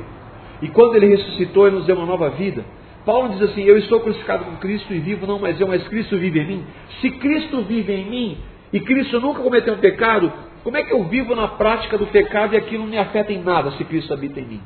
E 0.62 0.70
quando 0.70 0.96
ele 0.96 1.08
ressuscitou, 1.08 1.68
ele 1.68 1.78
nos 1.78 1.86
deu 1.86 1.96
uma 1.96 2.06
nova 2.06 2.30
vida. 2.32 2.66
Paulo 3.06 3.30
diz 3.30 3.42
assim: 3.42 3.64
Eu 3.64 3.78
estou 3.78 4.00
crucificado 4.00 4.46
com 4.46 4.56
Cristo 4.58 4.94
e 4.94 5.00
vivo, 5.00 5.28
não 5.28 5.40
mais 5.40 5.60
eu, 5.60 5.68
mas 5.68 5.88
Cristo 5.88 6.18
vive 6.18 6.40
em 6.40 6.48
mim. 6.48 6.66
Se 7.00 7.12
Cristo 7.12 7.62
vive 7.62 7.94
em 7.94 8.10
mim 8.10 8.38
e 8.74 8.80
Cristo 8.80 9.20
nunca 9.20 9.42
cometeu 9.42 9.76
um 9.76 9.78
pecado, 9.78 10.32
como 10.64 10.76
é 10.76 10.84
que 10.84 10.94
eu 10.94 11.04
vivo 11.04 11.36
na 11.36 11.48
prática 11.48 11.98
do 11.98 12.08
pecado 12.08 12.54
e 12.54 12.58
aquilo 12.58 12.84
não 12.84 12.90
me 12.90 12.98
afeta 12.98 13.32
em 13.32 13.42
nada 13.42 13.72
se 13.72 13.84
Cristo 13.86 14.14
habita 14.14 14.40
em 14.40 14.46
mim? 14.46 14.62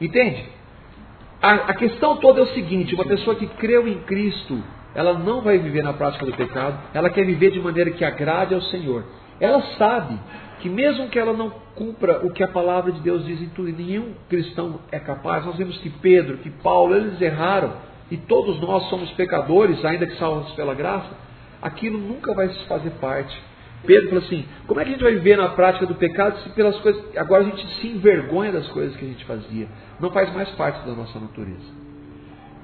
Entende? 0.00 0.44
A, 1.42 1.54
a 1.54 1.74
questão 1.74 2.16
toda 2.18 2.40
é 2.40 2.44
o 2.44 2.54
seguinte: 2.54 2.94
uma 2.94 3.04
pessoa 3.04 3.34
que 3.34 3.48
creu 3.48 3.88
em 3.88 3.98
Cristo, 4.02 4.62
ela 4.94 5.14
não 5.14 5.40
vai 5.40 5.58
viver 5.58 5.82
na 5.82 5.92
prática 5.92 6.24
do 6.24 6.32
pecado, 6.32 6.78
ela 6.94 7.10
quer 7.10 7.26
viver 7.26 7.50
de 7.50 7.60
maneira 7.60 7.90
que 7.90 8.04
agrade 8.04 8.54
ao 8.54 8.62
Senhor. 8.62 9.04
Ela 9.40 9.60
sabe 9.76 10.16
que 10.60 10.68
mesmo 10.68 11.08
que 11.08 11.18
ela 11.18 11.32
não 11.32 11.50
cumpra 11.74 12.24
o 12.24 12.30
que 12.30 12.44
a 12.44 12.48
palavra 12.48 12.92
de 12.92 13.00
Deus 13.00 13.24
diz 13.26 13.42
em 13.42 13.48
tudo, 13.48 13.72
nenhum 13.72 14.14
cristão 14.28 14.78
é 14.92 15.00
capaz. 15.00 15.44
Nós 15.44 15.56
vemos 15.56 15.76
que 15.78 15.90
Pedro, 15.90 16.38
que 16.38 16.50
Paulo, 16.50 16.94
eles 16.94 17.20
erraram, 17.20 17.72
e 18.08 18.16
todos 18.16 18.60
nós 18.60 18.88
somos 18.88 19.10
pecadores, 19.12 19.84
ainda 19.84 20.06
que 20.06 20.16
salvos 20.18 20.52
pela 20.52 20.74
graça, 20.74 21.10
aquilo 21.60 21.98
nunca 21.98 22.32
vai 22.34 22.48
se 22.50 22.64
fazer 22.66 22.90
parte. 23.00 23.36
Pedro 23.84 24.10
falou 24.10 24.24
assim: 24.24 24.44
como 24.66 24.80
é 24.80 24.84
que 24.84 24.90
a 24.90 24.92
gente 24.92 25.02
vai 25.02 25.14
viver 25.14 25.36
na 25.36 25.48
prática 25.48 25.86
do 25.86 25.94
pecado 25.94 26.38
se 26.40 26.50
pelas 26.50 26.78
coisas. 26.78 27.02
Agora 27.16 27.42
a 27.42 27.46
gente 27.46 27.66
se 27.80 27.88
envergonha 27.88 28.52
das 28.52 28.68
coisas 28.68 28.96
que 28.96 29.04
a 29.04 29.08
gente 29.08 29.24
fazia. 29.24 29.66
Não 30.02 30.10
faz 30.10 30.34
mais 30.34 30.50
parte 30.50 30.84
da 30.84 30.94
nossa 30.94 31.20
natureza. 31.20 31.82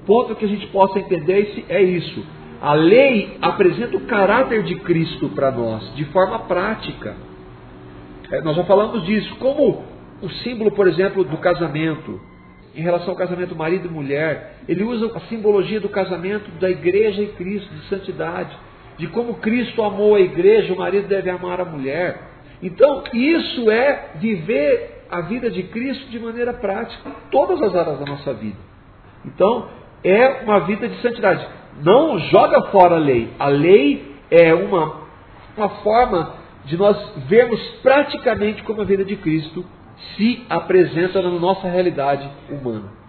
Ponto 0.05 0.35
que 0.35 0.43
a 0.43 0.47
gente 0.47 0.67
possa 0.67 0.99
entender 0.99 1.65
é 1.69 1.81
isso. 1.81 2.25
A 2.61 2.73
lei 2.73 3.37
apresenta 3.41 3.95
o 3.95 4.01
caráter 4.01 4.61
de 4.63 4.75
Cristo 4.81 5.29
para 5.29 5.49
nós, 5.49 5.95
de 5.95 6.03
forma 6.05 6.39
prática. 6.39 7.15
É, 8.29 8.41
nós 8.41 8.57
já 8.57 8.65
falamos 8.65 9.05
disso. 9.05 9.37
Como 9.37 9.85
o 10.21 10.29
símbolo, 10.43 10.71
por 10.71 10.85
exemplo, 10.85 11.23
do 11.23 11.37
casamento, 11.37 12.19
em 12.75 12.81
relação 12.81 13.11
ao 13.11 13.15
casamento 13.15 13.55
marido 13.55 13.87
e 13.87 13.89
mulher, 13.89 14.57
ele 14.67 14.83
usa 14.83 15.09
a 15.15 15.21
simbologia 15.21 15.79
do 15.79 15.87
casamento 15.87 16.51
da 16.59 16.69
igreja 16.69 17.21
e 17.21 17.27
Cristo, 17.27 17.73
de 17.73 17.87
santidade, 17.87 18.53
de 18.97 19.07
como 19.07 19.35
Cristo 19.35 19.81
amou 19.81 20.15
a 20.15 20.19
igreja, 20.19 20.73
o 20.73 20.77
marido 20.77 21.07
deve 21.07 21.29
amar 21.29 21.61
a 21.61 21.65
mulher. 21.65 22.19
Então, 22.61 23.01
isso 23.13 23.71
é 23.71 24.09
viver 24.15 24.98
a 25.09 25.21
vida 25.21 25.49
de 25.49 25.63
Cristo 25.63 26.09
de 26.09 26.19
maneira 26.19 26.53
prática, 26.53 27.09
em 27.09 27.29
todas 27.31 27.61
as 27.61 27.75
áreas 27.75 27.99
da 27.99 28.05
nossa 28.05 28.33
vida. 28.33 28.57
Então, 29.25 29.67
é 30.03 30.43
uma 30.43 30.61
vida 30.61 30.87
de 30.87 31.01
santidade. 31.01 31.45
Não 31.83 32.19
joga 32.19 32.63
fora 32.71 32.95
a 32.95 32.99
lei. 32.99 33.29
A 33.39 33.47
lei 33.47 34.15
é 34.29 34.53
uma, 34.53 34.93
uma 35.57 35.69
forma 35.69 36.33
de 36.65 36.77
nós 36.77 36.97
vermos 37.27 37.59
praticamente 37.81 38.63
como 38.63 38.81
a 38.81 38.85
vida 38.85 39.03
de 39.03 39.15
Cristo 39.15 39.65
se 40.15 40.45
apresenta 40.49 41.21
na 41.21 41.29
nossa 41.31 41.67
realidade 41.67 42.29
humana. 42.49 42.99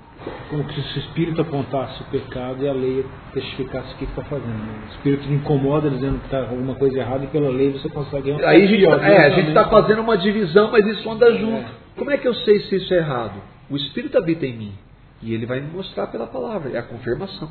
Como 0.50 0.70
se 0.70 0.98
o 0.98 1.00
Espírito 1.00 1.40
apontasse 1.40 2.02
o 2.02 2.04
pecado 2.06 2.62
e 2.62 2.68
a 2.68 2.72
lei 2.72 3.06
testificasse 3.32 3.94
o 3.94 3.96
que 3.96 4.04
está 4.04 4.22
fazendo. 4.24 4.84
O 4.86 4.90
Espírito 4.90 5.32
incomoda 5.32 5.88
dizendo 5.88 6.18
que 6.18 6.26
está 6.26 6.40
alguma 6.40 6.74
coisa 6.74 6.98
errada 6.98 7.24
e 7.24 7.28
pela 7.28 7.48
lei 7.48 7.70
você 7.70 7.88
consegue... 7.88 8.32
Aí 8.44 8.62
a 8.62 8.66
gente 8.66 9.48
está 9.48 9.60
é, 9.60 9.64
tá 9.64 9.70
fazendo 9.70 10.02
uma 10.02 10.18
divisão, 10.18 10.70
mas 10.70 10.86
isso 10.86 11.10
anda 11.10 11.32
junto. 11.38 11.64
É. 11.64 11.79
Como 12.00 12.10
é 12.10 12.16
que 12.16 12.26
eu 12.26 12.32
sei 12.32 12.60
se 12.60 12.76
isso 12.76 12.94
é 12.94 12.96
errado? 12.96 13.42
O 13.68 13.76
Espírito 13.76 14.16
habita 14.16 14.46
em 14.46 14.56
mim 14.56 14.72
e 15.20 15.34
ele 15.34 15.44
vai 15.44 15.60
me 15.60 15.70
mostrar 15.70 16.06
pela 16.06 16.26
palavra, 16.26 16.70
é 16.70 16.78
a 16.78 16.82
confirmação. 16.82 17.50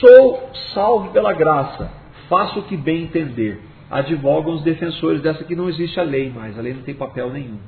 Sou 0.00 0.50
salvo 0.72 1.10
pela 1.10 1.34
graça, 1.34 1.92
faço 2.30 2.60
o 2.60 2.62
que 2.62 2.78
bem 2.78 3.02
entender 3.02 3.60
advogam 3.90 4.54
os 4.54 4.62
defensores 4.62 5.20
dessa 5.20 5.44
que 5.44 5.54
não 5.54 5.68
existe 5.68 6.00
a 6.00 6.02
lei 6.02 6.30
mais, 6.30 6.58
a 6.58 6.62
lei 6.62 6.72
não 6.72 6.80
tem 6.80 6.94
papel 6.94 7.28
nenhum. 7.28 7.58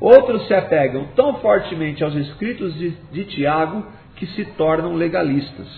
Outros 0.00 0.48
se 0.48 0.54
apegam 0.54 1.10
tão 1.14 1.34
fortemente 1.34 2.02
aos 2.02 2.16
escritos 2.16 2.74
de, 2.74 2.90
de 3.12 3.24
Tiago 3.26 3.86
que 4.16 4.26
se 4.26 4.44
tornam 4.56 4.94
legalistas. 4.94 5.68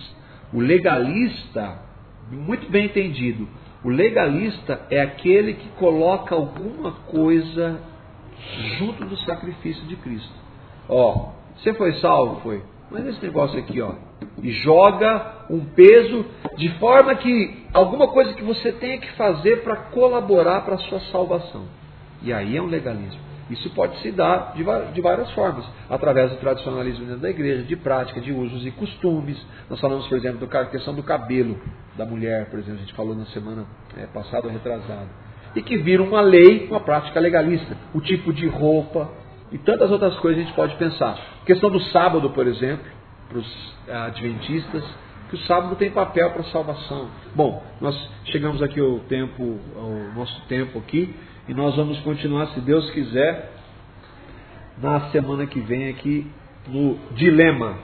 O 0.54 0.58
legalista, 0.58 1.82
muito 2.30 2.70
bem 2.70 2.86
entendido, 2.86 3.46
o 3.84 3.90
legalista 3.90 4.86
é 4.90 5.02
aquele 5.02 5.52
que 5.52 5.68
coloca 5.76 6.34
alguma 6.34 6.92
coisa 6.92 7.92
junto 8.78 9.04
do 9.04 9.16
sacrifício 9.18 9.84
de 9.86 9.96
Cristo. 9.96 10.32
Ó, 10.88 11.30
você 11.56 11.72
foi 11.74 11.94
salvo? 11.94 12.40
Foi. 12.40 12.62
Mas 12.90 13.06
esse 13.06 13.22
negócio 13.24 13.58
aqui, 13.58 13.80
ó, 13.80 13.94
e 14.42 14.50
joga 14.52 15.46
um 15.50 15.64
peso 15.64 16.24
de 16.56 16.68
forma 16.78 17.14
que 17.14 17.66
alguma 17.72 18.08
coisa 18.08 18.32
que 18.34 18.42
você 18.42 18.72
tenha 18.72 18.98
que 18.98 19.10
fazer 19.12 19.62
para 19.62 19.76
colaborar 19.76 20.60
para 20.62 20.74
a 20.74 20.78
sua 20.78 21.00
salvação. 21.10 21.64
E 22.22 22.32
aí 22.32 22.56
é 22.56 22.62
um 22.62 22.66
legalismo. 22.66 23.20
Isso 23.50 23.68
pode 23.70 23.98
se 24.00 24.10
dar 24.10 24.54
de 24.54 25.00
várias 25.02 25.30
formas, 25.32 25.66
através 25.90 26.30
do 26.30 26.38
tradicionalismo 26.38 27.04
dentro 27.04 27.20
da 27.20 27.28
igreja, 27.28 27.62
de 27.62 27.76
prática, 27.76 28.20
de 28.20 28.32
usos 28.32 28.64
e 28.64 28.70
costumes. 28.70 29.38
Nós 29.68 29.78
falamos, 29.80 30.06
por 30.08 30.16
exemplo, 30.16 30.46
da 30.46 30.64
questão 30.64 30.94
do 30.94 31.02
cabelo 31.02 31.58
da 31.94 32.06
mulher, 32.06 32.48
por 32.48 32.58
exemplo, 32.58 32.78
a 32.78 32.80
gente 32.80 32.94
falou 32.94 33.14
na 33.14 33.26
semana 33.26 33.66
é, 33.98 34.06
passada 34.06 34.50
retrasada. 34.50 35.08
E 35.54 35.62
que 35.62 35.76
vira 35.76 36.02
uma 36.02 36.20
lei, 36.20 36.66
uma 36.68 36.80
prática 36.80 37.20
legalista. 37.20 37.76
O 37.94 38.00
tipo 38.00 38.32
de 38.32 38.46
roupa 38.46 39.10
e 39.52 39.58
tantas 39.58 39.90
outras 39.90 40.16
coisas 40.16 40.40
a 40.40 40.44
gente 40.44 40.54
pode 40.54 40.74
pensar. 40.76 41.18
A 41.42 41.46
questão 41.46 41.70
do 41.70 41.80
sábado, 41.80 42.30
por 42.30 42.46
exemplo, 42.46 42.84
para 43.28 43.38
os 43.38 43.74
adventistas, 43.88 44.84
que 45.28 45.36
o 45.36 45.38
sábado 45.46 45.76
tem 45.76 45.90
papel 45.90 46.30
para 46.30 46.42
salvação. 46.44 47.08
Bom, 47.34 47.62
nós 47.80 47.94
chegamos 48.26 48.62
aqui 48.62 48.80
ao 48.80 49.00
tempo, 49.00 49.58
ao 49.76 50.14
nosso 50.14 50.40
tempo 50.48 50.78
aqui, 50.78 51.14
e 51.48 51.54
nós 51.54 51.76
vamos 51.76 51.98
continuar, 52.00 52.46
se 52.48 52.60
Deus 52.60 52.90
quiser, 52.90 53.52
na 54.80 55.10
semana 55.10 55.46
que 55.46 55.60
vem 55.60 55.88
aqui 55.88 56.26
no 56.66 56.98
dilema 57.12 57.76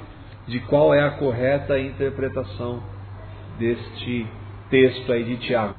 de 0.46 0.58
qual 0.60 0.92
é 0.92 1.02
a 1.02 1.10
correta 1.10 1.78
interpretação 1.78 2.82
deste 3.58 4.26
texto 4.70 5.12
aí 5.12 5.24
de 5.24 5.36
Tiago. 5.36 5.74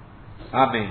Amém. 0.52 0.90